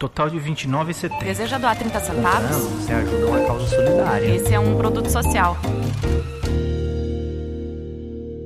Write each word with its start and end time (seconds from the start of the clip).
Total 0.00 0.30
de 0.30 0.38
R$29,70. 0.38 1.22
Deseja 1.22 1.58
doar 1.58 1.76
30 1.76 2.00
centavos? 2.00 2.50
Não, 2.50 2.70
você 2.70 2.90
ajuda 2.90 3.26
uma 3.26 3.40
causa 3.46 3.66
solidária. 3.66 4.34
Esse 4.34 4.54
é 4.54 4.58
um 4.58 4.74
produto 4.74 5.10
social. 5.10 5.58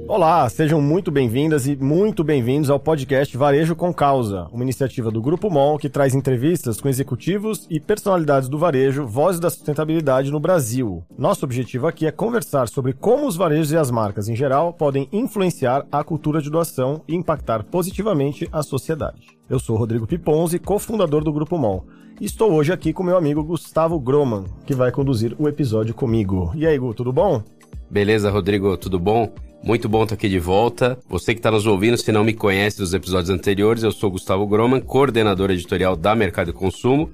Olá, 0.06 0.46
sejam 0.50 0.82
muito 0.82 1.10
bem-vindas 1.10 1.66
e 1.66 1.74
muito 1.74 2.22
bem-vindos 2.22 2.68
ao 2.68 2.78
podcast 2.78 3.34
Varejo 3.38 3.74
com 3.74 3.92
Causa, 3.92 4.46
uma 4.52 4.62
iniciativa 4.62 5.10
do 5.10 5.20
Grupo 5.20 5.48
MOL 5.48 5.78
que 5.78 5.88
traz 5.88 6.14
entrevistas 6.14 6.78
com 6.78 6.90
executivos 6.90 7.66
e 7.70 7.80
personalidades 7.80 8.46
do 8.46 8.58
varejo, 8.58 9.06
vozes 9.06 9.40
da 9.40 9.48
sustentabilidade 9.48 10.30
no 10.30 10.38
Brasil. 10.38 11.02
Nosso 11.16 11.46
objetivo 11.46 11.86
aqui 11.86 12.06
é 12.06 12.10
conversar 12.10 12.68
sobre 12.68 12.92
como 12.92 13.26
os 13.26 13.34
varejos 13.34 13.72
e 13.72 13.78
as 13.78 13.90
marcas 13.90 14.28
em 14.28 14.36
geral 14.36 14.74
podem 14.74 15.08
influenciar 15.10 15.86
a 15.90 16.04
cultura 16.04 16.42
de 16.42 16.50
doação 16.50 17.00
e 17.08 17.14
impactar 17.14 17.64
positivamente 17.64 18.46
a 18.52 18.62
sociedade. 18.62 19.38
Eu 19.48 19.58
sou 19.58 19.74
Rodrigo 19.74 20.06
Piponzi, 20.06 20.58
cofundador 20.58 21.24
do 21.24 21.32
Grupo 21.32 21.56
MOL. 21.56 21.86
E 22.20 22.26
estou 22.26 22.52
hoje 22.52 22.72
aqui 22.72 22.92
com 22.92 23.02
meu 23.02 23.16
amigo 23.16 23.42
Gustavo 23.42 23.98
Groman, 23.98 24.44
que 24.66 24.74
vai 24.74 24.92
conduzir 24.92 25.34
o 25.38 25.48
episódio 25.48 25.94
comigo. 25.94 26.52
E 26.54 26.66
aí, 26.66 26.78
Gu, 26.78 26.92
tudo 26.92 27.12
bom? 27.12 27.42
Beleza, 27.90 28.30
Rodrigo, 28.30 28.76
tudo 28.76 28.98
bom? 29.00 29.32
Muito 29.64 29.88
bom 29.88 30.02
estar 30.02 30.14
aqui 30.14 30.28
de 30.28 30.38
volta. 30.38 30.98
Você 31.08 31.32
que 31.32 31.38
está 31.38 31.50
nos 31.50 31.66
ouvindo, 31.66 31.96
se 31.96 32.12
não 32.12 32.22
me 32.22 32.34
conhece 32.34 32.76
dos 32.76 32.92
episódios 32.92 33.30
anteriores, 33.30 33.82
eu 33.82 33.90
sou 33.90 34.10
Gustavo 34.10 34.46
Groman, 34.46 34.78
coordenador 34.78 35.50
editorial 35.50 35.96
da 35.96 36.14
Mercado 36.14 36.50
e 36.50 36.52
Consumo. 36.52 37.10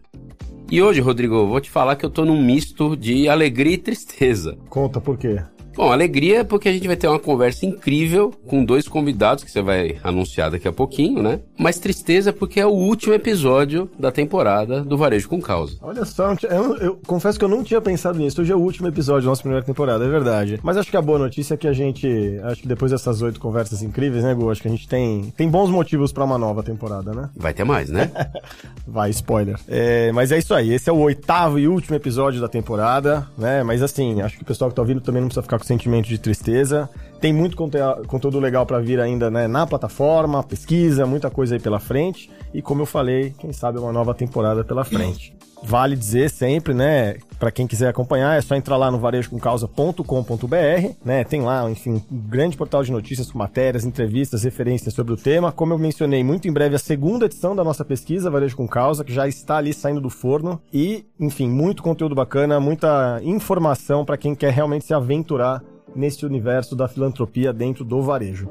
E 0.68 0.82
hoje, 0.82 1.00
Rodrigo, 1.00 1.46
vou 1.46 1.60
te 1.60 1.70
falar 1.70 1.94
que 1.94 2.04
eu 2.04 2.08
estou 2.08 2.26
num 2.26 2.42
misto 2.42 2.96
de 2.96 3.28
alegria 3.28 3.74
e 3.74 3.78
tristeza. 3.78 4.58
Conta 4.68 5.00
por 5.00 5.16
quê? 5.16 5.40
Bom, 5.74 5.92
alegria 5.92 6.44
porque 6.44 6.68
a 6.68 6.72
gente 6.72 6.86
vai 6.86 6.96
ter 6.96 7.06
uma 7.06 7.18
conversa 7.18 7.64
incrível 7.64 8.32
com 8.46 8.64
dois 8.64 8.88
convidados 8.88 9.44
que 9.44 9.50
você 9.50 9.62
vai 9.62 9.98
anunciar 10.02 10.50
daqui 10.50 10.66
a 10.66 10.72
pouquinho, 10.72 11.22
né? 11.22 11.40
Mas 11.58 11.78
tristeza 11.78 12.32
porque 12.32 12.60
é 12.60 12.66
o 12.66 12.70
último 12.70 13.14
episódio 13.14 13.88
da 13.98 14.10
temporada 14.10 14.82
do 14.82 14.96
Varejo 14.96 15.28
com 15.28 15.40
Causa. 15.40 15.78
Olha 15.80 16.04
só, 16.04 16.34
eu, 16.42 16.76
eu, 16.76 17.00
confesso 17.06 17.38
que 17.38 17.44
eu 17.44 17.48
não 17.48 17.62
tinha 17.62 17.80
pensado 17.80 18.18
nisso. 18.18 18.40
Hoje 18.40 18.52
é 18.52 18.56
o 18.56 18.60
último 18.60 18.88
episódio 18.88 19.22
da 19.22 19.30
nossa 19.30 19.42
primeira 19.42 19.64
temporada, 19.64 20.04
é 20.04 20.08
verdade. 20.08 20.58
Mas 20.62 20.76
acho 20.76 20.90
que 20.90 20.96
a 20.96 21.02
boa 21.02 21.18
notícia 21.18 21.54
é 21.54 21.56
que 21.56 21.68
a 21.68 21.72
gente, 21.72 22.08
acho 22.44 22.62
que 22.62 22.68
depois 22.68 22.90
dessas 22.90 23.22
oito 23.22 23.38
conversas 23.38 23.82
incríveis, 23.82 24.24
né, 24.24 24.34
Gu? 24.34 24.50
Acho 24.50 24.62
que 24.62 24.68
a 24.68 24.70
gente 24.70 24.88
tem, 24.88 25.32
tem 25.36 25.48
bons 25.48 25.70
motivos 25.70 26.12
para 26.12 26.24
uma 26.24 26.36
nova 26.36 26.62
temporada, 26.62 27.12
né? 27.12 27.30
Vai 27.36 27.54
ter 27.54 27.64
mais, 27.64 27.88
né? 27.88 28.10
vai, 28.86 29.10
spoiler. 29.10 29.58
É, 29.68 30.10
mas 30.12 30.32
é 30.32 30.38
isso 30.38 30.52
aí. 30.52 30.72
Esse 30.72 30.90
é 30.90 30.92
o 30.92 30.98
oitavo 30.98 31.58
e 31.58 31.68
último 31.68 31.94
episódio 31.94 32.40
da 32.40 32.48
temporada, 32.48 33.26
né? 33.38 33.62
Mas 33.62 33.82
assim, 33.82 34.20
acho 34.20 34.36
que 34.36 34.42
o 34.42 34.46
pessoal 34.46 34.68
que 34.70 34.76
tá 34.76 34.82
ouvindo 34.82 35.00
também 35.00 35.20
não 35.20 35.28
precisa 35.28 35.42
ficar 35.42 35.59
com 35.60 35.64
sentimento 35.64 36.08
de 36.08 36.18
tristeza. 36.18 36.88
Tem 37.20 37.32
muito 37.32 37.56
conteúdo 37.56 38.40
legal 38.40 38.64
para 38.64 38.80
vir 38.80 38.98
ainda 38.98 39.30
né, 39.30 39.46
na 39.46 39.66
plataforma, 39.66 40.42
pesquisa, 40.42 41.06
muita 41.06 41.30
coisa 41.30 41.54
aí 41.54 41.60
pela 41.60 41.78
frente. 41.78 42.30
E 42.52 42.62
como 42.62 42.82
eu 42.82 42.86
falei, 42.86 43.34
quem 43.38 43.52
sabe 43.52 43.78
uma 43.78 43.92
nova 43.92 44.14
temporada 44.14 44.64
pela 44.64 44.84
frente. 44.84 45.34
Vale 45.62 45.94
dizer 45.94 46.30
sempre, 46.30 46.72
né? 46.74 47.16
Para 47.38 47.50
quem 47.50 47.66
quiser 47.66 47.88
acompanhar, 47.88 48.36
é 48.36 48.40
só 48.40 48.54
entrar 48.54 48.76
lá 48.76 48.90
no 48.90 48.98
varejocomcausa.com.br, 48.98 50.94
né? 51.04 51.24
Tem 51.24 51.42
lá, 51.42 51.70
enfim, 51.70 52.02
um 52.10 52.18
grande 52.28 52.56
portal 52.56 52.82
de 52.82 52.90
notícias 52.90 53.30
com 53.30 53.38
matérias, 53.38 53.84
entrevistas, 53.84 54.42
referências 54.42 54.92
sobre 54.94 55.12
o 55.12 55.16
tema. 55.16 55.52
Como 55.52 55.72
eu 55.72 55.78
mencionei, 55.78 56.24
muito 56.24 56.48
em 56.48 56.52
breve 56.52 56.76
a 56.76 56.78
segunda 56.78 57.26
edição 57.26 57.54
da 57.54 57.62
nossa 57.62 57.84
pesquisa 57.84 58.30
Varejo 58.30 58.56
com 58.56 58.66
Causa, 58.66 59.04
que 59.04 59.12
já 59.12 59.28
está 59.28 59.58
ali 59.58 59.72
saindo 59.72 60.00
do 60.00 60.10
forno. 60.10 60.60
E, 60.72 61.04
enfim, 61.18 61.48
muito 61.48 61.82
conteúdo 61.82 62.14
bacana, 62.14 62.58
muita 62.58 63.20
informação 63.22 64.04
para 64.04 64.16
quem 64.16 64.34
quer 64.34 64.52
realmente 64.52 64.84
se 64.86 64.94
aventurar 64.94 65.62
nesse 65.94 66.24
universo 66.24 66.76
da 66.76 66.88
filantropia 66.88 67.52
dentro 67.52 67.84
do 67.84 68.02
varejo. 68.02 68.48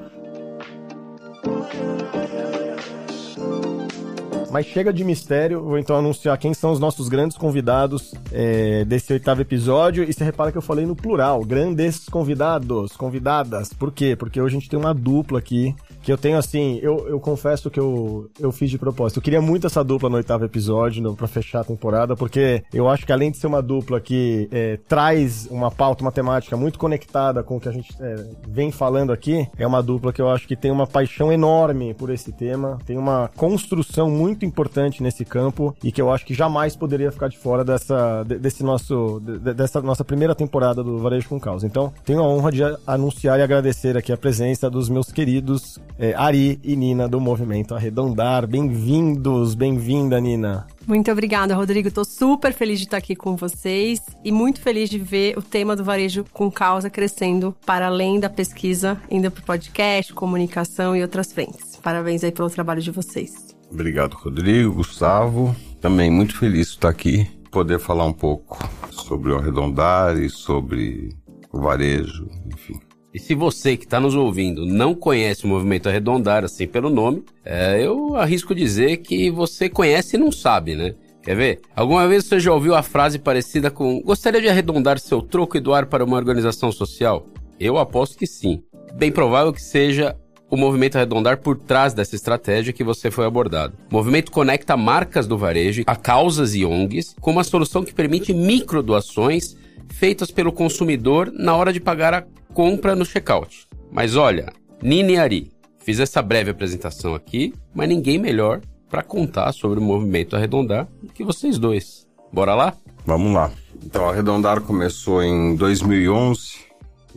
Mas 4.51 4.65
chega 4.65 4.91
de 4.91 5.03
mistério, 5.03 5.61
vou 5.61 5.77
então 5.77 5.95
anunciar 5.95 6.37
quem 6.37 6.53
são 6.53 6.71
os 6.71 6.79
nossos 6.79 7.07
grandes 7.07 7.37
convidados 7.37 8.13
é, 8.31 8.83
desse 8.83 9.13
oitavo 9.13 9.41
episódio. 9.41 10.03
E 10.03 10.11
você 10.11 10.23
repara 10.23 10.51
que 10.51 10.57
eu 10.57 10.61
falei 10.61 10.85
no 10.85 10.95
plural, 10.95 11.43
grandes 11.43 12.09
convidados, 12.09 12.97
convidadas. 12.97 13.71
Por 13.71 13.91
quê? 13.91 14.15
Porque 14.15 14.41
hoje 14.41 14.57
a 14.57 14.59
gente 14.59 14.69
tem 14.69 14.79
uma 14.79 14.93
dupla 14.93 15.37
aqui 15.37 15.75
que 16.09 16.13
eu 16.13 16.17
tenho 16.17 16.39
assim, 16.39 16.79
eu, 16.81 17.07
eu 17.07 17.19
confesso 17.19 17.69
que 17.69 17.79
eu, 17.79 18.31
eu 18.39 18.51
fiz 18.51 18.71
de 18.71 18.79
propósito. 18.79 19.17
Eu 19.19 19.21
queria 19.21 19.39
muito 19.39 19.67
essa 19.67 19.83
dupla 19.83 20.09
no 20.09 20.15
oitavo 20.15 20.43
episódio, 20.43 21.03
no, 21.03 21.15
pra 21.15 21.27
fechar 21.27 21.59
a 21.59 21.63
temporada, 21.63 22.15
porque 22.15 22.63
eu 22.73 22.89
acho 22.89 23.05
que 23.05 23.11
além 23.11 23.29
de 23.29 23.37
ser 23.37 23.45
uma 23.45 23.61
dupla 23.61 24.01
que 24.01 24.49
é, 24.51 24.79
traz 24.87 25.47
uma 25.51 25.69
pauta, 25.69 26.03
uma 26.03 26.11
temática 26.11 26.57
muito 26.57 26.79
conectada 26.79 27.43
com 27.43 27.57
o 27.57 27.59
que 27.59 27.69
a 27.69 27.71
gente 27.71 27.95
é, 27.99 28.25
vem 28.47 28.71
falando 28.71 29.13
aqui, 29.13 29.47
é 29.55 29.67
uma 29.67 29.83
dupla 29.83 30.11
que 30.11 30.19
eu 30.19 30.27
acho 30.29 30.47
que 30.47 30.55
tem 30.55 30.71
uma 30.71 30.87
paixão 30.87 31.31
enorme 31.31 31.93
por 31.93 32.09
esse 32.09 32.31
tema, 32.31 32.79
tem 32.87 32.97
uma 32.97 33.29
construção 33.35 34.09
muito 34.09 34.43
importante 34.43 35.03
nesse 35.03 35.23
campo 35.23 35.75
e 35.83 35.91
que 35.91 36.01
eu 36.01 36.11
acho 36.11 36.25
que 36.25 36.33
jamais 36.33 36.75
poderia 36.75 37.11
ficar 37.11 37.27
de 37.27 37.37
fora 37.37 37.63
dessa, 37.63 38.23
desse 38.23 38.63
nosso, 38.63 39.19
dessa 39.19 39.79
nossa 39.79 40.03
primeira 40.03 40.33
temporada 40.33 40.83
do 40.83 40.97
Varejo 40.97 41.29
com 41.29 41.39
Causa. 41.39 41.67
Então, 41.67 41.93
tenho 42.03 42.21
a 42.21 42.27
honra 42.27 42.51
de 42.51 42.63
anunciar 42.87 43.37
e 43.39 43.43
agradecer 43.43 43.95
aqui 43.95 44.11
a 44.11 44.17
presença 44.17 44.71
dos 44.71 44.89
meus 44.89 45.11
queridos 45.11 45.77
é, 45.99 46.13
Ari 46.15 46.59
e 46.63 46.75
Nina 46.77 47.09
do 47.09 47.19
Movimento 47.19 47.75
Arredondar. 47.75 48.47
Bem-vindos, 48.47 49.53
bem-vinda, 49.53 50.19
Nina. 50.19 50.65
Muito 50.87 51.11
obrigada, 51.11 51.53
Rodrigo. 51.53 51.89
Estou 51.89 52.05
super 52.05 52.53
feliz 52.53 52.79
de 52.79 52.85
estar 52.85 52.97
aqui 52.97 53.15
com 53.15 53.35
vocês 53.35 54.01
e 54.23 54.31
muito 54.31 54.61
feliz 54.61 54.89
de 54.89 54.97
ver 54.97 55.37
o 55.37 55.41
tema 55.41 55.75
do 55.75 55.83
varejo 55.83 56.25
com 56.31 56.49
causa 56.49 56.89
crescendo 56.89 57.53
para 57.65 57.87
além 57.87 58.19
da 58.19 58.29
pesquisa, 58.29 58.99
indo 59.11 59.29
para 59.29 59.41
o 59.41 59.45
podcast, 59.45 60.13
comunicação 60.13 60.95
e 60.95 61.01
outras 61.01 61.33
frentes. 61.33 61.75
Parabéns 61.83 62.23
aí 62.23 62.31
pelo 62.31 62.49
trabalho 62.49 62.81
de 62.81 62.91
vocês. 62.91 63.55
Obrigado, 63.69 64.13
Rodrigo, 64.13 64.75
Gustavo. 64.75 65.53
Também 65.81 66.09
muito 66.09 66.35
feliz 66.35 66.67
de 66.67 66.73
estar 66.73 66.89
aqui, 66.89 67.29
poder 67.51 67.77
falar 67.77 68.05
um 68.05 68.13
pouco 68.13 68.57
sobre 68.89 69.31
o 69.31 69.37
arredondar 69.37 70.17
e 70.17 70.29
sobre 70.29 71.09
o 71.51 71.59
varejo, 71.59 72.27
enfim. 72.47 72.79
E 73.19 73.21
se 73.21 73.35
você 73.35 73.75
que 73.75 73.83
está 73.83 73.99
nos 73.99 74.15
ouvindo 74.15 74.65
não 74.65 74.95
conhece 74.95 75.43
o 75.43 75.47
movimento 75.47 75.89
Arredondar, 75.89 76.45
assim 76.45 76.65
pelo 76.65 76.89
nome, 76.89 77.21
é, 77.43 77.85
eu 77.85 78.15
arrisco 78.15 78.55
dizer 78.55 78.97
que 78.97 79.29
você 79.29 79.67
conhece 79.67 80.15
e 80.15 80.19
não 80.19 80.31
sabe, 80.31 80.73
né? 80.73 80.95
Quer 81.21 81.35
ver? 81.35 81.59
Alguma 81.75 82.07
vez 82.07 82.23
você 82.23 82.39
já 82.39 82.53
ouviu 82.53 82.73
a 82.73 82.81
frase 82.81 83.19
parecida 83.19 83.69
com 83.69 84.01
Gostaria 84.01 84.39
de 84.39 84.47
arredondar 84.47 84.99
seu 84.99 85.21
troco 85.21 85.57
e 85.57 85.59
doar 85.59 85.87
para 85.87 86.05
uma 86.05 86.15
organização 86.15 86.71
social? 86.71 87.27
Eu 87.59 87.77
aposto 87.77 88.17
que 88.17 88.25
sim. 88.25 88.63
Bem 88.95 89.11
provável 89.11 89.51
que 89.51 89.61
seja 89.61 90.15
o 90.49 90.55
movimento 90.55 90.95
arredondar 90.95 91.39
por 91.39 91.57
trás 91.57 91.93
dessa 91.93 92.15
estratégia 92.15 92.71
que 92.71 92.85
você 92.85 93.11
foi 93.11 93.25
abordado. 93.25 93.73
O 93.91 93.95
movimento 93.95 94.31
conecta 94.31 94.77
marcas 94.77 95.27
do 95.27 95.37
varejo 95.37 95.83
a 95.85 95.95
causas 95.95 96.55
e 96.55 96.63
ONGs 96.63 97.17
com 97.19 97.31
uma 97.31 97.43
solução 97.43 97.83
que 97.83 97.93
permite 97.93 98.33
micro 98.33 98.81
doações 98.81 99.57
feitas 99.89 100.31
pelo 100.31 100.51
consumidor 100.51 101.31
na 101.33 101.55
hora 101.55 101.73
de 101.73 101.79
pagar 101.79 102.13
a 102.13 102.23
compra 102.53 102.95
no 102.95 103.05
checkout. 103.05 103.67
Mas 103.91 104.15
olha, 104.15 104.51
Nini 104.81 105.17
Ari, 105.17 105.51
fiz 105.79 105.99
essa 105.99 106.21
breve 106.21 106.51
apresentação 106.51 107.15
aqui, 107.15 107.53
mas 107.73 107.89
ninguém 107.89 108.17
melhor 108.17 108.61
para 108.89 109.03
contar 109.03 109.51
sobre 109.51 109.79
o 109.79 109.83
movimento 109.83 110.35
Arredondar 110.35 110.87
do 111.01 111.13
que 111.13 111.23
vocês 111.23 111.57
dois. 111.57 112.07
Bora 112.31 112.55
lá? 112.55 112.75
Vamos 113.05 113.33
lá. 113.33 113.51
Então, 113.83 114.09
Arredondar 114.09 114.61
começou 114.61 115.23
em 115.23 115.55
2011. 115.55 116.59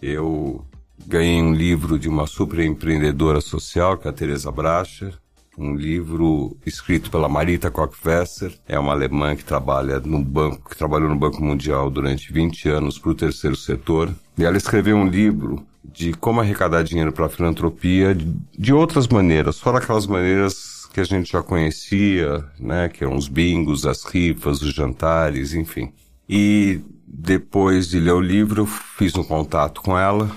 Eu 0.00 0.64
ganhei 1.06 1.40
um 1.42 1.52
livro 1.52 1.98
de 1.98 2.08
uma 2.08 2.26
super 2.26 2.60
empreendedora 2.60 3.40
social, 3.40 3.98
que 3.98 4.06
é 4.06 4.10
a 4.10 4.14
Teresa 4.14 4.50
Bracher, 4.50 5.18
um 5.56 5.74
livro 5.74 6.56
escrito 6.64 7.10
pela 7.10 7.28
Marita 7.28 7.70
Koch-Wesser, 7.70 8.58
é 8.66 8.78
uma 8.78 8.92
alemã 8.92 9.36
que 9.36 9.44
trabalha 9.44 10.00
no 10.00 10.22
banco, 10.22 10.70
que 10.70 10.76
trabalhou 10.76 11.08
no 11.08 11.16
Banco 11.16 11.42
Mundial 11.42 11.90
durante 11.90 12.32
20 12.32 12.68
anos 12.68 12.98
para 12.98 13.10
o 13.10 13.14
terceiro 13.14 13.56
setor. 13.56 14.14
E 14.38 14.44
ela 14.44 14.56
escreveu 14.56 14.96
um 14.96 15.06
livro 15.06 15.64
de 15.84 16.12
como 16.14 16.40
arrecadar 16.40 16.82
dinheiro 16.82 17.12
para 17.12 17.26
a 17.26 17.28
filantropia 17.28 18.14
de, 18.14 18.72
outras 18.72 19.06
maneiras, 19.06 19.60
fora 19.60 19.78
aquelas 19.78 20.06
maneiras 20.06 20.86
que 20.92 21.00
a 21.00 21.04
gente 21.04 21.32
já 21.32 21.42
conhecia, 21.42 22.44
né, 22.58 22.88
que 22.88 23.04
eram 23.04 23.16
os 23.16 23.28
bingos, 23.28 23.86
as 23.86 24.04
rifas, 24.04 24.62
os 24.62 24.72
jantares, 24.74 25.54
enfim. 25.54 25.92
E 26.28 26.80
depois 27.06 27.88
de 27.88 27.98
ler 27.98 28.12
o 28.12 28.20
livro, 28.20 28.64
fiz 28.66 29.14
um 29.16 29.24
contato 29.24 29.82
com 29.82 29.98
ela 29.98 30.30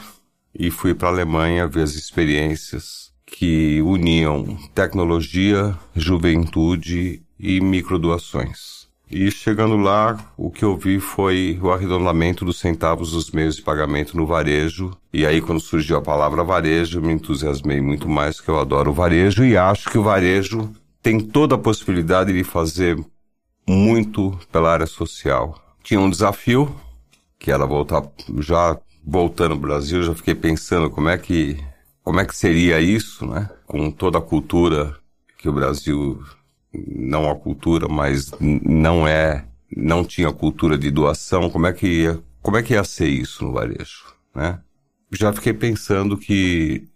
e 0.53 0.71
fui 0.71 0.93
para 0.93 1.09
a 1.09 1.11
Alemanha 1.11 1.67
ver 1.67 1.83
as 1.83 1.93
experiências 1.93 3.04
que 3.25 3.81
uniam 3.81 4.57
tecnologia, 4.73 5.75
juventude 5.95 7.23
e 7.39 7.59
microdoações. 7.59 8.85
E 9.09 9.29
chegando 9.29 9.77
lá, 9.77 10.17
o 10.35 10.49
que 10.49 10.65
eu 10.65 10.75
vi 10.75 10.99
foi 10.99 11.59
o 11.61 11.71
arredondamento 11.71 12.43
dos 12.43 12.59
centavos 12.59 13.11
dos 13.11 13.31
meios 13.31 13.55
de 13.55 13.61
pagamento 13.61 14.17
no 14.17 14.25
varejo. 14.25 14.91
E 15.13 15.25
aí, 15.25 15.41
quando 15.41 15.59
surgiu 15.59 15.97
a 15.97 16.01
palavra 16.01 16.43
varejo, 16.43 17.01
me 17.01 17.13
entusiasmei 17.13 17.79
muito 17.79 18.09
mais, 18.09 18.41
que 18.41 18.49
eu 18.49 18.59
adoro 18.59 18.91
o 18.91 18.93
varejo 18.93 19.45
e 19.45 19.55
acho 19.55 19.89
que 19.89 19.97
o 19.97 20.03
varejo 20.03 20.71
tem 21.03 21.19
toda 21.19 21.53
a 21.55 21.59
possibilidade 21.59 22.33
de 22.33 22.43
fazer 22.43 22.97
muito 23.67 24.37
pela 24.51 24.71
área 24.71 24.87
social. 24.87 25.55
Tinha 25.83 25.99
um 25.99 26.09
desafio, 26.09 26.75
que 27.37 27.51
era 27.51 27.65
voltar, 27.65 28.03
já 28.39 28.77
voltando 29.05 29.51
ao 29.51 29.59
Brasil, 29.59 30.01
já 30.01 30.15
fiquei 30.15 30.33
pensando 30.33 30.89
como 30.89 31.09
é 31.09 31.17
que 31.17 31.57
como 32.05 32.19
é 32.19 32.25
que 32.25 32.37
seria 32.37 32.79
isso, 32.79 33.25
né? 33.25 33.49
Com 33.65 33.89
toda 33.89 34.19
a 34.19 34.21
cultura 34.21 34.95
que 35.39 35.49
o 35.49 35.53
Brasil 35.53 36.23
não 36.71 37.29
a 37.29 37.35
cultura, 37.35 37.87
mas 37.87 38.31
não 38.39 39.07
é, 39.07 39.43
não 39.75 40.05
tinha 40.05 40.31
cultura 40.31 40.77
de 40.77 40.91
doação, 40.91 41.49
como 41.49 41.65
é 41.65 41.73
que 41.73 41.87
ia, 41.87 42.21
como 42.43 42.57
é 42.57 42.63
que 42.63 42.73
ia 42.73 42.83
ser 42.83 43.07
isso 43.07 43.43
no 43.43 43.51
varejo, 43.51 44.05
né? 44.35 44.59
Já 45.11 45.33
fiquei 45.33 45.51
pensando 45.51 46.15
que 46.15 46.87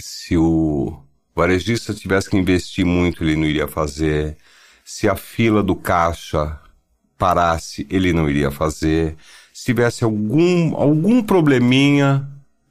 se 0.00 0.36
o 0.36 0.98
varejista 1.36 1.92
tivesse 1.92 2.30
que 2.30 2.36
investir 2.36 2.86
muito, 2.86 3.22
ele 3.22 3.36
não 3.36 3.44
iria 3.44 3.68
fazer. 3.68 4.38
Se 4.82 5.06
a 5.08 5.16
fila 5.16 5.62
do 5.62 5.76
caixa 5.76 6.58
parasse, 7.18 7.86
ele 7.90 8.14
não 8.14 8.30
iria 8.30 8.50
fazer. 8.50 9.16
Se 9.52 9.66
tivesse 9.66 10.04
algum, 10.04 10.74
algum 10.74 11.22
probleminha, 11.22 12.26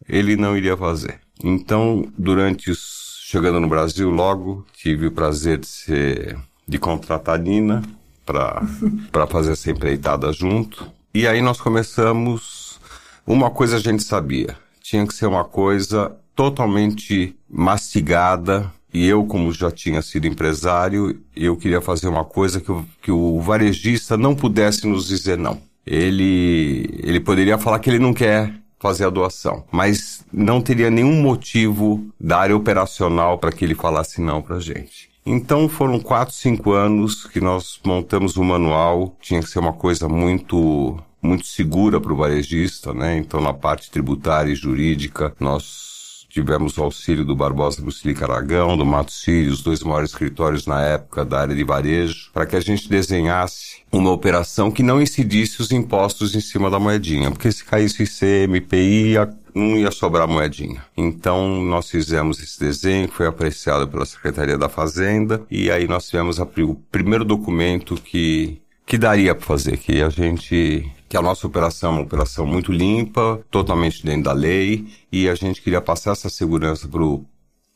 ele 0.07 0.35
não 0.35 0.57
iria 0.57 0.75
fazer. 0.75 1.22
Então, 1.43 2.07
durante 2.17 2.71
os, 2.71 3.19
chegando 3.25 3.59
no 3.59 3.67
Brasil, 3.67 4.09
logo 4.09 4.65
tive 4.73 5.07
o 5.07 5.11
prazer 5.11 5.57
de 5.57 5.67
ser 5.67 6.37
de 6.65 6.79
contratar 6.79 7.35
a 7.35 7.37
Nina 7.37 7.83
para 8.25 9.27
fazer 9.27 9.51
essa 9.51 9.69
empreitada 9.69 10.31
junto. 10.31 10.87
E 11.13 11.27
aí 11.27 11.41
nós 11.41 11.59
começamos. 11.59 12.79
Uma 13.27 13.51
coisa 13.51 13.75
a 13.75 13.79
gente 13.79 14.03
sabia: 14.03 14.57
tinha 14.81 15.05
que 15.05 15.13
ser 15.13 15.25
uma 15.25 15.43
coisa 15.43 16.15
totalmente 16.35 17.35
mastigada. 17.49 18.71
E 18.93 19.07
eu, 19.07 19.25
como 19.25 19.51
já 19.51 19.71
tinha 19.71 20.03
sido 20.03 20.27
empresário, 20.27 21.19
eu 21.35 21.57
queria 21.57 21.81
fazer 21.81 22.07
uma 22.07 22.23
coisa 22.23 22.61
que, 22.61 22.71
o, 22.71 22.85
que 23.01 23.11
o 23.11 23.41
varejista 23.41 24.15
não 24.15 24.35
pudesse 24.35 24.85
nos 24.85 25.07
dizer 25.07 25.35
não. 25.35 25.59
Ele, 25.85 26.87
ele 27.01 27.19
poderia 27.19 27.57
falar 27.57 27.79
que 27.79 27.89
ele 27.89 27.97
não 27.97 28.13
quer 28.13 28.53
fazer 28.83 29.05
a 29.05 29.09
doação, 29.09 29.63
mas 29.71 30.25
não 30.31 30.61
teria 30.61 30.91
nenhum 30.91 31.21
motivo 31.21 32.05
da 32.19 32.37
área 32.37 32.53
operacional 32.53 33.37
para 33.37 33.53
que 33.53 33.63
ele 33.63 33.75
falasse 33.75 34.19
não 34.19 34.41
para 34.41 34.59
gente. 34.59 35.09
Então 35.25 35.69
foram 35.69 36.01
quatro, 36.01 36.35
cinco 36.35 36.73
anos 36.73 37.25
que 37.25 37.39
nós 37.39 37.79
montamos 37.85 38.35
o 38.35 38.41
um 38.41 38.43
manual. 38.43 39.15
Tinha 39.21 39.39
que 39.39 39.47
ser 39.47 39.59
uma 39.59 39.71
coisa 39.71 40.09
muito, 40.09 40.99
muito 41.21 41.47
segura 41.47 42.01
para 42.01 42.11
o 42.11 42.17
varejista, 42.17 42.93
né? 42.93 43.17
Então 43.17 43.39
na 43.39 43.53
parte 43.53 43.89
tributária 43.89 44.51
e 44.51 44.55
jurídica 44.55 45.33
nós 45.39 45.92
tivemos 46.33 46.75
o 46.79 46.83
auxílio 46.83 47.23
do 47.23 47.35
Barbosa 47.35 47.79
Bucilica 47.79 48.25
Aragão, 48.25 48.75
do 48.75 48.83
Matos 48.83 49.23
Filho, 49.23 49.53
os 49.53 49.61
dois 49.61 49.83
maiores 49.83 50.09
escritórios 50.09 50.65
na 50.65 50.81
época 50.81 51.23
da 51.23 51.41
área 51.41 51.55
de 51.55 51.63
varejo, 51.63 52.31
para 52.33 52.47
que 52.47 52.55
a 52.55 52.59
gente 52.59 52.89
desenhasse 52.89 53.83
uma 53.91 54.09
operação 54.09 54.71
que 54.71 54.81
não 54.81 54.99
incidisse 54.99 55.61
os 55.61 55.71
impostos 55.71 56.33
em 56.33 56.41
cima 56.41 56.71
da 56.71 56.79
moedinha, 56.79 57.29
porque 57.29 57.51
se 57.51 57.63
caísse 57.63 58.01
ICM, 58.01 58.57
IPI, 58.57 59.13
não 59.53 59.77
ia 59.77 59.91
sobrar 59.91 60.27
moedinha. 60.27 60.83
Então, 60.97 61.61
nós 61.61 61.87
fizemos 61.87 62.41
esse 62.41 62.59
desenho, 62.59 63.07
foi 63.09 63.27
apreciado 63.27 63.87
pela 63.87 64.03
Secretaria 64.03 64.57
da 64.57 64.67
Fazenda, 64.67 65.43
e 65.51 65.69
aí 65.69 65.87
nós 65.87 66.07
tivemos 66.07 66.39
a, 66.39 66.43
o 66.43 66.75
primeiro 66.91 67.23
documento 67.23 67.93
que, 67.93 68.59
que 68.87 68.97
daria 68.97 69.35
para 69.35 69.45
fazer, 69.45 69.77
que 69.77 70.01
a 70.01 70.09
gente 70.09 70.91
que 71.13 71.17
a 71.17 71.21
nossa 71.21 71.45
operação 71.45 71.91
é 71.91 71.93
uma 71.93 72.01
operação 72.01 72.43
muito 72.43 72.71
limpa, 72.71 73.39
totalmente 73.51 74.03
dentro 74.03 74.23
da 74.23 74.33
lei, 74.33 74.87
e 75.11 75.29
a 75.29 75.35
gente 75.35 75.61
queria 75.61 75.79
passar 75.79 76.13
essa 76.13 76.27
segurança 76.27 76.87
pro, 76.87 77.23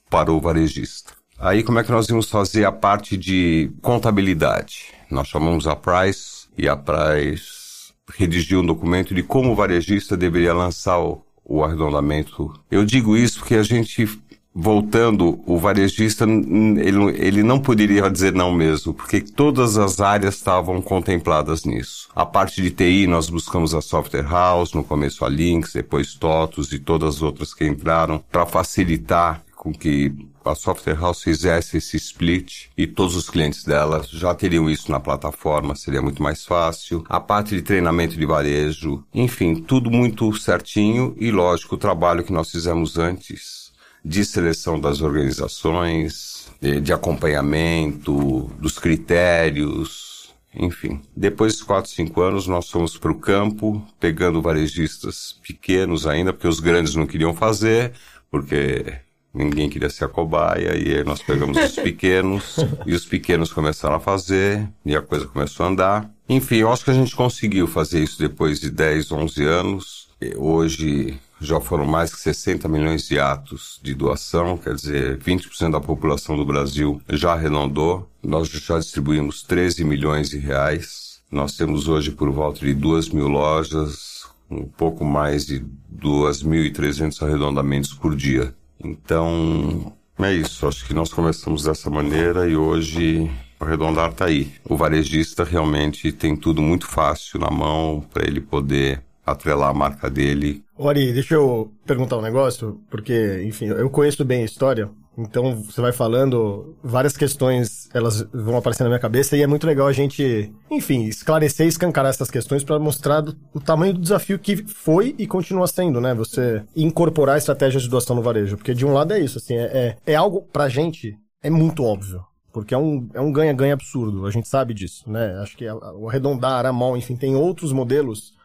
para 0.09 0.31
o 0.31 0.41
varejista. 0.41 1.13
Aí 1.37 1.61
como 1.61 1.77
é 1.77 1.83
que 1.83 1.91
nós 1.91 2.09
íamos 2.09 2.31
fazer 2.31 2.65
a 2.65 2.71
parte 2.71 3.15
de 3.15 3.69
contabilidade? 3.79 4.85
Nós 5.11 5.27
chamamos 5.27 5.67
a 5.67 5.75
Price 5.75 6.47
e 6.57 6.67
a 6.67 6.75
Price 6.75 7.93
redigiu 8.15 8.61
um 8.61 8.65
documento 8.65 9.13
de 9.13 9.21
como 9.21 9.51
o 9.51 9.55
varejista 9.55 10.17
deveria 10.17 10.51
lançar 10.51 10.97
o, 10.97 11.23
o 11.45 11.63
arredondamento. 11.63 12.51
Eu 12.71 12.83
digo 12.83 13.15
isso 13.15 13.37
porque 13.37 13.53
a 13.53 13.61
gente 13.61 14.19
voltando, 14.59 15.39
o 15.45 15.59
varejista, 15.59 16.23
ele, 16.23 17.15
ele 17.15 17.43
não 17.43 17.59
poderia 17.59 18.09
dizer 18.09 18.33
não 18.33 18.51
mesmo, 18.51 18.91
porque 18.91 19.21
todas 19.21 19.77
as 19.77 20.01
áreas 20.01 20.33
estavam 20.33 20.81
contempladas 20.81 21.63
nisso. 21.63 22.09
A 22.15 22.25
parte 22.25 22.59
de 22.59 22.71
TI, 22.71 23.05
nós 23.05 23.29
buscamos 23.29 23.75
a 23.75 23.81
Software 23.81 24.27
House, 24.27 24.73
no 24.73 24.83
começo 24.83 25.23
a 25.23 25.29
Lynx, 25.29 25.73
depois 25.73 26.15
TOTUS 26.15 26.71
e 26.71 26.79
todas 26.79 27.17
as 27.17 27.21
outras 27.21 27.53
que 27.53 27.67
entraram, 27.67 28.23
para 28.31 28.47
facilitar 28.47 29.43
com 29.55 29.71
que 29.71 30.11
a 30.43 30.55
Software 30.55 30.99
House 30.99 31.21
fizesse 31.21 31.77
esse 31.77 31.97
split 31.97 32.69
e 32.75 32.87
todos 32.87 33.15
os 33.15 33.29
clientes 33.29 33.63
dela 33.63 34.03
já 34.11 34.33
teriam 34.33 34.67
isso 34.67 34.91
na 34.91 34.99
plataforma, 34.99 35.75
seria 35.75 36.01
muito 36.01 36.23
mais 36.23 36.45
fácil. 36.45 37.03
A 37.09 37.19
parte 37.19 37.53
de 37.53 37.61
treinamento 37.61 38.15
de 38.15 38.25
varejo, 38.25 39.03
enfim, 39.13 39.55
tudo 39.55 39.91
muito 39.91 40.33
certinho 40.35 41.15
e 41.19 41.29
lógico, 41.29 41.75
o 41.75 41.77
trabalho 41.77 42.23
que 42.23 42.33
nós 42.33 42.49
fizemos 42.49 42.97
antes 42.97 43.66
de 44.07 44.23
seleção 44.23 44.79
das 44.79 45.01
organizações, 45.01 46.49
de 46.81 46.93
acompanhamento, 46.93 48.49
dos 48.57 48.79
critérios, 48.79 50.33
enfim. 50.55 51.01
Depois 51.15 51.57
de 51.57 51.65
4, 51.65 51.91
5 51.91 52.21
anos, 52.21 52.47
nós 52.47 52.69
fomos 52.69 52.97
para 52.97 53.11
o 53.11 53.19
campo, 53.19 53.85
pegando 53.99 54.41
varejistas 54.41 55.37
pequenos 55.45 56.07
ainda, 56.07 56.31
porque 56.31 56.47
os 56.47 56.61
grandes 56.61 56.95
não 56.95 57.05
queriam 57.05 57.33
fazer, 57.33 57.91
porque 58.31 58.93
ninguém 59.33 59.69
queria 59.69 59.89
ser 59.89 60.05
a 60.05 60.09
cobaia, 60.09 60.75
e 60.77 60.95
aí 60.95 61.03
nós 61.03 61.21
pegamos 61.21 61.57
os 61.57 61.75
pequenos, 61.77 62.55
e 62.85 62.93
os 62.93 63.05
pequenos 63.05 63.51
começaram 63.51 63.95
a 63.95 63.99
fazer, 63.99 64.67
e 64.85 64.95
a 64.95 65.01
coisa 65.01 65.27
começou 65.27 65.65
a 65.65 65.69
andar. 65.69 66.09
Enfim, 66.29 66.55
eu 66.55 66.71
acho 66.71 66.85
que 66.85 66.91
a 66.91 66.95
gente 66.95 67.13
conseguiu 67.13 67.67
fazer 67.67 68.01
isso 68.01 68.17
depois 68.17 68.61
de 68.61 68.71
10, 68.71 69.11
11 69.11 69.43
anos. 69.43 70.07
Hoje 70.37 71.19
já 71.39 71.59
foram 71.59 71.85
mais 71.85 72.11
de 72.11 72.17
60 72.17 72.67
milhões 72.67 73.07
de 73.07 73.19
atos 73.19 73.79
de 73.83 73.93
doação, 73.93 74.57
quer 74.57 74.73
dizer, 74.73 75.17
20% 75.19 75.71
da 75.71 75.79
população 75.79 76.35
do 76.35 76.45
Brasil 76.45 77.01
já 77.09 77.33
arredondou. 77.33 78.09
Nós 78.23 78.49
já 78.49 78.79
distribuímos 78.79 79.43
13 79.43 79.83
milhões 79.83 80.29
de 80.29 80.37
reais. 80.37 81.21
Nós 81.31 81.55
temos 81.55 81.87
hoje 81.87 82.11
por 82.11 82.31
volta 82.31 82.61
de 82.61 82.73
2 82.73 83.09
mil 83.09 83.27
lojas, 83.27 84.25
um 84.49 84.65
pouco 84.65 85.03
mais 85.03 85.45
de 85.45 85.63
2.300 85.93 87.21
arredondamentos 87.21 87.93
por 87.93 88.15
dia. 88.15 88.53
Então, 88.83 89.93
é 90.19 90.33
isso. 90.33 90.67
Acho 90.67 90.85
que 90.85 90.93
nós 90.93 91.11
começamos 91.11 91.63
dessa 91.63 91.89
maneira 91.89 92.47
e 92.47 92.55
hoje 92.55 93.29
o 93.59 93.63
arredondar 93.63 94.11
está 94.11 94.25
aí. 94.25 94.51
O 94.63 94.77
varejista 94.77 95.43
realmente 95.43 96.11
tem 96.11 96.35
tudo 96.35 96.61
muito 96.61 96.87
fácil 96.87 97.39
na 97.39 97.51
mão 97.51 98.05
para 98.13 98.25
ele 98.25 98.41
poder 98.41 99.03
atrelar 99.25 99.69
a 99.69 99.73
marca 99.73 100.09
dele. 100.09 100.63
Ori, 100.77 101.11
deixa 101.11 101.33
eu 101.33 101.71
perguntar 101.85 102.17
um 102.17 102.21
negócio, 102.21 102.79
porque, 102.89 103.43
enfim, 103.45 103.65
eu 103.65 103.89
conheço 103.89 104.23
bem 104.23 104.43
a 104.43 104.45
história, 104.45 104.89
então 105.17 105.63
você 105.63 105.81
vai 105.81 105.91
falando, 105.91 106.77
várias 106.83 107.17
questões 107.17 107.89
elas 107.91 108.21
vão 108.31 108.55
aparecendo 108.55 108.85
na 108.85 108.91
minha 108.91 108.99
cabeça 108.99 109.35
e 109.35 109.41
é 109.41 109.47
muito 109.47 109.65
legal 109.65 109.87
a 109.87 109.91
gente, 109.91 110.53
enfim, 110.69 111.05
esclarecer 111.05 111.65
e 111.65 111.69
escancarar 111.69 112.11
essas 112.11 112.29
questões 112.29 112.63
para 112.63 112.77
mostrar 112.77 113.23
o 113.51 113.59
tamanho 113.59 113.93
do 113.93 114.01
desafio 114.01 114.37
que 114.37 114.57
foi 114.57 115.15
e 115.17 115.25
continua 115.25 115.65
sendo, 115.65 115.99
né? 115.99 116.13
Você 116.13 116.63
incorporar 116.75 117.39
estratégias 117.39 117.81
de 117.81 117.89
doação 117.89 118.15
no 118.15 118.21
varejo. 118.21 118.57
Porque 118.57 118.75
de 118.75 118.85
um 118.85 118.93
lado 118.93 119.13
é 119.13 119.19
isso, 119.19 119.39
assim, 119.39 119.55
é, 119.55 119.97
é, 120.05 120.13
é 120.13 120.15
algo 120.15 120.43
pra 120.53 120.69
gente, 120.69 121.17
é 121.41 121.49
muito 121.49 121.83
óbvio. 121.83 122.23
Porque 122.53 122.73
é 122.73 122.77
um 122.77 123.09
é 123.13 123.21
um 123.21 123.31
ganha-ganha 123.31 123.73
absurdo, 123.73 124.25
a 124.25 124.31
gente 124.31 124.47
sabe 124.47 124.73
disso, 124.73 125.09
né? 125.09 125.39
Acho 125.41 125.57
que 125.57 125.67
o 125.67 126.07
arredondar, 126.07 126.65
a 126.65 126.73
mão, 126.73 126.95
enfim, 126.95 127.15
tem 127.15 127.35
outros 127.35 127.71
modelos 127.71 128.36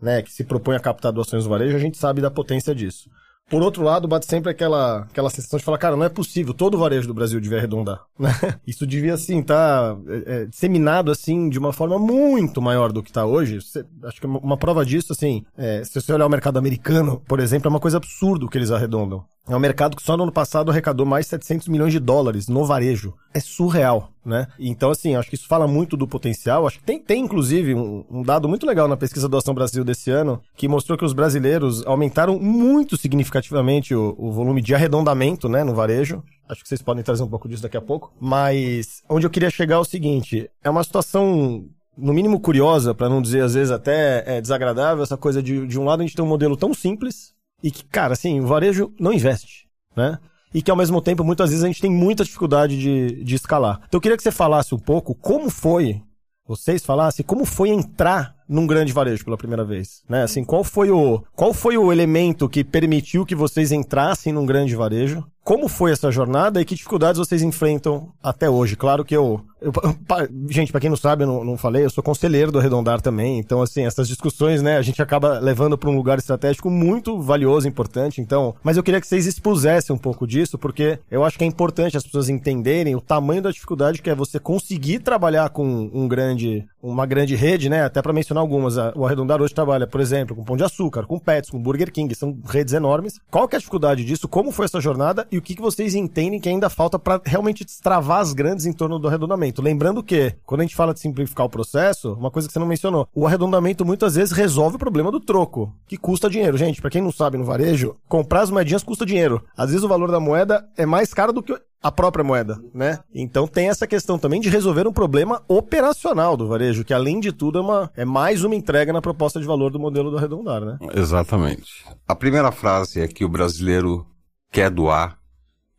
né, 0.00 0.22
que 0.22 0.32
se 0.32 0.44
propõe 0.44 0.76
a 0.76 0.80
captar 0.80 1.12
doações 1.12 1.44
no 1.44 1.50
varejo, 1.50 1.76
a 1.76 1.80
gente 1.80 1.96
sabe 1.96 2.20
da 2.20 2.30
potência 2.30 2.74
disso. 2.74 3.08
Por 3.48 3.62
outro 3.62 3.84
lado, 3.84 4.08
bate 4.08 4.26
sempre 4.26 4.50
aquela, 4.50 5.02
aquela 5.02 5.30
sensação 5.30 5.56
de 5.56 5.64
falar, 5.64 5.78
cara, 5.78 5.96
não 5.96 6.04
é 6.04 6.08
possível, 6.08 6.52
todo 6.52 6.74
o 6.74 6.78
varejo 6.78 7.06
do 7.06 7.14
Brasil 7.14 7.40
devia 7.40 7.58
arredondar. 7.58 8.04
Né? 8.18 8.30
Isso 8.66 8.84
devia, 8.84 9.14
assim, 9.14 9.38
estar 9.38 9.94
tá, 9.94 10.00
é, 10.08 10.42
é, 10.42 10.44
disseminado, 10.46 11.12
assim, 11.12 11.48
de 11.48 11.58
uma 11.58 11.72
forma 11.72 11.96
muito 11.96 12.60
maior 12.60 12.90
do 12.90 13.02
que 13.02 13.10
está 13.10 13.24
hoje. 13.24 13.60
Cê, 13.60 13.84
acho 14.02 14.20
que 14.20 14.26
uma, 14.26 14.40
uma, 14.40 14.56
prova 14.56 14.84
disso, 14.84 15.12
assim, 15.12 15.44
é, 15.56 15.84
se 15.84 16.00
você 16.00 16.12
olhar 16.12 16.26
o 16.26 16.30
mercado 16.30 16.58
americano, 16.58 17.22
por 17.28 17.38
exemplo, 17.38 17.68
é 17.68 17.70
uma 17.70 17.78
coisa 17.78 17.98
absurda 17.98 18.44
o 18.44 18.48
que 18.48 18.58
eles 18.58 18.72
arredondam. 18.72 19.24
É 19.48 19.54
um 19.54 19.60
mercado 19.60 19.96
que 19.96 20.02
só 20.02 20.16
no 20.16 20.24
ano 20.24 20.32
passado 20.32 20.70
arrecadou 20.70 21.06
mais 21.06 21.26
de 21.26 21.30
700 21.30 21.68
milhões 21.68 21.92
de 21.92 22.00
dólares 22.00 22.48
no 22.48 22.64
varejo. 22.64 23.14
É 23.32 23.38
surreal, 23.38 24.10
né? 24.24 24.48
Então, 24.58 24.90
assim, 24.90 25.14
acho 25.14 25.28
que 25.28 25.36
isso 25.36 25.46
fala 25.46 25.68
muito 25.68 25.96
do 25.96 26.08
potencial. 26.08 26.66
Acho 26.66 26.78
que 26.78 26.84
tem, 26.84 26.98
tem 26.98 27.22
inclusive, 27.22 27.74
um, 27.74 28.04
um 28.10 28.22
dado 28.22 28.48
muito 28.48 28.66
legal 28.66 28.88
na 28.88 28.96
pesquisa 28.96 29.28
do 29.28 29.36
Ação 29.36 29.54
Brasil 29.54 29.84
desse 29.84 30.10
ano, 30.10 30.40
que 30.56 30.66
mostrou 30.66 30.98
que 30.98 31.04
os 31.04 31.12
brasileiros 31.12 31.86
aumentaram 31.86 32.40
muito 32.40 32.96
significativamente 32.96 33.94
o, 33.94 34.16
o 34.18 34.32
volume 34.32 34.60
de 34.60 34.74
arredondamento, 34.74 35.48
né, 35.48 35.62
no 35.62 35.74
varejo. 35.74 36.24
Acho 36.48 36.62
que 36.62 36.68
vocês 36.68 36.82
podem 36.82 37.04
trazer 37.04 37.22
um 37.22 37.28
pouco 37.28 37.48
disso 37.48 37.62
daqui 37.62 37.76
a 37.76 37.82
pouco. 37.82 38.12
Mas 38.20 39.02
onde 39.08 39.26
eu 39.26 39.30
queria 39.30 39.50
chegar 39.50 39.76
é 39.76 39.78
o 39.78 39.84
seguinte: 39.84 40.50
é 40.62 40.70
uma 40.70 40.82
situação 40.82 41.64
no 41.96 42.12
mínimo 42.12 42.40
curiosa, 42.40 42.94
para 42.94 43.08
não 43.08 43.22
dizer 43.22 43.42
às 43.42 43.54
vezes 43.54 43.70
até 43.70 44.22
é, 44.26 44.40
desagradável, 44.40 45.02
essa 45.02 45.16
coisa 45.16 45.42
de, 45.42 45.66
de 45.66 45.78
um 45.78 45.84
lado 45.84 46.00
a 46.00 46.02
gente 46.02 46.14
tem 46.14 46.24
um 46.24 46.28
modelo 46.28 46.56
tão 46.56 46.74
simples, 46.74 47.32
e 47.66 47.70
que, 47.72 47.82
cara, 47.82 48.12
assim, 48.12 48.38
o 48.38 48.46
varejo 48.46 48.92
não 48.96 49.12
investe, 49.12 49.66
né? 49.96 50.20
E 50.54 50.62
que 50.62 50.70
ao 50.70 50.76
mesmo 50.76 51.02
tempo, 51.02 51.24
muitas 51.24 51.50
vezes, 51.50 51.64
a 51.64 51.66
gente 51.66 51.80
tem 51.80 51.90
muita 51.90 52.22
dificuldade 52.22 52.78
de, 52.78 53.24
de 53.24 53.34
escalar. 53.34 53.80
Então 53.88 53.98
eu 53.98 54.00
queria 54.00 54.16
que 54.16 54.22
você 54.22 54.30
falasse 54.30 54.72
um 54.72 54.78
pouco 54.78 55.16
como 55.16 55.50
foi, 55.50 56.00
vocês 56.46 56.86
falassem, 56.86 57.26
como 57.26 57.44
foi 57.44 57.70
entrar 57.70 58.35
num 58.48 58.66
grande 58.66 58.92
varejo 58.92 59.24
pela 59.24 59.36
primeira 59.36 59.64
vez? 59.64 60.02
Né? 60.08 60.22
Assim, 60.22 60.44
qual 60.44 60.62
foi 60.64 60.90
o 60.90 61.22
qual 61.34 61.52
foi 61.52 61.76
o 61.76 61.92
elemento 61.92 62.48
que 62.48 62.62
permitiu 62.64 63.24
que 63.26 63.34
vocês 63.34 63.72
entrassem 63.72 64.32
num 64.32 64.46
grande 64.46 64.74
varejo? 64.76 65.24
Como 65.42 65.68
foi 65.68 65.92
essa 65.92 66.10
jornada 66.10 66.60
e 66.60 66.64
que 66.64 66.74
dificuldades 66.74 67.20
vocês 67.20 67.40
enfrentam 67.40 68.08
até 68.20 68.50
hoje? 68.50 68.74
Claro 68.74 69.04
que 69.04 69.14
eu. 69.16 69.40
eu 69.60 69.70
pa- 69.72 70.26
gente, 70.50 70.72
pra 70.72 70.80
quem 70.80 70.90
não 70.90 70.96
sabe, 70.96 71.22
eu 71.22 71.28
não, 71.28 71.44
não 71.44 71.56
falei, 71.56 71.84
eu 71.84 71.90
sou 71.90 72.02
conselheiro 72.02 72.50
do 72.50 72.58
Arredondar 72.58 73.00
também. 73.00 73.38
Então, 73.38 73.62
assim, 73.62 73.86
essas 73.86 74.08
discussões, 74.08 74.60
né, 74.60 74.76
a 74.76 74.82
gente 74.82 75.00
acaba 75.00 75.38
levando 75.38 75.78
pra 75.78 75.88
um 75.88 75.94
lugar 75.96 76.18
estratégico 76.18 76.68
muito 76.68 77.20
valioso, 77.20 77.68
importante. 77.68 78.20
Então, 78.20 78.56
mas 78.60 78.76
eu 78.76 78.82
queria 78.82 79.00
que 79.00 79.06
vocês 79.06 79.24
expusessem 79.24 79.94
um 79.94 79.98
pouco 79.98 80.26
disso, 80.26 80.58
porque 80.58 80.98
eu 81.08 81.22
acho 81.24 81.38
que 81.38 81.44
é 81.44 81.46
importante 81.46 81.96
as 81.96 82.02
pessoas 82.02 82.28
entenderem 82.28 82.96
o 82.96 83.00
tamanho 83.00 83.40
da 83.40 83.52
dificuldade 83.52 84.02
que 84.02 84.10
é 84.10 84.16
você 84.16 84.40
conseguir 84.40 84.98
trabalhar 84.98 85.50
com 85.50 85.88
um 85.94 86.08
grande, 86.08 86.66
uma 86.82 87.06
grande 87.06 87.36
rede, 87.36 87.68
né? 87.68 87.84
Até 87.84 88.02
pra 88.02 88.12
mencionar 88.12 88.35
algumas. 88.40 88.78
A- 88.78 88.92
O 88.96 89.04
Arredondar 89.06 89.40
hoje 89.42 89.54
trabalha, 89.54 89.86
por 89.86 90.00
exemplo, 90.00 90.34
com 90.36 90.44
Pão 90.44 90.56
de 90.56 90.64
Açúcar, 90.64 91.06
com 91.06 91.18
Pets, 91.18 91.50
com 91.50 91.58
Burger 91.62 91.92
King, 91.92 92.14
são 92.14 92.38
redes 92.46 92.74
enormes. 92.74 93.18
Qual 93.30 93.46
que 93.48 93.54
é 93.54 93.58
a 93.58 93.60
dificuldade 93.60 94.04
disso? 94.04 94.28
Como 94.28 94.50
foi 94.52 94.64
essa 94.66 94.80
jornada? 94.80 95.26
E 95.30 95.38
o 95.38 95.42
que, 95.42 95.54
que 95.54 95.62
vocês 95.62 95.94
entendem 95.94 96.40
que 96.40 96.48
ainda 96.48 96.68
falta 96.70 96.98
pra 96.98 97.20
realmente 97.24 97.64
destravar 97.64 98.20
as 98.20 98.32
grandes 98.32 98.66
em 98.66 98.72
torno 98.72 98.98
do 98.98 99.08
arredondamento? 99.08 99.62
Lembrando 99.62 100.02
que, 100.02 100.34
quando 100.44 100.60
a 100.60 100.64
gente 100.64 100.76
fala 100.76 100.92
de 100.94 101.00
simplificar 101.00 101.46
o 101.46 101.50
processo, 101.50 102.12
uma 102.14 102.30
coisa 102.30 102.48
que 102.48 102.52
você 102.52 102.58
não 102.58 102.66
mencionou, 102.66 103.08
o 103.14 103.26
arredondamento 103.26 103.84
muitas 103.84 104.14
vezes 104.14 104.32
resolve 104.32 104.76
o 104.76 104.78
problema 104.78 105.10
do 105.10 105.20
troco, 105.20 105.72
que 105.86 105.96
custa 105.96 106.30
dinheiro. 106.30 106.56
Gente, 106.56 106.80
pra 106.80 106.90
quem 106.90 107.02
não 107.02 107.12
sabe 107.12 107.36
no 107.38 107.44
varejo, 107.44 107.96
comprar 108.08 108.42
as 108.42 108.50
moedinhas 108.50 108.82
custa 108.82 109.06
dinheiro. 109.06 109.42
Às 109.56 109.70
vezes 109.70 109.84
o 109.84 109.88
valor 109.88 110.10
da 110.10 110.20
moeda 110.20 110.66
é 110.76 110.84
mais 110.86 111.12
caro 111.12 111.32
do 111.32 111.42
que 111.42 111.54
a 111.82 111.92
própria 111.92 112.24
moeda, 112.24 112.60
né? 112.74 112.98
Então 113.14 113.46
tem 113.46 113.68
essa 113.68 113.86
questão 113.86 114.18
também 114.18 114.40
de 114.40 114.48
resolver 114.48 114.86
um 114.86 114.92
problema 114.92 115.42
operacional 115.46 116.36
do 116.36 116.48
varejo, 116.48 116.84
que 116.84 116.94
além 116.94 117.20
de 117.20 117.32
tudo 117.32 117.58
é, 117.58 117.60
uma, 117.60 117.90
é 117.96 118.04
mais 118.04 118.42
uma 118.44 118.54
entrega 118.54 118.92
na 118.92 119.02
proposta 119.02 119.38
de 119.38 119.46
valor 119.46 119.70
do 119.70 119.78
modelo 119.78 120.10
do 120.10 120.18
arredondar, 120.18 120.64
né? 120.64 120.78
Exatamente. 120.94 121.84
A 122.06 122.14
primeira 122.14 122.50
frase 122.50 123.00
é 123.00 123.08
que 123.08 123.24
o 123.24 123.28
brasileiro 123.28 124.06
quer 124.50 124.70
doar, 124.70 125.18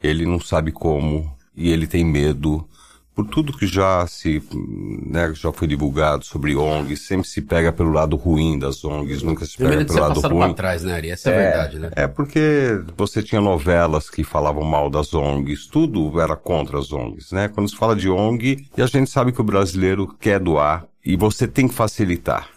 ele 0.01 0.25
não 0.25 0.39
sabe 0.39 0.71
como 0.71 1.35
e 1.55 1.69
ele 1.69 1.87
tem 1.87 2.05
medo. 2.05 2.67
Por 3.17 3.25
tudo 3.25 3.57
que 3.57 3.65
já 3.65 4.05
se, 4.05 4.43
né, 5.07 5.33
já 5.33 5.51
foi 5.51 5.67
divulgado 5.67 6.23
sobre 6.23 6.55
ONGs, 6.55 7.01
sempre 7.01 7.27
se 7.27 7.41
pega 7.41 7.73
pelo 7.73 7.91
lado 7.91 8.15
ruim 8.15 8.59
das 8.59 8.85
ONGs, 8.85 9.23
nunca 9.23 9.43
se 9.43 9.57
pega 9.57 9.69
Primeiro 9.69 9.91
pelo 9.91 9.99
lado 10.07 10.19
ruim. 10.19 10.37
pra 10.37 10.53
trás, 10.53 10.83
né, 10.83 10.93
Ari? 10.93 11.09
Essa 11.09 11.31
é, 11.31 11.33
a 11.33 11.49
verdade, 11.49 11.79
né? 11.79 11.89
É 11.95 12.05
porque 12.05 12.79
você 12.95 13.23
tinha 13.23 13.41
novelas 13.41 14.07
que 14.07 14.23
falavam 14.23 14.63
mal 14.63 14.87
das 14.87 15.15
ONGs, 15.15 15.65
tudo 15.65 16.21
era 16.21 16.35
contra 16.35 16.77
as 16.77 16.91
ONGs, 16.91 17.31
né? 17.31 17.47
Quando 17.47 17.67
se 17.67 17.75
fala 17.75 17.95
de 17.95 18.07
ONG, 18.07 18.67
e 18.77 18.81
a 18.83 18.85
gente 18.85 19.09
sabe 19.09 19.31
que 19.31 19.41
o 19.41 19.43
brasileiro 19.43 20.15
quer 20.19 20.39
doar 20.39 20.85
e 21.03 21.15
você 21.15 21.47
tem 21.47 21.67
que 21.67 21.73
facilitar. 21.73 22.47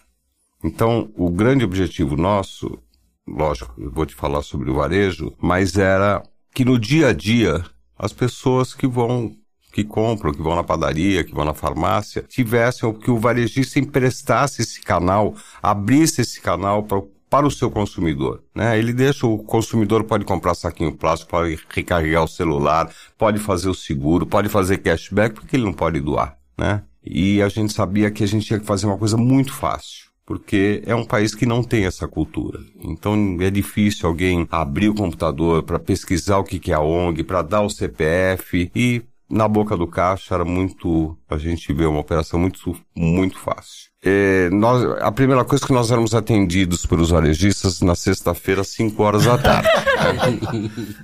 Então, 0.62 1.10
o 1.16 1.30
grande 1.30 1.64
objetivo 1.64 2.18
nosso, 2.18 2.78
lógico, 3.26 3.72
eu 3.78 3.90
vou 3.90 4.04
te 4.04 4.14
falar 4.14 4.42
sobre 4.42 4.70
o 4.70 4.74
varejo, 4.74 5.32
mas 5.40 5.78
era 5.78 6.22
que 6.54 6.66
no 6.66 6.78
dia 6.78 7.08
a 7.08 7.12
dia 7.14 7.64
as 7.98 8.12
pessoas 8.12 8.74
que 8.74 8.86
vão 8.86 9.34
que 9.70 9.84
compram, 9.84 10.32
que 10.32 10.42
vão 10.42 10.56
na 10.56 10.64
padaria, 10.64 11.24
que 11.24 11.34
vão 11.34 11.44
na 11.44 11.54
farmácia, 11.54 12.24
tivessem 12.28 12.88
o 12.88 12.94
que 12.94 13.10
o 13.10 13.18
varejista 13.18 13.78
emprestasse 13.78 14.62
esse 14.62 14.80
canal, 14.80 15.34
abrisse 15.62 16.20
esse 16.20 16.40
canal 16.40 16.82
para 16.82 17.02
para 17.30 17.46
o 17.46 17.50
seu 17.50 17.70
consumidor, 17.70 18.42
né? 18.52 18.76
Ele 18.76 18.92
deixa 18.92 19.24
o 19.24 19.38
consumidor 19.38 20.02
pode 20.02 20.24
comprar 20.24 20.52
saquinho 20.52 20.92
plástico, 20.92 21.30
pode 21.30 21.60
recarregar 21.68 22.24
o 22.24 22.28
celular, 22.28 22.92
pode 23.16 23.38
fazer 23.38 23.68
o 23.68 23.74
seguro, 23.74 24.26
pode 24.26 24.48
fazer 24.48 24.78
cashback, 24.78 25.36
porque 25.36 25.54
ele 25.54 25.62
não 25.62 25.72
pode 25.72 26.00
doar, 26.00 26.36
né? 26.58 26.82
E 27.04 27.40
a 27.40 27.48
gente 27.48 27.72
sabia 27.72 28.10
que 28.10 28.24
a 28.24 28.26
gente 28.26 28.46
tinha 28.46 28.58
que 28.58 28.66
fazer 28.66 28.86
uma 28.86 28.98
coisa 28.98 29.16
muito 29.16 29.52
fácil 29.52 30.10
porque 30.30 30.80
é 30.86 30.94
um 30.94 31.04
país 31.04 31.34
que 31.34 31.44
não 31.44 31.60
tem 31.60 31.86
essa 31.86 32.06
cultura. 32.06 32.60
Então 32.80 33.36
é 33.40 33.50
difícil 33.50 34.08
alguém 34.08 34.46
abrir 34.48 34.88
o 34.88 34.94
computador 34.94 35.64
para 35.64 35.76
pesquisar 35.76 36.38
o 36.38 36.44
que 36.44 36.70
é 36.70 36.74
a 36.76 36.80
ONG, 36.80 37.24
para 37.24 37.42
dar 37.42 37.62
o 37.62 37.68
CPF 37.68 38.70
e 38.72 39.02
na 39.30 39.46
boca 39.46 39.76
do 39.76 39.87
caixa 39.87 40.34
era 40.34 40.44
muito 40.44 41.16
a 41.28 41.38
gente 41.38 41.72
vê 41.72 41.87
uma 41.87 42.00
operação 42.00 42.38
muito 42.38 42.76
muito 42.94 43.38
fácil. 43.38 43.90
É, 44.02 44.49
nós, 44.50 44.82
a 45.00 45.12
primeira 45.12 45.44
coisa 45.44 45.64
que 45.64 45.72
nós 45.72 45.90
éramos 45.90 46.14
atendidos 46.14 46.87
pelos 46.87 47.10
varejistas 47.10 47.82
na 47.82 47.94
sexta-feira, 47.94 48.62
às 48.62 48.68
5 48.68 49.02
horas 49.02 49.25
da 49.25 49.38
tarde. 49.38 49.68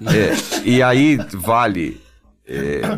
É, 0.07 0.63
e 0.65 0.83
aí 0.83 1.19
vale, 1.35 2.01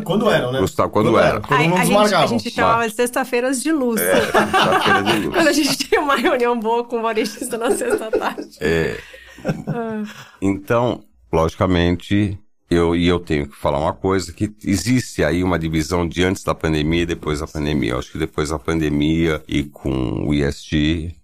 Quando 0.03 0.29
eram, 0.29 0.51
né? 0.51 0.59
Gustavo, 0.59 0.89
quando 0.89 1.17
era? 1.17 1.41
Quando 1.41 1.67
não 1.67 1.77
a, 1.77 1.83
gente, 1.83 2.15
a 2.15 2.25
gente 2.27 2.51
chamava 2.51 2.87
de 2.87 2.93
sexta-feiras 2.93 3.61
de 3.61 3.71
luz. 3.71 3.99
sexta-feira 3.99 5.03
de 5.03 5.19
luz. 5.19 5.35
Quando 5.35 5.47
a 5.47 5.53
gente 5.53 5.77
tinha 5.77 6.01
uma 6.01 6.15
reunião 6.15 6.59
boa 6.59 6.83
com 6.83 6.99
o 6.99 7.01
varejista 7.01 7.57
na 7.57 7.71
sexta-tarde. 7.71 8.59
Então, 10.41 11.03
logicamente, 11.33 12.39
eu 12.69 12.95
e 12.95 13.07
eu 13.07 13.19
tenho 13.19 13.47
que 13.47 13.55
falar 13.55 13.79
uma 13.79 13.93
coisa 13.93 14.31
que 14.31 14.53
existe 14.63 15.23
aí 15.23 15.43
uma 15.43 15.57
divisão 15.57 16.07
de 16.07 16.23
antes 16.23 16.43
da 16.43 16.53
pandemia 16.53 17.03
e 17.03 17.05
depois 17.05 17.39
da 17.39 17.47
pandemia. 17.47 17.91
Eu 17.91 17.99
acho 17.99 18.11
que 18.11 18.17
depois 18.17 18.49
da 18.49 18.59
pandemia 18.59 19.43
e 19.47 19.63
com 19.63 20.27
o 20.27 20.33
IST 20.33 21.15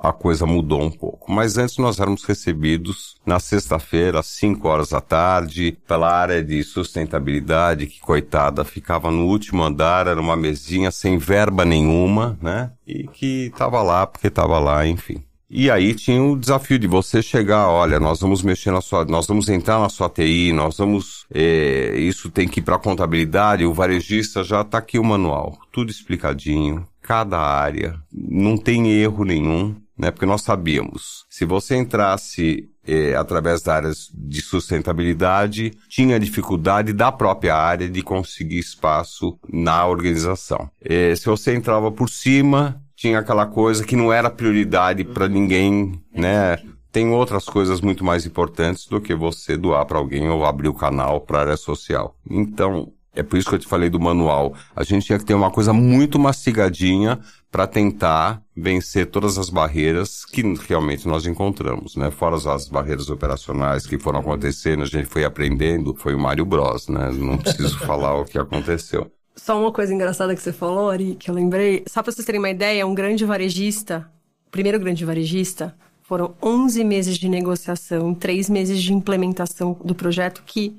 a 0.00 0.12
coisa 0.12 0.46
mudou 0.46 0.82
um 0.82 0.90
pouco. 0.90 1.30
Mas 1.32 1.58
antes 1.58 1.78
nós 1.78 1.98
éramos 1.98 2.24
recebidos 2.24 3.16
na 3.24 3.40
sexta-feira, 3.40 4.20
às 4.20 4.26
5 4.26 4.68
horas 4.68 4.90
da 4.90 5.00
tarde, 5.00 5.76
pela 5.86 6.10
área 6.10 6.42
de 6.44 6.62
sustentabilidade, 6.62 7.86
que 7.86 8.00
coitada, 8.00 8.64
ficava 8.64 9.10
no 9.10 9.26
último 9.26 9.62
andar, 9.62 10.06
era 10.06 10.20
uma 10.20 10.36
mesinha 10.36 10.90
sem 10.90 11.18
verba 11.18 11.64
nenhuma, 11.64 12.38
né? 12.40 12.72
E 12.86 13.08
que 13.08 13.52
tava 13.56 13.82
lá 13.82 14.06
porque 14.06 14.30
tava 14.30 14.58
lá, 14.58 14.86
enfim. 14.86 15.24
E 15.48 15.70
aí 15.70 15.94
tinha 15.94 16.22
o 16.22 16.36
desafio 16.36 16.78
de 16.78 16.88
você 16.88 17.22
chegar, 17.22 17.68
olha, 17.68 18.00
nós 18.00 18.20
vamos 18.20 18.42
mexer 18.42 18.72
na 18.72 18.80
sua, 18.80 19.04
nós 19.04 19.26
vamos 19.28 19.48
entrar 19.48 19.78
na 19.78 19.88
sua 19.88 20.10
TI, 20.10 20.52
nós 20.52 20.76
vamos, 20.76 21.24
eh, 21.32 21.94
isso 21.98 22.28
tem 22.30 22.48
que 22.48 22.58
ir 22.58 22.62
para 22.64 22.78
contabilidade, 22.80 23.64
o 23.64 23.72
varejista 23.72 24.42
já 24.42 24.64
tá 24.64 24.78
aqui 24.78 24.98
o 24.98 25.04
manual, 25.04 25.56
tudo 25.70 25.88
explicadinho, 25.88 26.84
cada 27.00 27.38
área, 27.38 27.96
não 28.12 28.58
tem 28.58 28.90
erro 28.90 29.24
nenhum, 29.24 29.76
né? 29.96 30.10
Porque 30.10 30.26
nós 30.26 30.42
sabíamos, 30.42 31.24
se 31.30 31.44
você 31.44 31.76
entrasse 31.76 32.68
eh, 32.86 33.14
através 33.14 33.62
da 33.62 33.76
área 33.76 33.92
de 34.14 34.40
sustentabilidade, 34.40 35.72
tinha 35.88 36.20
dificuldade 36.20 36.92
da 36.92 37.10
própria 37.10 37.54
área 37.56 37.88
de 37.88 38.02
conseguir 38.02 38.58
espaço 38.58 39.38
na 39.48 39.86
organização. 39.86 40.68
Eh, 40.80 41.14
se 41.16 41.26
você 41.26 41.54
entrava 41.54 41.90
por 41.90 42.10
cima, 42.10 42.82
tinha 42.96 43.18
aquela 43.18 43.46
coisa 43.46 43.84
que 43.84 43.94
não 43.94 44.12
era 44.12 44.30
prioridade 44.30 45.04
para 45.04 45.28
ninguém, 45.28 46.02
né? 46.12 46.58
Tem 46.90 47.10
outras 47.10 47.44
coisas 47.44 47.82
muito 47.82 48.02
mais 48.02 48.24
importantes 48.24 48.86
do 48.86 49.00
que 49.00 49.14
você 49.14 49.54
doar 49.56 49.84
para 49.84 49.98
alguém 49.98 50.28
ou 50.30 50.46
abrir 50.46 50.68
o 50.68 50.74
canal 50.74 51.20
para 51.20 51.40
área 51.40 51.56
social. 51.56 52.16
Então, 52.28 52.90
é 53.16 53.22
por 53.22 53.38
isso 53.38 53.48
que 53.48 53.54
eu 53.54 53.58
te 53.58 53.66
falei 53.66 53.90
do 53.90 54.00
manual. 54.00 54.54
A 54.74 54.82
gente 54.82 55.06
tinha 55.06 55.18
que 55.18 55.24
ter 55.24 55.34
uma 55.34 55.50
coisa 55.50 55.72
muito 55.72 56.18
mastigadinha 56.18 57.18
para 57.50 57.66
tentar 57.66 58.42
vencer 58.54 59.06
todas 59.06 59.38
as 59.38 59.48
barreiras 59.48 60.24
que 60.24 60.42
realmente 60.68 61.08
nós 61.08 61.26
encontramos, 61.26 61.96
né? 61.96 62.10
Fora 62.10 62.36
as 62.36 62.68
barreiras 62.68 63.08
operacionais 63.08 63.86
que 63.86 63.98
foram 63.98 64.20
acontecendo, 64.20 64.82
a 64.82 64.86
gente 64.86 65.06
foi 65.06 65.24
aprendendo, 65.24 65.94
foi 65.94 66.14
o 66.14 66.18
Mário 66.18 66.44
Bros, 66.44 66.88
né? 66.88 67.10
Não 67.12 67.38
preciso 67.38 67.78
falar 67.80 68.14
o 68.20 68.24
que 68.24 68.38
aconteceu. 68.38 69.10
Só 69.36 69.60
uma 69.60 69.70
coisa 69.70 69.92
engraçada 69.92 70.34
que 70.34 70.42
você 70.42 70.52
falou, 70.52 70.90
Ari, 70.90 71.14
que 71.14 71.30
eu 71.30 71.34
lembrei. 71.34 71.84
Só 71.86 72.02
pra 72.02 72.10
vocês 72.10 72.24
terem 72.24 72.38
uma 72.38 72.50
ideia, 72.50 72.86
um 72.86 72.94
grande 72.94 73.24
varejista, 73.24 74.10
o 74.46 74.50
primeiro 74.50 74.80
grande 74.80 75.04
varejista, 75.04 75.76
foram 76.02 76.34
11 76.42 76.82
meses 76.84 77.18
de 77.18 77.28
negociação, 77.28 78.14
3 78.14 78.48
meses 78.48 78.80
de 78.82 78.92
implementação 78.92 79.76
do 79.84 79.94
projeto 79.94 80.42
que 80.46 80.76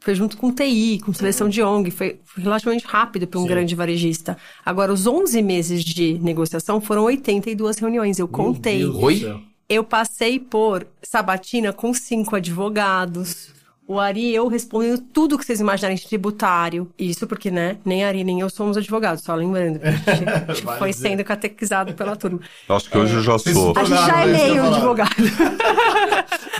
foi 0.00 0.14
junto 0.14 0.38
com 0.38 0.50
TI, 0.50 0.98
com 1.04 1.12
seleção 1.12 1.48
de 1.48 1.62
ONG, 1.62 1.90
foi, 1.90 2.18
foi 2.24 2.42
relativamente 2.42 2.86
rápido 2.86 3.26
para 3.26 3.38
um 3.38 3.46
grande 3.46 3.74
varejista. 3.74 4.36
Agora, 4.64 4.92
os 4.92 5.06
11 5.06 5.42
meses 5.42 5.84
de 5.84 6.18
negociação 6.20 6.80
foram 6.80 7.04
82 7.04 7.78
reuniões, 7.78 8.18
eu 8.18 8.26
contei. 8.26 8.84
Oi? 8.84 9.44
Eu 9.68 9.84
passei 9.84 10.40
por 10.40 10.86
sabatina 11.02 11.72
com 11.72 11.92
cinco 11.92 12.34
advogados. 12.34 13.50
O 13.92 13.98
Ari 13.98 14.20
e 14.30 14.34
eu 14.36 14.46
respondendo 14.46 15.00
tudo 15.12 15.36
que 15.36 15.44
vocês 15.44 15.58
imaginarem 15.58 15.96
de 15.96 16.06
tributário. 16.06 16.88
Isso 16.96 17.26
porque, 17.26 17.50
né, 17.50 17.76
nem 17.84 18.04
a 18.04 18.08
Ari 18.08 18.22
nem 18.22 18.38
eu 18.38 18.48
somos 18.48 18.76
advogados, 18.76 19.24
só 19.24 19.34
lembrando. 19.34 19.80
que 19.80 19.86
A 19.88 20.14
gente, 20.54 20.62
foi 20.78 20.92
sendo 20.92 21.24
catequizado 21.24 21.92
pela 21.94 22.14
turma. 22.14 22.38
Acho 22.68 22.88
que 22.88 22.96
hoje 22.96 23.14
eu 23.16 23.22
já 23.22 23.36
sou. 23.36 23.72
A 23.76 23.82
gente 23.82 24.06
já 24.06 24.20
é 24.20 24.28
é 24.28 24.32
meio 24.32 24.62
falar. 24.62 24.76
advogado. 24.76 25.10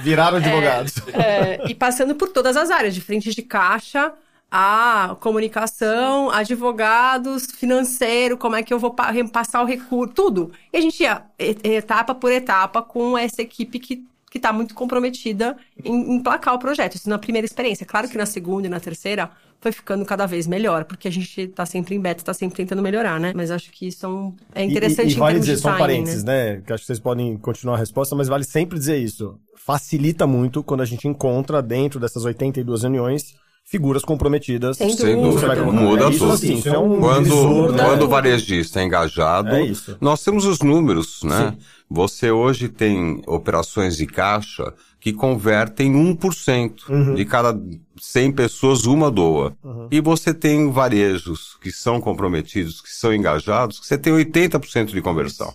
Viraram 0.02 0.38
advogados. 0.38 0.94
É, 1.12 1.70
e 1.70 1.74
passando 1.74 2.14
por 2.16 2.28
todas 2.30 2.56
as 2.56 2.68
áreas, 2.68 2.94
de 2.94 3.00
frente 3.00 3.32
de 3.32 3.42
caixa 3.42 4.12
a 4.50 5.16
comunicação, 5.20 6.28
advogados, 6.30 7.46
financeiro, 7.46 8.36
como 8.36 8.56
é 8.56 8.62
que 8.64 8.74
eu 8.74 8.80
vou 8.80 8.90
pa- 8.92 9.12
repassar 9.12 9.62
o 9.62 9.64
recurso, 9.64 10.12
tudo. 10.12 10.50
E 10.72 10.76
a 10.76 10.80
gente 10.80 11.00
ia 11.04 11.22
etapa 11.38 12.12
por 12.16 12.32
etapa 12.32 12.82
com 12.82 13.16
essa 13.16 13.40
equipe 13.42 13.78
que 13.78 14.04
que 14.30 14.38
está 14.38 14.52
muito 14.52 14.74
comprometida 14.74 15.56
em 15.84 16.14
emplacar 16.14 16.54
o 16.54 16.58
projeto. 16.58 16.94
Isso 16.94 17.08
na 17.10 17.18
primeira 17.18 17.44
experiência. 17.44 17.84
Claro 17.84 18.08
que 18.08 18.16
na 18.16 18.24
segunda 18.26 18.68
e 18.68 18.70
na 18.70 18.78
terceira 18.78 19.28
foi 19.60 19.72
ficando 19.72 20.04
cada 20.06 20.24
vez 20.24 20.46
melhor, 20.46 20.84
porque 20.84 21.08
a 21.08 21.10
gente 21.10 21.48
tá 21.48 21.66
sempre 21.66 21.94
em 21.96 22.00
beta, 22.00 22.24
tá 22.24 22.32
sempre 22.32 22.56
tentando 22.56 22.80
melhorar, 22.80 23.18
né? 23.20 23.32
Mas 23.34 23.50
acho 23.50 23.70
que 23.72 23.88
isso 23.88 24.06
é, 24.06 24.08
um- 24.08 24.34
é 24.54 24.64
interessante 24.64 25.08
E, 25.08 25.12
e, 25.12 25.16
e 25.16 25.18
vale 25.18 25.36
em 25.36 25.40
dizer, 25.40 25.56
são 25.58 25.70
timing, 25.72 25.78
parênteses, 25.80 26.24
né? 26.24 26.62
Que 26.64 26.72
acho 26.72 26.82
que 26.82 26.86
vocês 26.86 27.00
podem 27.00 27.36
continuar 27.36 27.74
a 27.74 27.78
resposta, 27.78 28.14
mas 28.14 28.28
vale 28.28 28.44
sempre 28.44 28.78
dizer 28.78 28.96
isso. 28.98 29.36
Facilita 29.56 30.26
muito 30.26 30.62
quando 30.62 30.80
a 30.80 30.86
gente 30.86 31.06
encontra 31.06 31.60
dentro 31.60 32.00
dessas 32.00 32.24
82 32.24 32.82
reuniões 32.82 33.34
figuras 33.70 34.02
comprometidas. 34.04 34.76
Sem 34.78 34.90
Sem 34.96 35.14
dúvida. 35.22 35.54
Você 35.54 35.62
muda 35.62 36.04
É 36.06 36.10
isso, 36.10 36.18
tudo. 36.18 36.32
assim, 36.32 36.54
isso 36.54 36.68
é 36.68 36.78
um 36.78 36.98
Quando, 36.98 37.22
divisor, 37.24 37.72
né? 37.72 37.84
quando 37.84 38.02
o 38.02 38.08
varejista 38.08 38.80
é 38.80 38.84
engajado, 38.84 39.50
É 39.50 39.62
isso. 39.64 39.96
nós 40.00 40.24
temos 40.24 40.44
os 40.44 40.58
números, 40.58 41.20
né? 41.22 41.56
Você 41.88 42.32
hoje 42.32 42.68
tem 42.68 43.22
operações 43.28 43.96
de 43.96 44.06
caixa 44.06 44.74
que 45.00 45.12
convertem 45.12 45.92
1%. 45.92 46.88
Uhum. 46.88 47.14
De 47.14 47.24
cada 47.24 47.58
100 47.96 48.32
pessoas, 48.32 48.84
uma 48.86 49.08
doa. 49.10 49.56
E 49.90 50.00
você 50.00 50.34
tem 50.34 50.70
varejos 50.70 51.56
que 51.62 51.70
são 51.70 52.00
comprometidos, 52.00 52.80
que 52.80 52.90
são 52.90 53.14
engajados, 53.14 53.78
que 53.78 53.86
você 53.86 53.96
tem 53.96 54.12
80% 54.12 54.86
de 54.86 55.00
conversão. 55.00 55.54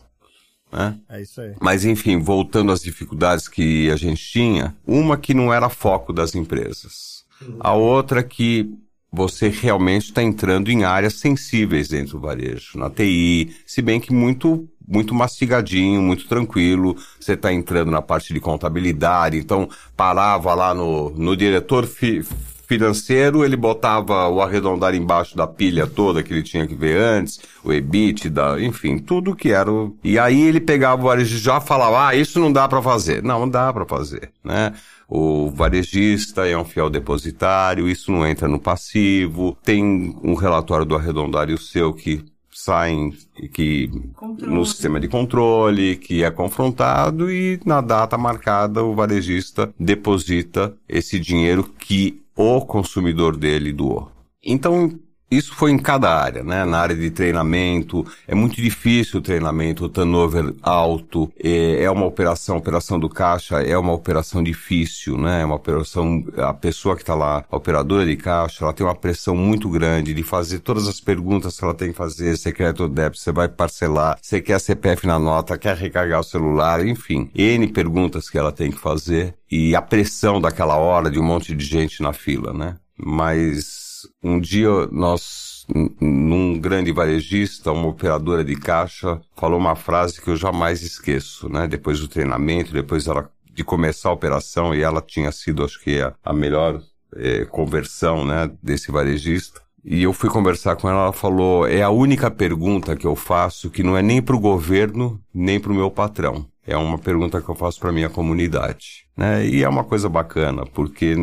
Né? 0.72 0.98
É 1.10 1.22
isso 1.22 1.40
aí. 1.42 1.54
Mas 1.62 1.84
enfim, 1.86 2.18
voltando 2.20 2.72
às 2.72 2.82
dificuldades 2.82 3.48
que 3.48 3.90
a 3.92 3.96
gente 3.96 4.24
tinha, 4.26 4.76
uma 4.88 5.18
que 5.18 5.34
não 5.34 5.54
era 5.54 5.70
foco 5.70 6.12
das 6.14 6.34
empresas. 6.34 7.15
A 7.60 7.74
outra 7.74 8.24
que 8.24 8.70
você 9.12 9.48
realmente 9.50 10.06
está 10.06 10.22
entrando 10.22 10.70
em 10.70 10.84
áreas 10.84 11.16
sensíveis 11.16 11.88
dentro 11.88 12.14
do 12.14 12.20
varejo, 12.20 12.78
na 12.78 12.90
TI, 12.90 13.56
se 13.66 13.82
bem 13.82 14.00
que 14.00 14.14
muito 14.14 14.68
muito 14.88 15.16
mastigadinho, 15.16 16.00
muito 16.02 16.28
tranquilo. 16.28 16.96
Você 17.20 17.34
está 17.34 17.52
entrando 17.52 17.90
na 17.90 18.04
parte 18.04 18.32
de 18.34 18.40
contabilidade, 18.40 19.36
então 19.38 19.68
parava 19.98 20.54
lá 20.54 20.76
no, 20.76 21.10
no 21.12 21.36
diretor 21.36 21.88
fi- 21.88 22.22
financeiro, 22.68 23.44
ele 23.44 23.56
botava 23.56 24.28
o 24.28 24.42
arredondar 24.42 24.94
embaixo 24.96 25.36
da 25.36 25.48
pilha 25.48 25.88
toda 25.88 26.22
que 26.22 26.32
ele 26.34 26.44
tinha 26.44 26.66
que 26.68 26.76
ver 26.76 27.00
antes, 27.00 27.40
o 27.64 27.72
EBITDA, 27.74 28.62
enfim, 28.62 28.98
tudo 28.98 29.36
que 29.36 29.50
era. 29.52 29.72
o- 29.72 29.96
E 30.04 30.18
aí 30.20 30.40
ele 30.42 30.60
pegava 30.60 31.02
o 31.02 31.06
varejista 31.06 31.40
e 31.40 31.44
já 31.44 31.60
falava, 31.62 32.08
ah, 32.10 32.16
isso 32.16 32.40
não 32.40 32.52
dá 32.52 32.68
para 32.68 32.82
fazer. 32.82 33.24
Não, 33.24 33.40
não 33.40 33.50
dá 33.50 33.72
para 33.74 33.86
fazer, 33.86 34.32
né? 34.44 34.74
O 35.08 35.50
varejista 35.50 36.48
é 36.48 36.58
um 36.58 36.66
fiel 36.66 36.90
depositário, 36.90 37.88
isso 37.88 38.12
não 38.12 38.26
entra 38.26 38.48
no 38.48 38.60
passivo. 38.60 39.58
Tem 39.64 40.16
um 40.24 40.34
relatório 40.34 40.86
do 40.86 40.96
arredondário 40.96 41.58
seu 41.58 41.94
que 41.94 42.24
saem 42.52 43.14
que 43.54 43.92
no 44.40 44.66
sistema 44.66 45.00
de 45.00 45.10
controle, 45.10 45.98
que 45.98 46.24
é 46.24 46.32
confrontado 46.32 47.30
e 47.30 47.60
na 47.66 47.82
data 47.82 48.18
marcada 48.18 48.82
o 48.82 48.96
varejista 48.96 49.74
deposita 49.78 50.74
esse 50.88 51.20
dinheiro 51.20 51.64
que 51.64 52.24
o 52.36 52.62
consumidor 52.62 53.36
dele 53.36 53.74
doou. 53.74 54.10
Então, 54.44 54.98
isso 55.30 55.56
foi 55.56 55.72
em 55.72 55.78
cada 55.78 56.10
área, 56.10 56.44
né? 56.44 56.64
Na 56.66 56.80
área 56.80 56.96
de 56.96 57.10
treinamento, 57.10 58.06
é 58.28 58.36
muito 58.36 58.56
difícil 58.56 59.20
o 59.20 59.24
treinamento, 59.24 59.86
o 59.86 59.90
turnover 59.90 60.54
alto, 60.62 61.32
é, 61.44 61.84
é 61.84 61.92
uma 61.92 62.06
operação, 62.06 62.56
a 62.56 62.60
operação 62.60 63.00
do 63.00 63.10
caixa 63.10 63.62
é 63.62 63.78
uma 63.78 63.94
operação 63.94 64.44
difícil, 64.44 65.18
né? 65.18 65.42
É 65.42 65.46
uma 65.46 65.56
operação, 65.56 66.24
a 66.38 66.54
pessoa 66.54 66.96
que 66.96 67.02
está 67.02 67.16
lá, 67.16 67.44
a 67.50 67.58
operadora 67.58 68.06
de 68.06 68.16
caixa, 68.16 68.64
ela 68.64 68.74
tem 68.74 68.86
uma 68.86 68.96
pressão 68.96 69.36
muito 69.36 69.70
grande 69.70 70.14
de 70.14 70.24
fazer 70.24 70.60
todas 70.60 70.88
as 70.88 71.00
perguntas 71.02 71.58
que 71.58 71.64
ela 71.64 71.74
tem 71.74 71.92
que 71.92 71.98
fazer, 71.98 72.38
você 72.38 72.52
quer 72.52 72.80
o 72.80 72.88
débito, 72.88 73.20
você 73.20 73.32
vai 73.32 73.48
parcelar, 73.48 74.18
você 74.22 74.42
quer 74.42 74.60
CPF 74.60 75.08
na 75.08 75.18
nota, 75.18 75.58
quer 75.58 75.76
recarregar 75.76 76.20
o 76.20 76.24
celular, 76.24 76.86
enfim, 76.86 77.30
N 77.34 77.68
perguntas 77.68 78.30
que 78.30 78.38
ela 78.38 78.52
tem 78.52 78.72
que 78.72 78.80
fazer 78.80 79.34
e 79.50 79.76
a 79.76 79.82
pressão 79.82 80.40
daquela 80.40 80.76
hora 80.76 81.10
de 81.10 81.20
um 81.20 81.24
monte 81.24 81.56
de 81.56 81.66
gente 81.66 82.02
na 82.02 82.14
fila, 82.14 82.54
né? 82.54 82.76
Mas 82.98 83.85
um 84.26 84.40
dia 84.40 84.70
nós, 84.92 85.68
num 86.02 86.58
grande 86.60 86.92
varejista, 86.92 87.72
uma 87.72 87.88
operadora 87.88 88.44
de 88.44 88.56
caixa, 88.56 89.22
falou 89.36 89.60
uma 89.60 89.76
frase 89.76 90.20
que 90.20 90.30
eu 90.30 90.36
jamais 90.36 90.82
esqueço, 90.82 91.48
né? 91.48 91.68
Depois 91.68 92.00
do 92.00 92.08
treinamento, 92.08 92.74
depois 92.74 93.06
ela, 93.06 93.30
de 93.54 93.64
começar 93.64 94.10
a 94.10 94.14
operação, 94.14 94.74
e 94.74 94.82
ela 94.82 95.00
tinha 95.00 95.32
sido, 95.32 95.64
acho 95.64 95.80
que, 95.80 96.02
a, 96.02 96.12
a 96.24 96.34
melhor 96.34 96.82
eh, 97.16 97.46
conversão, 97.46 98.26
né? 98.26 98.50
Desse 98.64 98.92
varejista. 98.92 99.62
E 99.84 100.02
eu 100.02 100.12
fui 100.12 100.32
conversar 100.32 100.76
com 100.76 100.90
ela, 100.90 101.04
ela 101.04 101.14
falou, 101.14 101.68
é 101.68 101.84
a 101.84 101.92
única 101.92 102.32
pergunta 102.32 102.96
que 102.96 103.06
eu 103.06 103.16
faço 103.16 103.70
que 103.70 103.84
não 103.84 103.96
é 103.96 104.02
nem 104.02 104.20
para 104.20 104.36
o 104.36 104.40
governo, 104.40 105.22
nem 105.32 105.60
para 105.60 105.72
o 105.72 105.76
meu 105.76 105.92
patrão. 105.92 106.48
É 106.66 106.76
uma 106.76 106.98
pergunta 106.98 107.40
que 107.40 107.48
eu 107.48 107.54
faço 107.54 107.80
para 107.80 107.92
minha 107.92 108.10
comunidade, 108.10 109.06
né? 109.16 109.46
E 109.46 109.64
é 109.64 109.70
uma 109.70 109.84
coisa 109.84 110.10
bacana, 110.10 110.66
porque 110.66 111.16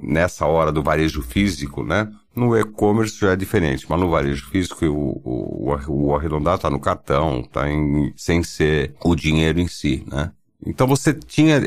nessa 0.00 0.46
hora 0.46 0.70
do 0.70 0.84
varejo 0.84 1.20
físico, 1.20 1.82
né? 1.82 2.08
No 2.34 2.56
e-commerce 2.58 3.18
já 3.18 3.32
é 3.32 3.36
diferente, 3.36 3.86
mas 3.88 4.00
no 4.00 4.10
varejo 4.10 4.48
físico 4.50 4.84
o, 4.86 5.20
o, 5.24 5.66
o 5.68 5.72
arre- 5.74 5.86
o 5.88 6.14
arredondado 6.16 6.62
tá 6.62 6.70
no 6.70 6.80
cartão, 6.80 7.42
tá 7.42 7.70
em, 7.70 8.12
sem 8.16 8.42
ser 8.42 8.94
o 9.04 9.14
dinheiro 9.14 9.60
em 9.60 9.68
si, 9.68 10.04
né? 10.10 10.32
Então 10.66 10.86
você 10.86 11.14
tinha 11.14 11.62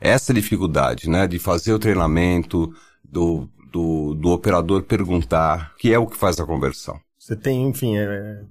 essa 0.00 0.32
dificuldade, 0.32 1.08
né? 1.10 1.26
De 1.26 1.38
fazer 1.38 1.72
o 1.74 1.78
treinamento, 1.78 2.72
do, 3.04 3.48
do, 3.72 4.14
do 4.14 4.30
operador 4.30 4.82
perguntar, 4.82 5.74
que 5.76 5.92
é 5.92 5.98
o 5.98 6.06
que 6.06 6.16
faz 6.16 6.38
a 6.38 6.46
conversão. 6.46 6.98
Você 7.18 7.36
tem, 7.36 7.68
enfim, 7.68 7.98
é, 7.98 8.42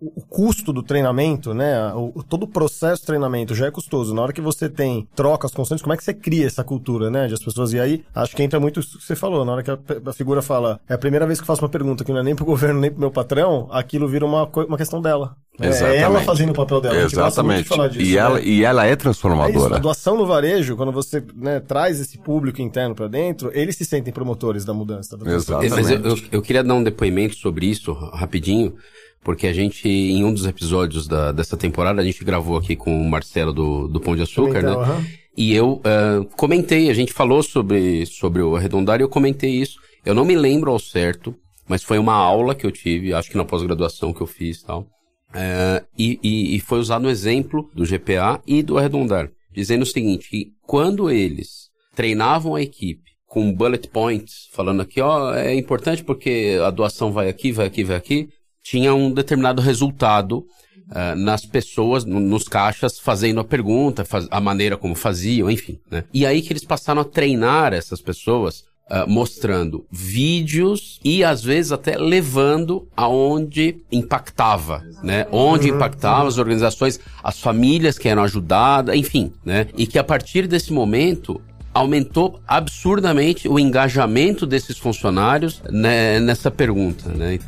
o 0.00 0.22
custo 0.22 0.72
do 0.72 0.82
treinamento, 0.82 1.52
né? 1.52 1.92
O, 1.94 2.12
o- 2.14 2.22
todo 2.22 2.44
o 2.44 2.48
processo 2.48 3.02
de 3.02 3.06
treinamento 3.06 3.54
já 3.54 3.66
é 3.66 3.70
custoso. 3.70 4.14
Na 4.14 4.22
hora 4.22 4.32
que 4.32 4.40
você 4.40 4.68
tem 4.68 5.06
trocas 5.14 5.52
constantes, 5.52 5.82
como 5.82 5.92
é 5.92 5.96
que 5.96 6.02
você 6.04 6.14
cria 6.14 6.46
essa 6.46 6.64
cultura, 6.64 7.10
né? 7.10 7.26
De 7.26 7.34
as 7.34 7.42
pessoas. 7.44 7.72
E 7.72 7.80
aí, 7.80 8.02
acho 8.14 8.34
que 8.34 8.42
entra 8.42 8.58
muito 8.58 8.80
isso 8.80 8.98
que 8.98 9.04
você 9.04 9.14
falou. 9.14 9.44
Na 9.44 9.52
hora 9.52 9.62
que 9.62 9.70
a, 9.70 9.78
a 10.06 10.12
figura 10.12 10.40
fala, 10.40 10.80
é 10.88 10.94
a 10.94 10.98
primeira 10.98 11.26
vez 11.26 11.38
que 11.38 11.42
eu 11.42 11.46
faço 11.46 11.62
uma 11.62 11.68
pergunta 11.68 12.04
que 12.04 12.12
não 12.12 12.20
é 12.20 12.22
nem 12.22 12.34
pro 12.34 12.44
governo, 12.46 12.80
nem 12.80 12.90
pro 12.90 13.00
meu 13.00 13.10
patrão, 13.10 13.68
aquilo 13.70 14.08
vira 14.08 14.24
uma, 14.24 14.44
uma 14.46 14.76
questão 14.78 15.02
dela. 15.02 15.36
É 15.60 15.66
Exatamente. 15.68 16.02
ela 16.02 16.20
fazendo 16.22 16.50
o 16.50 16.54
papel 16.54 16.80
dela. 16.80 16.96
Exatamente. 17.02 17.68
falar 17.68 17.88
disso, 17.88 18.00
e, 18.10 18.16
ela, 18.16 18.36
né? 18.36 18.42
e 18.44 18.64
ela 18.64 18.84
é 18.86 18.88
É 18.88 18.90
isso, 18.92 18.94
a 18.94 19.02
transformadora. 19.02 19.78
doação 19.78 20.16
no 20.16 20.24
varejo, 20.24 20.74
quando 20.76 20.90
você 20.92 21.22
né, 21.34 21.60
traz 21.60 22.00
esse 22.00 22.16
público 22.16 22.62
interno 22.62 22.94
pra 22.94 23.08
dentro, 23.08 23.50
eles 23.52 23.76
se 23.76 23.84
sentem 23.84 24.10
promotores 24.10 24.64
da 24.64 24.72
mudança. 24.72 25.18
Da 25.18 25.30
Exato. 25.30 25.60
Mas 25.62 25.72
eu, 25.72 25.78
Exatamente. 25.96 26.22
eu, 26.32 26.38
eu 26.38 26.42
queria 26.42 26.64
dar 26.64 26.72
um 26.74 26.82
depoimento 26.82 27.34
sobre 27.36 27.66
isso 27.66 27.92
ra- 27.92 28.16
rapidinho, 28.16 28.74
porque 29.22 29.46
a 29.46 29.52
gente, 29.52 29.88
em 29.88 30.24
um 30.24 30.32
dos 30.32 30.46
episódios 30.46 31.06
da, 31.06 31.32
dessa 31.32 31.56
temporada, 31.56 32.00
a 32.00 32.04
gente 32.04 32.24
gravou 32.24 32.56
aqui 32.56 32.74
com 32.74 33.00
o 33.00 33.08
Marcelo 33.08 33.52
do, 33.52 33.88
do 33.88 34.00
Pão 34.00 34.16
de 34.16 34.22
Açúcar, 34.22 34.60
Então, 34.60 34.80
né? 34.80 34.86
aham. 34.86 35.06
E 35.36 35.54
eu 35.54 35.80
ah, 35.84 36.24
comentei, 36.36 36.90
a 36.90 36.94
gente 36.94 37.12
falou 37.12 37.42
sobre, 37.42 38.04
sobre 38.06 38.42
o 38.42 38.56
arredondar 38.56 39.00
e 39.00 39.02
eu 39.02 39.08
comentei 39.08 39.50
isso. 39.50 39.78
Eu 40.04 40.14
não 40.14 40.24
me 40.24 40.34
lembro 40.34 40.70
ao 40.70 40.78
certo, 40.78 41.34
mas 41.68 41.82
foi 41.82 41.98
uma 41.98 42.14
aula 42.14 42.54
que 42.54 42.66
eu 42.66 42.70
tive, 42.70 43.14
acho 43.14 43.30
que 43.30 43.36
na 43.36 43.44
pós-graduação 43.44 44.12
que 44.12 44.20
eu 44.20 44.26
fiz 44.26 44.60
e 44.60 44.66
tal. 44.66 44.86
É, 45.32 45.84
e, 45.96 46.18
e, 46.22 46.56
e 46.56 46.60
foi 46.60 46.80
usado 46.80 47.06
um 47.06 47.10
exemplo 47.10 47.70
do 47.74 47.84
GPA 47.84 48.42
e 48.46 48.62
do 48.62 48.76
arredondar, 48.76 49.30
dizendo 49.52 49.82
o 49.82 49.86
seguinte, 49.86 50.28
que 50.28 50.48
quando 50.66 51.10
eles 51.10 51.68
treinavam 51.94 52.54
a 52.56 52.62
equipe 52.62 53.10
com 53.26 53.52
bullet 53.52 53.88
points, 53.88 54.48
falando 54.52 54.82
aqui, 54.82 55.00
ó, 55.00 55.32
é 55.34 55.54
importante 55.54 56.02
porque 56.02 56.58
a 56.64 56.70
doação 56.70 57.12
vai 57.12 57.28
aqui, 57.28 57.52
vai 57.52 57.66
aqui, 57.66 57.84
vai 57.84 57.96
aqui, 57.96 58.28
tinha 58.70 58.94
um 58.94 59.10
determinado 59.12 59.60
resultado 59.60 60.44
ah, 60.92 61.14
nas 61.16 61.44
pessoas, 61.44 62.04
no- 62.04 62.20
nos 62.20 62.44
caixas, 62.48 62.98
fazendo 62.98 63.40
a 63.40 63.44
pergunta, 63.44 64.04
faz- 64.04 64.28
a 64.30 64.40
maneira 64.40 64.76
como 64.76 64.94
faziam, 64.94 65.50
enfim, 65.50 65.78
né? 65.90 66.04
E 66.14 66.24
aí 66.26 66.40
que 66.42 66.52
eles 66.52 66.64
passaram 66.64 67.00
a 67.00 67.04
treinar 67.04 67.72
essas 67.72 68.00
pessoas, 68.00 68.64
ah, 68.88 69.06
mostrando 69.06 69.84
vídeos 69.90 71.00
e 71.04 71.22
às 71.24 71.42
vezes 71.44 71.70
até 71.72 71.96
levando 71.96 72.88
aonde 72.96 73.76
impactava, 73.90 74.84
né? 75.02 75.26
Onde 75.32 75.68
impactava 75.68 76.28
as 76.28 76.38
organizações, 76.38 76.98
as 77.22 77.40
famílias 77.40 77.98
que 77.98 78.08
eram 78.08 78.22
ajudadas, 78.22 78.94
enfim, 78.96 79.32
né? 79.44 79.66
E 79.76 79.86
que 79.86 79.98
a 79.98 80.04
partir 80.04 80.46
desse 80.46 80.72
momento 80.72 81.40
aumentou 81.72 82.40
absurdamente 82.48 83.48
o 83.48 83.58
engajamento 83.60 84.44
desses 84.44 84.76
funcionários 84.76 85.62
né, 85.70 86.18
nessa 86.18 86.50
pergunta, 86.50 87.08
né? 87.10 87.38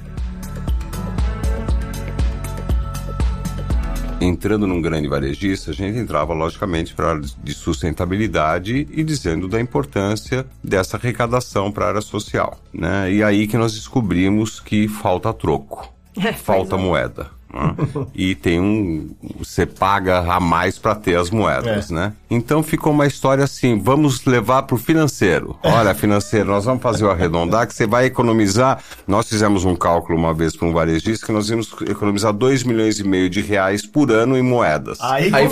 Entrando 4.22 4.66
num 4.66 4.80
grande 4.80 5.08
varejista, 5.08 5.70
a 5.70 5.74
gente 5.74 5.98
entrava 5.98 6.32
logicamente 6.32 6.94
para 6.94 7.10
área 7.10 7.22
de 7.42 7.52
sustentabilidade 7.52 8.86
e 8.90 9.02
dizendo 9.02 9.48
da 9.48 9.60
importância 9.60 10.46
dessa 10.62 10.96
arrecadação 10.96 11.70
para 11.70 11.86
a 11.86 11.88
área 11.88 12.00
social, 12.00 12.58
né? 12.72 13.12
E 13.12 13.22
aí 13.22 13.46
que 13.46 13.56
nós 13.56 13.74
descobrimos 13.74 14.60
que 14.60 14.88
falta 14.88 15.32
troco, 15.32 15.92
falta 16.36 16.76
moeda. 16.76 17.30
Né? 17.52 17.74
e 18.14 18.34
tem 18.34 18.60
um 18.60 19.10
você 19.38 19.66
paga 19.66 20.20
a 20.20 20.40
mais 20.40 20.78
para 20.78 20.94
ter 20.94 21.16
as 21.16 21.30
moedas, 21.30 21.90
né? 21.90 22.12
Então 22.30 22.62
ficou 22.62 22.92
uma 22.92 23.06
história 23.06 23.44
assim, 23.44 23.78
vamos 23.78 24.24
levar 24.24 24.62
para 24.62 24.74
o 24.74 24.78
financeiro. 24.78 25.56
Olha, 25.62 25.94
financeiro, 25.94 26.50
nós 26.50 26.64
vamos 26.64 26.82
fazer 26.82 27.04
o 27.04 27.10
arredondar 27.10 27.66
que 27.66 27.74
você 27.74 27.86
vai 27.86 28.06
economizar. 28.06 28.82
Nós 29.06 29.28
fizemos 29.28 29.64
um 29.64 29.76
cálculo 29.76 30.18
uma 30.18 30.32
vez 30.32 30.56
para 30.56 30.66
um 30.66 30.72
varejista 30.72 31.26
que 31.26 31.32
nós 31.32 31.48
íamos 31.50 31.74
economizar 31.88 32.32
2 32.32 32.64
milhões 32.64 32.98
e 32.98 33.04
meio 33.04 33.28
de 33.28 33.40
reais 33.40 33.84
por 33.86 34.10
ano 34.10 34.36
em 34.36 34.42
moedas. 34.42 34.98
Aí, 35.00 35.30
Aí 35.32 35.48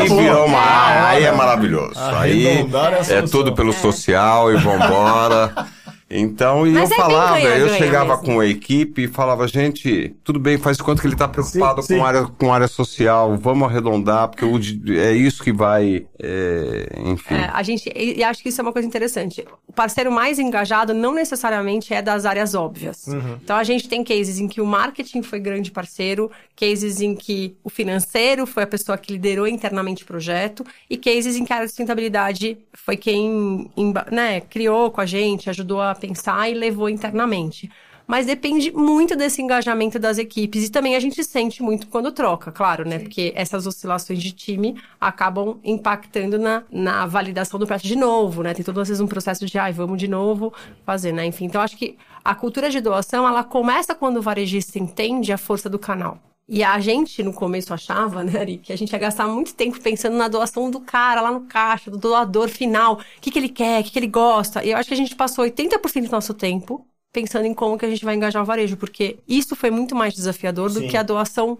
Aí 0.00 0.08
boa. 0.08 0.22
virou 0.22 0.46
uma. 0.46 0.58
Ah, 0.58 1.08
Aí 1.08 1.24
é 1.24 1.32
maravilhoso. 1.32 1.94
Aí 1.96 2.46
é 2.46 2.66
é 3.08 3.22
tudo 3.22 3.54
pelo 3.54 3.72
social 3.72 4.52
e 4.52 4.56
vambora. 4.56 5.52
Então, 6.10 6.66
e 6.66 6.74
eu 6.74 6.82
é 6.82 6.86
falava, 6.88 7.40
eu 7.40 7.68
chegava 7.74 8.16
mesmo. 8.16 8.24
com 8.24 8.40
a 8.40 8.46
equipe 8.46 9.04
e 9.04 9.08
falava, 9.08 9.46
gente, 9.46 10.12
tudo 10.24 10.40
bem, 10.40 10.58
faz 10.58 10.80
quanto 10.80 11.00
que 11.00 11.06
ele 11.06 11.14
tá 11.14 11.28
preocupado 11.28 11.80
Sim, 11.82 11.88
sim. 11.88 11.98
com 11.98 12.04
área 12.04 12.22
com 12.26 12.52
área 12.52 12.66
social, 12.66 13.36
vamos 13.36 13.68
arredondar, 13.68 14.28
porque 14.28 14.44
o 14.44 14.58
é 14.98 15.12
isso 15.12 15.44
que 15.44 15.52
vai, 15.52 16.04
é, 16.18 16.88
enfim. 17.04 17.34
É, 17.34 17.50
a 17.52 17.62
gente, 17.62 17.92
e 17.94 18.24
acho 18.24 18.42
que 18.42 18.48
isso 18.48 18.60
é 18.60 18.62
uma 18.62 18.72
coisa 18.72 18.88
interessante. 18.88 19.44
O 19.68 19.72
parceiro 19.72 20.10
mais 20.10 20.40
engajado 20.40 20.92
não 20.92 21.14
necessariamente 21.14 21.94
é 21.94 22.02
das 22.02 22.26
áreas 22.26 22.54
óbvias. 22.56 23.06
Então 23.42 23.56
a 23.56 23.62
gente 23.62 23.88
tem 23.88 24.02
cases 24.02 24.40
em 24.40 24.48
que 24.48 24.60
o 24.60 24.66
marketing 24.66 25.22
foi 25.22 25.38
grande 25.38 25.70
parceiro, 25.70 26.28
cases 26.56 27.00
em 27.00 27.14
que 27.14 27.54
o 27.62 27.70
financeiro 27.70 28.46
foi 28.46 28.64
a 28.64 28.66
pessoa 28.66 28.98
que 28.98 29.12
liderou 29.12 29.46
internamente 29.46 30.02
o 30.02 30.06
projeto, 30.06 30.66
e 30.88 30.96
cases 30.96 31.36
em 31.36 31.44
que 31.44 31.52
a 31.52 31.56
área 31.56 31.66
de 31.66 31.70
sustentabilidade 31.70 32.58
foi 32.74 32.96
quem 32.96 33.70
né, 34.10 34.40
criou 34.40 34.90
com 34.90 35.00
a 35.00 35.06
gente, 35.06 35.48
ajudou 35.48 35.80
a 35.80 35.94
pensar 36.00 36.50
e 36.50 36.54
levou 36.54 36.88
internamente. 36.88 37.70
Mas 38.06 38.26
depende 38.26 38.72
muito 38.72 39.14
desse 39.14 39.40
engajamento 39.40 39.96
das 39.96 40.18
equipes. 40.18 40.66
E 40.66 40.70
também 40.70 40.96
a 40.96 41.00
gente 41.00 41.22
sente 41.22 41.62
muito 41.62 41.86
quando 41.86 42.10
troca, 42.10 42.50
claro, 42.50 42.84
né? 42.84 42.98
Porque 42.98 43.32
essas 43.36 43.68
oscilações 43.68 44.20
de 44.20 44.32
time 44.32 44.74
acabam 45.00 45.60
impactando 45.62 46.36
na, 46.36 46.64
na 46.72 47.06
validação 47.06 47.60
do 47.60 47.68
projeto 47.68 47.86
de 47.86 47.94
novo, 47.94 48.42
né? 48.42 48.52
Tem 48.52 48.64
todo 48.64 48.80
às 48.80 48.88
vezes 48.88 49.00
um 49.00 49.06
processo 49.06 49.46
de, 49.46 49.56
ai, 49.58 49.72
vamos 49.72 49.96
de 49.96 50.08
novo 50.08 50.52
fazer, 50.84 51.12
né? 51.12 51.24
Enfim, 51.24 51.44
então 51.44 51.60
acho 51.60 51.76
que 51.76 51.96
a 52.24 52.34
cultura 52.34 52.68
de 52.68 52.80
doação, 52.80 53.28
ela 53.28 53.44
começa 53.44 53.94
quando 53.94 54.16
o 54.16 54.22
varejista 54.22 54.76
entende 54.76 55.32
a 55.32 55.38
força 55.38 55.70
do 55.70 55.78
canal. 55.78 56.18
E 56.52 56.64
a 56.64 56.80
gente, 56.80 57.22
no 57.22 57.32
começo, 57.32 57.72
achava, 57.72 58.24
né, 58.24 58.40
Ari, 58.40 58.58
que 58.58 58.72
a 58.72 58.76
gente 58.76 58.92
ia 58.92 58.98
gastar 58.98 59.28
muito 59.28 59.54
tempo 59.54 59.80
pensando 59.80 60.16
na 60.16 60.26
doação 60.26 60.68
do 60.68 60.80
cara 60.80 61.20
lá 61.20 61.30
no 61.30 61.42
caixa, 61.42 61.92
do 61.92 61.96
doador 61.96 62.48
final. 62.48 62.94
O 62.94 63.20
que, 63.20 63.30
que 63.30 63.38
ele 63.38 63.48
quer, 63.48 63.80
o 63.80 63.84
que, 63.84 63.92
que 63.92 63.98
ele 64.00 64.08
gosta. 64.08 64.64
E 64.64 64.72
eu 64.72 64.76
acho 64.76 64.88
que 64.88 64.94
a 64.94 64.96
gente 64.96 65.14
passou 65.14 65.44
80% 65.44 66.06
do 66.06 66.10
nosso 66.10 66.34
tempo 66.34 66.84
pensando 67.12 67.44
em 67.46 67.54
como 67.54 67.78
que 67.78 67.86
a 67.86 67.88
gente 67.88 68.04
vai 68.04 68.16
engajar 68.16 68.42
o 68.42 68.44
varejo, 68.44 68.76
porque 68.76 69.18
isso 69.28 69.54
foi 69.54 69.70
muito 69.70 69.94
mais 69.94 70.12
desafiador 70.12 70.72
do 70.72 70.80
Sim. 70.80 70.88
que 70.88 70.96
a 70.96 71.04
doação 71.04 71.58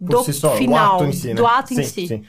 do 0.00 0.24
si 0.24 0.32
só, 0.32 0.56
final, 0.56 0.96
ato 0.96 1.04
em 1.04 1.12
si, 1.12 1.28
né? 1.28 1.34
do 1.34 1.46
ato 1.46 1.72
em 1.74 1.76
Sim, 1.76 1.84
si. 1.84 2.08
sim. 2.08 2.24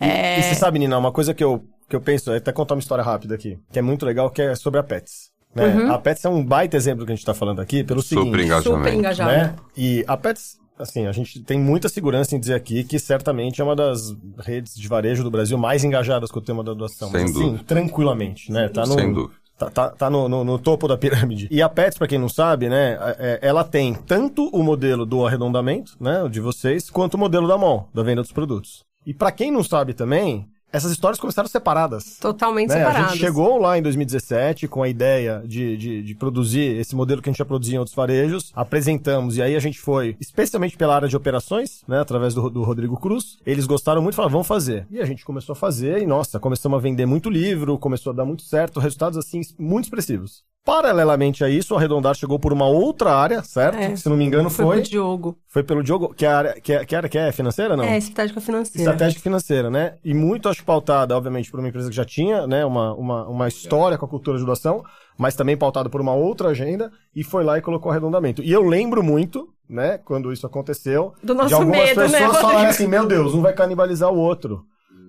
E, 0.00 0.38
e 0.38 0.42
você 0.44 0.54
sabe, 0.54 0.78
Nina, 0.78 0.96
uma 0.96 1.12
coisa 1.12 1.34
que 1.34 1.42
eu, 1.42 1.64
que 1.88 1.96
eu 1.96 2.00
penso, 2.00 2.32
até 2.32 2.52
contar 2.52 2.74
uma 2.74 2.80
história 2.80 3.02
rápida 3.02 3.34
aqui, 3.34 3.58
que 3.72 3.78
é 3.78 3.82
muito 3.82 4.06
legal, 4.06 4.30
que 4.30 4.42
é 4.42 4.54
sobre 4.54 4.78
a 4.78 4.82
Pets. 4.82 5.30
Né? 5.54 5.66
Uhum. 5.66 5.92
A 5.92 5.98
Pets 5.98 6.24
é 6.24 6.28
um 6.28 6.44
baita 6.44 6.76
exemplo 6.76 7.04
que 7.04 7.12
a 7.12 7.14
gente 7.16 7.24
tá 7.24 7.34
falando 7.34 7.60
aqui, 7.60 7.82
pelo 7.82 8.00
Super 8.00 8.22
seguinte, 8.22 8.44
engajamento. 8.44 8.78
Super 8.78 8.94
engajado. 8.94 9.30
né? 9.30 9.56
E 9.76 10.04
a 10.06 10.16
Pets, 10.16 10.56
assim, 10.78 11.06
a 11.06 11.12
gente 11.12 11.40
tem 11.40 11.58
muita 11.58 11.88
segurança 11.88 12.34
em 12.36 12.40
dizer 12.40 12.54
aqui 12.54 12.84
que 12.84 12.98
certamente 12.98 13.60
é 13.60 13.64
uma 13.64 13.76
das 13.76 14.14
redes 14.38 14.74
de 14.74 14.86
varejo 14.88 15.22
do 15.24 15.30
Brasil 15.30 15.56
mais 15.58 15.84
engajadas 15.84 16.30
com 16.30 16.38
o 16.38 16.42
tema 16.42 16.62
da 16.64 16.74
doação. 16.74 17.10
Sem 17.10 17.22
Mas, 17.22 17.30
assim, 17.32 17.44
dúvida. 17.44 17.64
tranquilamente, 17.66 18.50
né? 18.52 18.68
Tá 18.68 18.86
no, 18.86 18.94
Sem 18.94 19.12
dúvida. 19.12 19.34
Tá, 19.58 19.68
tá, 19.70 19.88
tá 19.90 20.08
no, 20.08 20.28
no- 20.28 20.44
no 20.44 20.56
topo 20.58 20.86
da 20.86 20.96
pirâmide. 20.96 21.48
E 21.50 21.60
a 21.60 21.68
Pets, 21.68 21.98
pra 21.98 22.06
quem 22.06 22.16
não 22.18 22.28
sabe, 22.28 22.68
né, 22.68 22.96
é- 23.18 23.40
ela 23.42 23.64
tem 23.64 23.92
tanto 23.92 24.48
o 24.50 24.62
modelo 24.62 25.04
do 25.04 25.26
arredondamento, 25.26 25.96
né, 25.98 26.28
de 26.30 26.38
vocês, 26.40 26.88
quanto 26.88 27.14
o 27.14 27.18
modelo 27.18 27.48
da 27.48 27.58
mão, 27.58 27.88
da 27.92 28.04
venda 28.04 28.22
dos 28.22 28.30
produtos. 28.30 28.84
E 29.04 29.12
pra 29.12 29.32
quem 29.32 29.50
não 29.50 29.64
sabe 29.64 29.94
também, 29.94 30.46
essas 30.72 30.92
histórias 30.92 31.18
começaram 31.18 31.48
separadas. 31.48 32.18
Totalmente 32.20 32.68
Né? 32.68 32.74
A 32.76 32.78
separados. 32.78 33.12
gente 33.12 33.20
chegou 33.20 33.58
lá 33.58 33.78
em 33.78 33.82
2017 33.82 34.68
com 34.68 34.82
a 34.82 34.88
ideia 34.88 35.42
de, 35.44 35.76
de, 35.76 36.02
de 36.02 36.14
produzir 36.14 36.78
esse 36.78 36.94
modelo 36.94 37.22
que 37.22 37.28
a 37.28 37.32
gente 37.32 37.38
já 37.38 37.44
produzia 37.44 37.76
em 37.76 37.78
outros 37.78 37.94
varejos, 37.96 38.52
apresentamos, 38.54 39.36
e 39.36 39.42
aí 39.42 39.56
a 39.56 39.60
gente 39.60 39.78
foi, 39.80 40.16
especialmente 40.20 40.76
pela 40.76 40.94
área 40.94 41.08
de 41.08 41.16
operações, 41.16 41.82
né, 41.86 42.00
através 42.00 42.34
do, 42.34 42.50
do 42.50 42.62
Rodrigo 42.62 42.98
Cruz, 42.98 43.38
eles 43.46 43.66
gostaram 43.66 44.02
muito 44.02 44.14
e 44.14 44.16
falaram, 44.16 44.32
vamos 44.32 44.46
fazer. 44.46 44.86
E 44.90 45.00
a 45.00 45.06
gente 45.06 45.24
começou 45.24 45.52
a 45.52 45.56
fazer, 45.56 46.02
e 46.02 46.06
nossa, 46.06 46.38
começamos 46.38 46.76
a 46.78 46.80
vender 46.80 47.06
muito 47.06 47.30
livro, 47.30 47.78
começou 47.78 48.12
a 48.12 48.16
dar 48.16 48.24
muito 48.24 48.42
certo, 48.42 48.80
resultados 48.80 49.18
assim, 49.18 49.40
muito 49.58 49.84
expressivos. 49.84 50.44
Paralelamente 50.68 51.42
a 51.42 51.48
isso, 51.48 51.72
o 51.72 51.78
Arredondar 51.78 52.14
chegou 52.14 52.38
por 52.38 52.52
uma 52.52 52.66
outra 52.66 53.14
área, 53.14 53.42
certo? 53.42 53.78
É. 53.78 53.96
Se 53.96 54.06
não 54.06 54.18
me 54.18 54.24
engano, 54.26 54.50
Foi 54.50 54.66
foi. 54.66 54.80
pro 54.80 54.90
Diogo. 54.90 55.38
Foi 55.46 55.62
pelo 55.62 55.82
Diogo, 55.82 56.12
que 56.12 56.26
é 56.26 56.28
a 56.28 56.36
área 56.36 56.60
que, 56.60 56.74
é, 56.74 56.84
que 56.84 56.94
área 56.94 57.08
que 57.08 57.16
é 57.16 57.32
financeira, 57.32 57.74
não? 57.74 57.84
É, 57.84 57.96
estratégica 57.96 58.38
financeira. 58.38 58.90
Estratégica 58.90 59.22
financeira, 59.22 59.70
né? 59.70 59.94
E 60.04 60.12
muito, 60.12 60.46
acho, 60.46 60.62
pautada, 60.62 61.16
obviamente, 61.16 61.50
por 61.50 61.58
uma 61.58 61.70
empresa 61.70 61.88
que 61.88 61.96
já 61.96 62.04
tinha, 62.04 62.46
né, 62.46 62.66
uma, 62.66 62.92
uma, 62.92 63.26
uma 63.26 63.48
história 63.48 63.96
com 63.96 64.04
a 64.04 64.08
cultura 64.08 64.36
de 64.36 64.44
doação, 64.44 64.84
mas 65.16 65.34
também 65.34 65.56
pautada 65.56 65.88
por 65.88 66.02
uma 66.02 66.12
outra 66.12 66.50
agenda, 66.50 66.92
e 67.16 67.24
foi 67.24 67.42
lá 67.44 67.56
e 67.56 67.62
colocou 67.62 67.90
arredondamento. 67.90 68.42
E 68.42 68.52
eu 68.52 68.62
lembro 68.62 69.02
muito, 69.02 69.48
né, 69.66 69.96
quando 69.96 70.30
isso 70.34 70.46
aconteceu, 70.46 71.14
Do 71.24 71.34
nosso 71.34 71.48
de 71.48 71.54
algumas 71.54 71.78
medo, 71.78 72.00
né, 72.00 72.04
pessoas 72.04 72.22
Rodrigo? 72.24 72.46
falarem 72.46 72.66
assim, 72.68 72.86
meu 72.86 73.06
Deus, 73.06 73.32
um 73.32 73.40
vai 73.40 73.54
canibalizar 73.54 74.12
o 74.12 74.18
outro. 74.18 74.64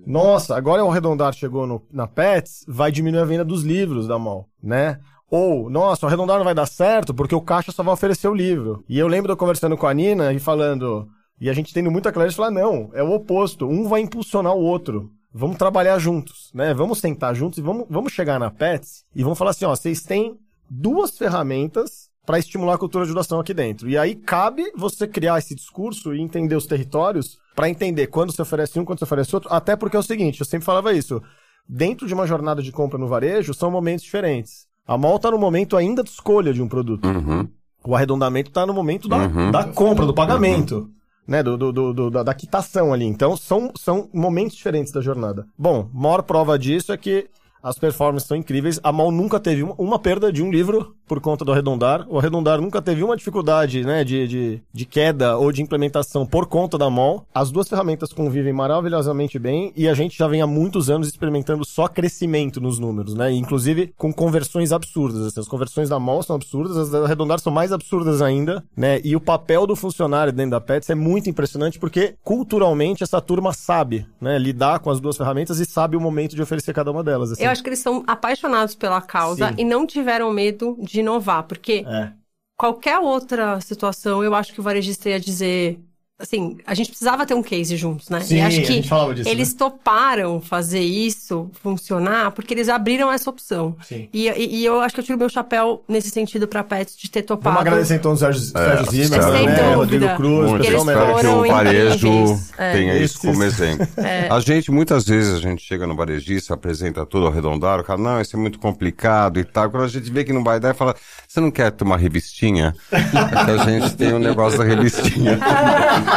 Nossa, 0.08 0.56
agora 0.56 0.86
o 0.86 0.90
arredondar 0.90 1.34
chegou 1.34 1.68
no, 1.68 1.86
na 1.92 2.08
Pets, 2.08 2.64
vai 2.66 2.94
diminuir 2.94 3.20
a 3.20 3.26
venda 3.26 3.44
dos 3.44 3.64
livros 3.64 4.08
da 4.08 4.18
mão, 4.18 4.46
né? 4.64 4.98
Ou, 5.32 5.70
nossa, 5.70 6.08
arredondar 6.08 6.38
não 6.38 6.46
vai 6.46 6.56
dar 6.56 6.66
certo 6.66 7.14
porque 7.14 7.36
o 7.36 7.42
caixa 7.42 7.72
só 7.72 7.84
vai 7.84 7.94
oferecer 7.94 8.28
o 8.28 8.34
livro. 8.34 8.84
E 8.90 8.98
eu 8.98 9.08
lembro 9.08 9.32
eu 9.32 9.38
conversando 9.38 9.78
com 9.78 9.86
a 9.86 9.94
Nina 9.94 10.34
e 10.34 10.40
falando, 10.40 11.08
e 11.40 11.50
a 11.50 11.54
gente 11.54 11.74
tendo 11.74 11.92
muita 11.92 12.12
clareza, 12.12 12.36
falar, 12.36 12.52
não, 12.52 12.90
é 12.94 13.04
o 13.04 13.12
oposto, 13.12 13.68
um 13.68 13.88
vai 13.88 14.02
impulsionar 14.02 14.54
o 14.54 14.62
outro. 14.62 15.12
Vamos 15.32 15.58
trabalhar 15.58 16.00
juntos, 16.00 16.50
né? 16.54 16.74
Vamos 16.74 17.00
sentar 17.00 17.36
juntos 17.36 17.60
e 17.60 17.62
vamos, 17.62 17.86
vamos 17.88 18.12
chegar 18.12 18.40
na 18.40 18.50
Pets 18.50 19.06
e 19.16 19.22
vamos 19.22 19.38
falar 19.38 19.52
assim, 19.52 19.66
ó, 19.66 19.76
vocês 19.76 20.02
têm 20.02 20.40
duas 20.68 21.16
ferramentas 21.18 22.10
para 22.26 22.40
estimular 22.40 22.76
a 22.76 22.78
cultura 22.78 23.06
de 23.06 23.14
doação 23.14 23.40
aqui 23.40 23.54
dentro. 23.54 23.90
E 23.90 23.98
aí 23.98 24.16
cabe 24.16 24.72
você 24.76 25.08
criar 25.08 25.38
esse 25.38 25.54
discurso 25.54 26.14
e 26.14 26.22
entender 26.22 26.56
os 26.56 26.66
territórios 26.66 27.38
para 27.56 27.70
entender 27.70 28.08
quando 28.08 28.32
você 28.32 28.42
oferece 28.42 28.80
um, 28.80 28.86
quando 28.86 29.00
você 29.00 29.06
oferece 29.06 29.36
outro. 29.36 29.52
Até 29.52 29.76
porque 29.76 29.96
é 29.96 30.00
o 30.00 30.04
seguinte, 30.04 30.40
eu 30.40 30.46
sempre 30.46 30.66
falava 30.66 30.94
isso. 30.94 31.22
Dentro 31.68 32.08
de 32.08 32.14
uma 32.14 32.26
jornada 32.26 32.62
de 32.62 32.72
compra 32.72 32.98
no 32.98 33.08
varejo, 33.08 33.54
são 33.54 33.70
momentos 33.70 34.04
diferentes. 34.04 34.69
A 34.90 34.98
mall 34.98 35.18
está 35.18 35.30
no 35.30 35.38
momento 35.38 35.78
ainda 35.78 36.04
de 36.04 36.10
escolha 36.10 36.52
de 36.54 36.62
um 36.62 36.68
produto. 36.68 37.06
Uhum. 37.08 37.48
O 37.86 37.96
arredondamento 37.96 38.50
está 38.50 38.66
no 38.66 38.74
momento 38.74 39.08
da, 39.08 39.18
Uhum. 39.18 39.52
da 39.52 39.64
compra, 39.66 40.06
do 40.06 40.14
pagamento. 40.14 40.90
Né, 41.28 41.44
do, 41.44 41.56
do, 41.56 41.72
do- 41.94 42.10
da, 42.10 42.24
da 42.24 42.34
quitação 42.34 42.92
ali. 42.92 43.06
Então, 43.06 43.38
são, 43.38 43.72
são 43.78 44.10
momentos 44.12 44.58
diferentes 44.58 44.92
da 44.92 45.00
jornada. 45.00 45.46
Bom, 45.56 45.88
maior 45.94 46.24
prova 46.24 46.58
disso 46.58 46.92
é 46.92 46.98
que 46.98 47.28
as 47.62 47.78
performances 47.78 48.28
são 48.28 48.36
incríveis. 48.36 48.80
A 48.82 48.92
Mal 48.92 49.12
nunca 49.12 49.40
teve 49.40 49.62
uma, 49.62 49.76
uma 49.78 50.00
perda 50.00 50.34
de 50.34 50.42
um 50.42 50.50
livro 50.50 50.96
por 51.10 51.20
conta 51.20 51.44
do 51.44 51.52
arredondar. 51.52 52.06
O 52.08 52.20
arredondar 52.20 52.62
nunca 52.62 52.80
teve 52.82 53.04
uma 53.04 53.18
dificuldade 53.18 53.84
né, 53.84 54.04
de, 54.04 54.28
de, 54.28 54.62
de 54.72 54.86
queda 54.86 55.36
ou 55.38 55.52
de 55.52 55.64
implementação 55.64 56.24
por 56.26 56.46
conta 56.46 56.78
da 56.78 56.88
Mal. 56.90 57.26
As 57.34 57.50
duas 57.50 57.68
ferramentas 57.68 58.14
convivem 58.14 58.54
maravilhosamente 58.54 59.40
bem 59.40 59.74
e 59.76 59.88
a 59.88 59.94
gente 59.96 60.16
já 60.16 60.28
vem 60.28 60.42
há 60.42 60.48
muitos 60.48 60.90
anos 60.90 61.08
experimentando 61.08 61.66
só 61.66 61.88
crescimento 61.88 62.62
nos 62.62 62.78
números, 62.78 63.16
né? 63.16 63.32
Inclusive 63.32 63.92
com 63.98 64.14
conversões 64.14 64.72
absurdas. 64.72 65.26
assim. 65.26 65.40
As 65.40 65.48
conversões 65.48 65.90
da 65.90 66.00
Mall 66.00 66.22
são 66.22 66.36
absurdas, 66.36 66.78
as 66.78 66.90
da 66.92 67.00
Arredondar 67.00 67.40
são 67.40 67.52
mais 67.52 67.72
absurdas 67.72 68.22
ainda, 68.22 68.64
né? 68.78 69.02
E 69.04 69.16
o 69.16 69.20
papel 69.20 69.66
do 69.66 69.76
funcionário 69.76 70.32
dentro 70.32 70.52
da 70.52 70.62
Pets 70.62 70.90
é 70.92 70.96
muito 70.96 71.30
impressionante 71.30 71.80
porque 71.80 72.16
culturalmente 72.24 73.04
essa 73.04 73.20
turma 73.20 73.52
sabe, 73.52 74.06
né? 74.22 74.38
Lidar 74.38 74.80
com 74.80 74.92
as 74.92 75.00
duas 75.00 75.18
ferramentas 75.18 75.60
e 75.60 75.66
sabe 75.66 75.98
o 75.98 76.02
momento 76.02 76.36
de 76.36 76.42
oferecer 76.42 76.72
cada 76.74 76.92
uma 76.92 77.04
delas. 77.04 77.32
assim. 77.32 77.44
Eu 77.44 77.50
acho 77.50 77.64
que 77.64 77.70
eles 77.70 77.80
são 77.80 78.04
apaixonados 78.06 78.76
pela 78.76 79.02
causa 79.02 79.48
Sim. 79.50 79.56
e 79.58 79.64
não 79.64 79.88
tiveram 79.88 80.32
medo 80.32 80.78
de 80.80 80.99
inovar, 81.00 81.44
porque 81.48 81.88
É. 81.88 82.14
qualquer 82.58 83.00
outra 83.00 83.62
situação, 83.62 84.24
eu 84.24 84.36
acho 84.36 84.54
que 84.54 84.60
o 84.60 84.64
varejista 84.64 85.10
ia 85.10 85.20
dizer. 85.20 85.80
Assim, 86.22 86.58
a 86.68 86.74
gente 86.74 86.90
precisava 86.90 87.26
ter 87.26 87.34
um 87.34 87.42
case 87.42 87.78
juntos, 87.78 88.10
né? 88.10 88.20
Sim, 88.20 88.36
e 88.36 88.42
acho 88.42 88.60
a 88.60 88.62
que 88.64 88.74
gente 88.74 88.90
falava 88.90 89.16
disso, 89.16 89.30
eles 89.30 89.54
né? 89.54 89.56
toparam 89.58 90.42
fazer 90.42 90.82
isso 90.82 91.50
funcionar 91.64 92.32
porque 92.32 92.54
eles 92.54 92.68
abriram 92.68 93.10
essa 93.10 93.30
opção. 93.30 93.74
Sim. 93.88 94.10
E, 94.14 94.28
e- 94.28 94.56
e 94.58 94.66
eu 94.66 94.82
acho 94.82 94.94
que 94.94 95.00
eu 95.00 95.06
tiro 95.06 95.18
meu 95.18 95.30
chapéu 95.30 95.82
nesse 95.88 96.10
sentido 96.10 96.46
pra 96.46 96.62
Pets 96.62 96.98
de 96.98 97.10
ter 97.10 97.22
topado. 97.22 97.56
Vamos 97.56 97.62
agradecer 97.68 97.96
então 97.96 98.12
o 98.12 98.18
Sérgio, 98.18 98.42
Sérgio 98.42 98.92
Zimmer, 98.92 99.08
Sérgio. 99.24 99.32
Sem 99.32 99.46
né? 99.48 99.54
dúvida. 99.56 99.76
Rodrigo 99.76 100.16
Cruz, 100.18 100.50
Muito. 100.50 100.66
Eles 100.66 100.80
Espero 100.82 101.16
que 101.20 101.26
o 101.28 101.48
varejo. 101.48 102.40
É. 102.58 102.72
tenha 102.74 102.94
isso 102.96 103.04
Esses- 103.04 103.18
como 103.22 103.44
exemplo. 103.44 103.88
A 104.30 104.40
gente, 104.42 104.72
muitas 104.72 105.06
vezes, 105.06 105.34
a 105.36 105.40
gente 105.40 105.64
chega 105.64 105.88
no 105.88 105.96
varejista, 105.96 106.54
apresenta 106.54 107.06
tudo 107.06 107.28
arredondado, 107.28 107.82
o 107.82 107.86
cara, 107.86 108.00
não, 108.00 108.20
isso 108.20 108.36
é 108.36 108.40
muito 108.40 108.60
complicado 108.60 109.40
e 109.40 109.44
tal. 109.46 109.70
Quando 109.72 109.84
a 109.84 109.88
gente 109.88 110.12
vê 110.12 110.24
que 110.26 110.34
não 110.34 110.44
vai 110.44 110.60
dar, 110.60 110.74
fala, 110.76 110.94
você 111.28 111.40
não 111.40 111.50
quer 111.50 111.72
ter 111.72 111.84
uma 111.86 111.98
revistinha? 111.98 112.76
É 112.92 113.00
que 113.46 113.52
a 113.52 113.58
gente 113.66 113.96
tem 113.96 114.14
um 114.14 114.20
negócio 114.20 114.58
da 114.60 114.66
revistinha. 114.66 115.40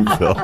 então, 0.00 0.34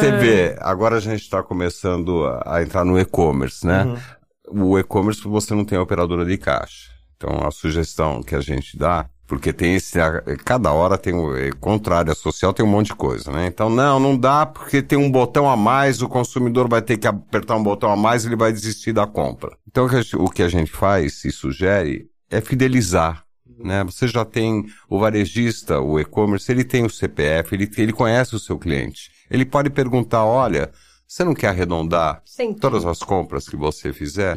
você 0.00 0.12
vê, 0.12 0.56
agora 0.60 0.96
a 0.96 1.00
gente 1.00 1.22
está 1.22 1.42
começando 1.42 2.24
a, 2.24 2.56
a 2.56 2.62
entrar 2.62 2.84
no 2.84 2.98
e-commerce, 2.98 3.66
né? 3.66 4.00
O 4.48 4.78
e-commerce 4.78 5.22
você 5.22 5.54
não 5.54 5.64
tem 5.64 5.78
operadora 5.78 6.24
de 6.24 6.36
caixa. 6.38 6.90
Então, 7.16 7.46
a 7.46 7.50
sugestão 7.50 8.22
que 8.22 8.34
a 8.34 8.40
gente 8.40 8.76
dá, 8.78 9.06
porque 9.26 9.52
tem 9.52 9.74
esse, 9.74 9.98
cada 10.44 10.70
hora 10.72 10.98
tem 10.98 11.14
o 11.14 11.36
é, 11.36 11.50
contrário, 11.52 12.12
a 12.12 12.14
social 12.14 12.52
tem 12.52 12.64
um 12.64 12.68
monte 12.68 12.88
de 12.88 12.94
coisa, 12.94 13.32
né? 13.32 13.46
Então, 13.46 13.68
não, 13.68 13.98
não 13.98 14.16
dá 14.16 14.46
porque 14.46 14.82
tem 14.82 14.98
um 14.98 15.10
botão 15.10 15.48
a 15.48 15.56
mais, 15.56 16.02
o 16.02 16.08
consumidor 16.08 16.68
vai 16.68 16.82
ter 16.82 16.96
que 16.98 17.08
apertar 17.08 17.56
um 17.56 17.62
botão 17.62 17.90
a 17.90 17.96
mais, 17.96 18.24
ele 18.24 18.36
vai 18.36 18.52
desistir 18.52 18.92
da 18.92 19.06
compra. 19.06 19.56
Então, 19.66 19.88
o 20.18 20.30
que 20.30 20.42
a 20.42 20.48
gente 20.48 20.70
faz 20.70 21.24
e 21.24 21.32
sugere 21.32 22.08
é 22.30 22.40
fidelizar. 22.40 23.25
Né? 23.58 23.84
Você 23.84 24.06
já 24.06 24.24
tem 24.24 24.66
o 24.88 24.98
varejista, 24.98 25.80
o 25.80 25.98
e-commerce, 25.98 26.50
ele 26.50 26.64
tem 26.64 26.84
o 26.84 26.90
CPF, 26.90 27.54
ele, 27.54 27.70
ele 27.76 27.92
conhece 27.92 28.34
o 28.34 28.38
seu 28.38 28.58
cliente. 28.58 29.10
Ele 29.30 29.44
pode 29.44 29.70
perguntar, 29.70 30.24
olha, 30.24 30.70
você 31.06 31.24
não 31.24 31.34
quer 31.34 31.48
arredondar 31.48 32.22
Sempre. 32.24 32.60
todas 32.60 32.84
as 32.84 32.98
compras 32.98 33.48
que 33.48 33.56
você 33.56 33.92
fizer? 33.92 34.36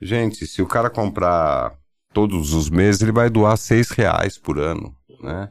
Gente, 0.00 0.46
se 0.46 0.62
o 0.62 0.66
cara 0.66 0.90
comprar 0.90 1.74
todos 2.12 2.54
os 2.54 2.70
meses 2.70 3.02
ele 3.02 3.12
vai 3.12 3.28
doar 3.28 3.56
seis 3.56 3.90
reais 3.90 4.38
por 4.38 4.58
ano, 4.58 4.94
né? 5.20 5.50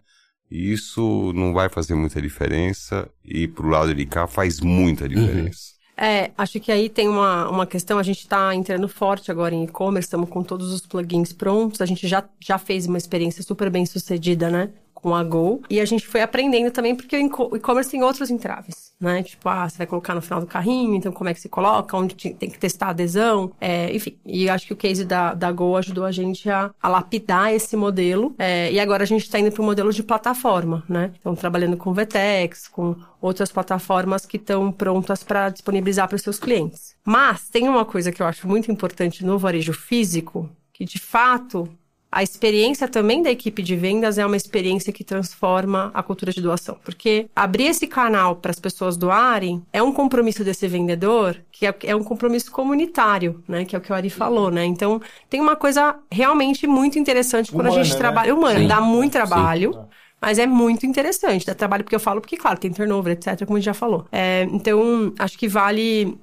E 0.50 0.72
isso 0.72 1.32
não 1.34 1.54
vai 1.54 1.70
fazer 1.70 1.96
muita 1.96 2.22
diferença 2.22 3.10
e 3.24 3.48
pro 3.48 3.68
lado 3.68 3.94
de 3.94 4.06
cá 4.06 4.28
faz 4.28 4.60
muita 4.60 5.08
diferença. 5.10 5.75
É, 5.98 6.32
acho 6.38 6.60
que 6.60 6.72
aí 6.72 6.90
tem 6.90 7.08
uma, 7.08 7.50
uma 7.50 7.66
questão, 7.66 7.98
a 7.98 8.04
gente 8.04 8.20
está 8.20 8.54
entrando 8.54 8.88
forte 8.88 9.32
agora 9.32 9.56
em 9.56 9.64
e-commerce, 9.64 10.08
estamos 10.08 10.30
com 10.30 10.44
todos 10.44 10.74
os 10.74 10.82
plugins 10.86 11.32
prontos, 11.32 11.80
a 11.80 11.86
gente 11.86 12.06
já, 12.06 12.24
já 12.40 12.58
fez 12.58 12.86
uma 12.86 12.98
experiência 12.98 13.42
super 13.42 13.70
bem 13.70 13.86
sucedida, 13.86 14.50
né? 14.50 14.70
Com 15.06 15.14
a 15.14 15.24
Go. 15.24 15.62
E 15.70 15.80
a 15.80 15.86
gente 15.86 16.08
foi 16.08 16.20
aprendendo 16.20 16.72
também, 16.72 16.96
porque 16.96 17.16
o 17.16 17.56
e-commerce 17.56 17.92
tem 17.92 18.02
outros 18.02 18.32
entraves, 18.32 18.92
né? 19.00 19.22
Tipo, 19.22 19.48
ah, 19.50 19.70
você 19.70 19.78
vai 19.78 19.86
colocar 19.86 20.16
no 20.16 20.22
final 20.22 20.42
do 20.42 20.48
carrinho, 20.48 20.96
então 20.96 21.12
como 21.12 21.30
é 21.30 21.34
que 21.36 21.40
se 21.40 21.48
coloca, 21.48 21.96
onde 21.96 22.16
tem 22.16 22.50
que 22.50 22.58
testar 22.58 22.88
a 22.88 22.90
adesão, 22.90 23.52
é, 23.62 23.96
enfim. 23.96 24.18
E 24.26 24.50
acho 24.50 24.66
que 24.66 24.74
o 24.74 24.76
case 24.76 25.06
da, 25.06 25.36
da 25.36 25.52
Go 25.52 25.78
ajudou 25.78 26.06
a 26.06 26.12
gente 26.12 26.50
a, 26.50 26.72
a 26.82 26.90
lapidar 26.90 27.54
esse 27.54 27.78
modelo. 27.78 28.34
É, 28.40 28.72
e 28.72 28.80
agora 28.80 29.04
a 29.04 29.06
gente 29.06 29.22
está 29.22 29.38
indo 29.38 29.52
para 29.52 29.62
o 29.62 29.66
modelo 29.66 29.94
de 29.94 30.02
plataforma, 30.02 30.84
né? 30.90 31.12
Então, 31.20 31.36
trabalhando 31.36 31.78
com 31.78 31.94
VTEX, 31.94 32.68
com 32.68 32.96
outras 33.22 33.52
plataformas 33.52 34.26
que 34.26 34.38
estão 34.38 34.72
prontas 34.72 35.24
para 35.24 35.50
disponibilizar 35.50 36.08
para 36.08 36.16
os 36.16 36.24
seus 36.24 36.40
clientes. 36.40 36.96
Mas 37.06 37.48
tem 37.48 37.70
uma 37.70 37.86
coisa 37.86 38.12
que 38.12 38.24
eu 38.24 38.26
acho 38.26 38.48
muito 38.48 38.72
importante 38.72 39.24
no 39.24 39.38
varejo 39.38 39.72
físico, 39.72 40.50
que 40.74 40.84
de 40.84 40.98
fato 40.98 41.70
a 42.16 42.24
experiência 42.24 42.88
também 42.88 43.22
da 43.22 43.30
equipe 43.30 43.62
de 43.62 43.76
vendas 43.76 44.18
é 44.18 44.26
uma 44.26 44.38
experiência 44.38 44.94
que 44.94 45.04
transforma 45.04 45.92
a 45.94 46.02
cultura 46.02 46.32
de 46.32 46.42
doação. 46.42 46.78
Porque 46.82 47.30
abrir 47.36 47.66
esse 47.66 47.86
canal 47.88 48.38
para 48.38 48.52
as 48.52 48.60
pessoas 48.60 48.96
doarem 48.96 49.62
é 49.74 49.84
um 49.84 49.92
compromisso 49.92 50.42
desse 50.42 50.66
vendedor, 50.66 51.36
que 51.52 51.68
é, 51.68 51.76
é, 51.84 51.94
um 51.94 52.06
compromisso 52.06 52.50
comunitário, 52.54 53.44
né? 53.46 53.66
Que 53.66 53.76
é 53.76 53.80
o 53.80 53.82
que 53.82 53.92
o 53.92 53.96
Ari 53.96 54.10
falou, 54.10 54.50
né? 54.50 54.64
Então, 54.64 55.02
tem 55.30 55.42
uma 55.42 55.58
coisa 55.58 56.00
realmente 56.10 56.66
muito 56.66 56.98
interessante 56.98 57.52
quando 57.52 57.66
Humana, 57.66 57.82
a 57.82 57.84
gente 57.84 57.94
né? 57.94 58.00
trabalha. 58.00 58.34
Humano, 58.34 58.60
Sim. 58.60 58.68
dá 58.68 58.80
muito 58.80 59.12
trabalho. 59.12 59.86
Mas 60.22 60.40
é 60.40 60.48
muito 60.48 60.86
interessante. 60.86 61.46
Dá 61.46 61.54
trabalho 61.54 61.84
porque 61.84 61.96
eu 61.96 62.00
falo, 62.00 62.22
porque, 62.22 62.38
claro, 62.38 62.58
tem 62.58 62.72
turnover, 62.72 63.14
etc., 63.14 63.46
como 63.46 63.58
a 63.58 63.60
gente 63.60 63.66
já 63.66 63.74
falou. 63.74 64.08
É, 64.12 64.48
então, 64.52 65.14
acho 65.20 65.38
que 65.38 65.48
vale. 65.48 66.18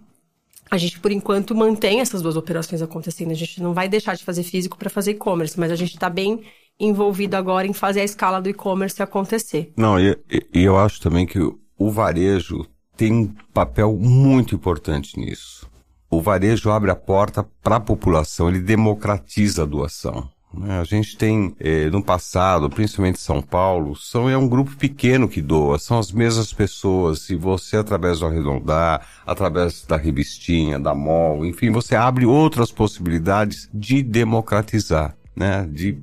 A 0.72 0.78
gente, 0.78 0.98
por 1.00 1.12
enquanto, 1.12 1.54
mantém 1.54 2.00
essas 2.00 2.22
duas 2.22 2.34
operações 2.34 2.80
acontecendo. 2.80 3.30
A 3.30 3.34
gente 3.34 3.62
não 3.62 3.74
vai 3.74 3.90
deixar 3.90 4.16
de 4.16 4.24
fazer 4.24 4.42
físico 4.42 4.78
para 4.78 4.88
fazer 4.88 5.10
e-commerce, 5.10 5.60
mas 5.60 5.70
a 5.70 5.76
gente 5.76 5.92
está 5.92 6.08
bem 6.08 6.44
envolvido 6.80 7.36
agora 7.36 7.66
em 7.66 7.74
fazer 7.74 8.00
a 8.00 8.04
escala 8.04 8.40
do 8.40 8.48
e-commerce 8.48 9.02
acontecer. 9.02 9.70
Não, 9.76 10.00
e, 10.00 10.18
e- 10.30 10.62
eu 10.64 10.78
acho 10.78 10.98
também 10.98 11.26
que 11.26 11.38
o 11.38 11.90
varejo 11.90 12.64
tem 12.96 13.12
um 13.12 13.34
papel 13.52 13.92
muito 14.00 14.54
importante 14.54 15.20
nisso. 15.20 15.70
O 16.10 16.22
varejo 16.22 16.70
abre 16.70 16.90
a 16.90 16.96
porta 16.96 17.46
para 17.62 17.76
a 17.76 17.80
população, 17.80 18.48
ele 18.48 18.60
democratiza 18.60 19.64
a 19.64 19.66
doação. 19.66 20.26
Né? 20.54 20.80
A 20.80 20.84
gente 20.84 21.16
tem, 21.16 21.54
eh, 21.58 21.88
no 21.90 22.02
passado, 22.02 22.68
principalmente 22.68 23.20
São 23.20 23.40
Paulo, 23.40 23.96
são, 23.96 24.28
é 24.28 24.36
um 24.36 24.48
grupo 24.48 24.76
pequeno 24.76 25.28
que 25.28 25.40
doa, 25.40 25.78
são 25.78 25.98
as 25.98 26.12
mesmas 26.12 26.52
pessoas. 26.52 27.28
E 27.30 27.36
você, 27.36 27.76
através 27.76 28.20
do 28.20 28.26
arredondar, 28.26 29.06
através 29.26 29.84
da 29.86 29.96
revistinha, 29.96 30.78
da 30.78 30.94
mall, 30.94 31.44
enfim, 31.44 31.70
você 31.70 31.96
abre 31.96 32.26
outras 32.26 32.70
possibilidades 32.70 33.68
de 33.72 34.02
democratizar 34.02 35.16
né, 35.34 35.66
de 35.70 35.98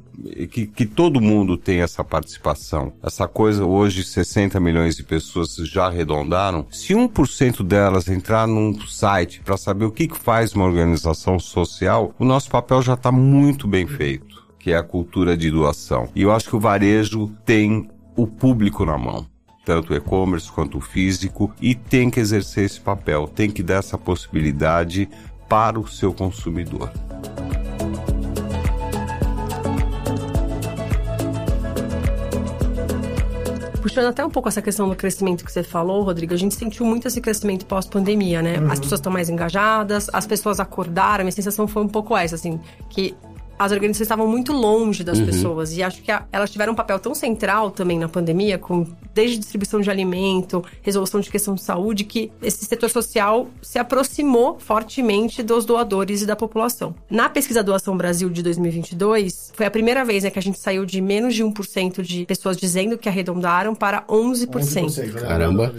que, 0.52 0.68
que 0.68 0.86
todo 0.86 1.22
mundo 1.22 1.56
tem 1.56 1.82
essa 1.82 2.04
participação. 2.04 2.92
Essa 3.02 3.28
coisa 3.28 3.64
hoje 3.64 4.04
60 4.04 4.60
milhões 4.60 4.96
de 4.96 5.04
pessoas 5.04 5.56
já 5.56 5.86
arredondaram. 5.86 6.66
Se 6.72 6.94
1% 6.94 7.64
delas 7.64 8.08
entrar 8.08 8.48
num 8.48 8.80
site 8.82 9.42
para 9.42 9.56
saber 9.56 9.86
o 9.86 9.92
que, 9.92 10.08
que 10.08 10.18
faz 10.18 10.54
uma 10.54 10.66
organização 10.66 11.40
social, 11.40 12.14
o 12.20 12.26
nosso 12.26 12.50
papel 12.50 12.82
já 12.82 12.96
está 12.96 13.12
muito 13.12 13.68
bem 13.68 13.88
feito, 13.88 14.29
que 14.60 14.72
é 14.72 14.78
a 14.78 14.84
cultura 14.84 15.36
de 15.36 15.50
doação. 15.50 16.10
E 16.14 16.22
eu 16.22 16.32
acho 16.32 16.50
que 16.50 16.56
o 16.56 16.60
varejo 16.60 17.32
tem 17.46 17.90
o 18.16 18.28
público 18.28 18.86
na 18.86 18.98
mão 18.98 19.26
tanto 19.70 19.94
o 19.94 19.96
e-commerce 19.96 20.52
quanto 20.52 20.80
o 20.80 20.82
físico, 20.82 21.54
e 21.62 21.76
tem 21.76 22.10
que 22.10 22.20
exercer 22.20 22.66
esse 22.66 22.80
papel, 22.80 23.28
tem 23.28 23.52
que 23.52 23.62
dar 23.62 23.76
essa 23.76 24.00
possibilidade 24.00 25.08
para 25.48 25.80
o 25.80 25.88
seu 25.88 26.12
consumidor. 26.12 26.92
Puxando 33.80 34.08
até 34.08 34.26
um 34.26 34.30
pouco 34.32 34.50
essa 34.50 34.62
questão 34.62 34.90
do 34.90 34.96
crescimento 34.96 35.46
que 35.46 35.52
você 35.52 35.62
falou, 35.62 36.02
Rodrigo, 36.02 36.34
a 36.34 36.38
gente 36.38 36.56
sentiu 36.56 36.84
muito 36.84 37.08
esse 37.08 37.22
crescimento 37.22 37.68
pós-pandemia, 37.68 38.42
né? 38.42 38.56
As 38.72 38.80
pessoas 38.80 39.00
estão 39.00 39.12
mais 39.12 39.30
engajadas, 39.30 40.10
as 40.12 40.26
pessoas 40.26 40.60
acordaram, 40.60 41.22
a 41.22 41.24
minha 41.26 41.32
sensação 41.32 41.68
foi 41.68 41.84
um 41.84 41.88
pouco 41.88 42.18
essa, 42.18 42.34
assim, 42.34 42.60
que 42.90 43.16
as 43.60 43.72
organizações 43.74 44.06
estavam 44.06 44.26
muito 44.28 44.54
longe 44.54 45.04
das 45.04 45.20
pessoas 45.20 45.76
e 45.76 45.84
acho 45.84 46.02
que 46.02 46.10
a- 46.12 46.26
elas 46.32 46.50
tiveram 46.50 46.72
um 46.72 46.76
papel 46.76 46.98
tão 46.98 47.14
central 47.14 47.70
também 47.70 48.00
na 48.00 48.08
pandemia, 48.08 48.58
com 48.58 48.88
desde 49.14 49.38
distribuição 49.38 49.82
de 49.82 49.90
alimento, 49.92 50.64
resolução 50.82 51.20
de 51.20 51.30
questão 51.30 51.54
de 51.56 51.62
saúde, 51.62 52.06
que 52.06 52.32
esse 52.42 52.64
setor 52.66 52.90
social 52.90 53.50
se 53.62 53.78
aproximou 53.78 54.58
fortemente 54.60 55.44
dos 55.44 55.66
doadores 55.66 56.22
e 56.22 56.26
da 56.26 56.36
população. 56.38 56.96
Na 57.10 57.28
pesquisa 57.28 57.62
Doação 57.62 57.98
Brasil 57.98 58.30
de 58.30 58.42
2022, 58.42 59.52
foi 59.54 59.66
a 59.66 59.72
primeira 59.72 60.06
vez 60.06 60.24
né, 60.24 60.30
que 60.30 60.40
a 60.40 60.42
gente 60.42 60.58
saiu 60.58 60.86
de 60.86 61.02
menos 61.02 61.36
de 61.36 61.44
1% 61.44 62.02
de 62.02 62.26
pessoas 62.26 62.56
dizendo 62.56 62.98
que 62.98 63.10
arredondaram 63.10 63.76
para 63.76 64.04
11%. 64.08 64.98
né? 65.14 65.22
Caramba. 65.22 65.74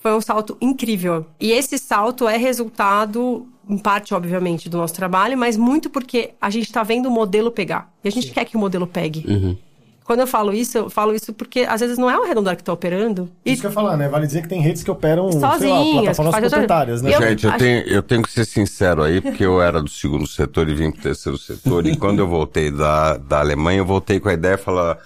Foi 0.00 0.12
um 0.14 0.20
salto 0.20 0.56
incrível. 0.60 1.24
E 1.40 1.52
esse 1.52 1.78
salto 1.78 2.28
é 2.28 2.36
resultado, 2.36 3.46
em 3.68 3.78
parte, 3.78 4.12
obviamente, 4.14 4.68
do 4.68 4.76
nosso 4.78 4.94
trabalho, 4.94 5.36
mas 5.38 5.56
muito 5.56 5.88
porque 5.90 6.30
a 6.40 6.50
gente 6.50 6.64
está 6.66 6.82
vendo 6.82 7.06
o 7.06 7.10
modelo 7.10 7.50
pegar. 7.50 7.90
E 8.02 8.08
a 8.08 8.10
gente 8.10 8.30
quer 8.32 8.44
que 8.44 8.56
o 8.56 8.60
modelo 8.60 8.86
pegue. 8.86 9.24
Uhum. 9.26 9.56
Quando 10.04 10.20
eu 10.20 10.26
falo 10.26 10.52
isso, 10.52 10.76
eu 10.76 10.90
falo 10.90 11.14
isso 11.14 11.32
porque 11.32 11.60
às 11.60 11.80
vezes 11.80 11.96
não 11.96 12.10
é 12.10 12.18
o 12.18 12.22
arredondar 12.24 12.56
que 12.56 12.60
está 12.60 12.70
operando. 12.74 13.26
E 13.42 13.52
Isso 13.52 13.62
que 13.62 13.66
eu 13.66 13.70
ia 13.70 13.74
falar, 13.74 13.96
né? 13.96 14.06
Vale 14.06 14.26
dizer 14.26 14.42
que 14.42 14.48
tem 14.48 14.60
redes 14.60 14.82
que 14.82 14.90
operam, 14.90 15.32
sei 15.32 15.40
lá, 15.40 15.52
Sozinhas, 15.52 15.92
plataformas 16.16 16.34
outra- 16.34 16.48
proprietárias, 16.50 17.00
né? 17.02 17.14
Eu- 17.14 17.22
Gente, 17.22 17.44
eu 17.44 17.50
acho- 17.50 17.58
tenho, 17.58 17.80
eu 17.88 18.02
tenho 18.02 18.22
que 18.22 18.30
ser 18.30 18.44
sincero 18.44 19.02
aí, 19.02 19.22
porque 19.22 19.42
eu 19.46 19.62
era 19.62 19.80
do 19.82 19.88
segundo 19.88 20.26
setor 20.26 20.68
e 20.68 20.74
vim 20.74 20.90
pro 20.90 21.00
terceiro 21.00 21.38
setor. 21.38 21.86
e 21.86 21.96
quando 21.96 22.18
eu 22.18 22.28
voltei 22.28 22.70
da, 22.70 23.16
da 23.16 23.40
Alemanha, 23.40 23.78
eu 23.78 23.86
voltei 23.86 24.20
com 24.20 24.28
a 24.28 24.34
ideia 24.34 24.56
de 24.58 24.62
falar, 24.62 24.98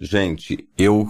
gente, 0.00 0.64
eu. 0.78 1.08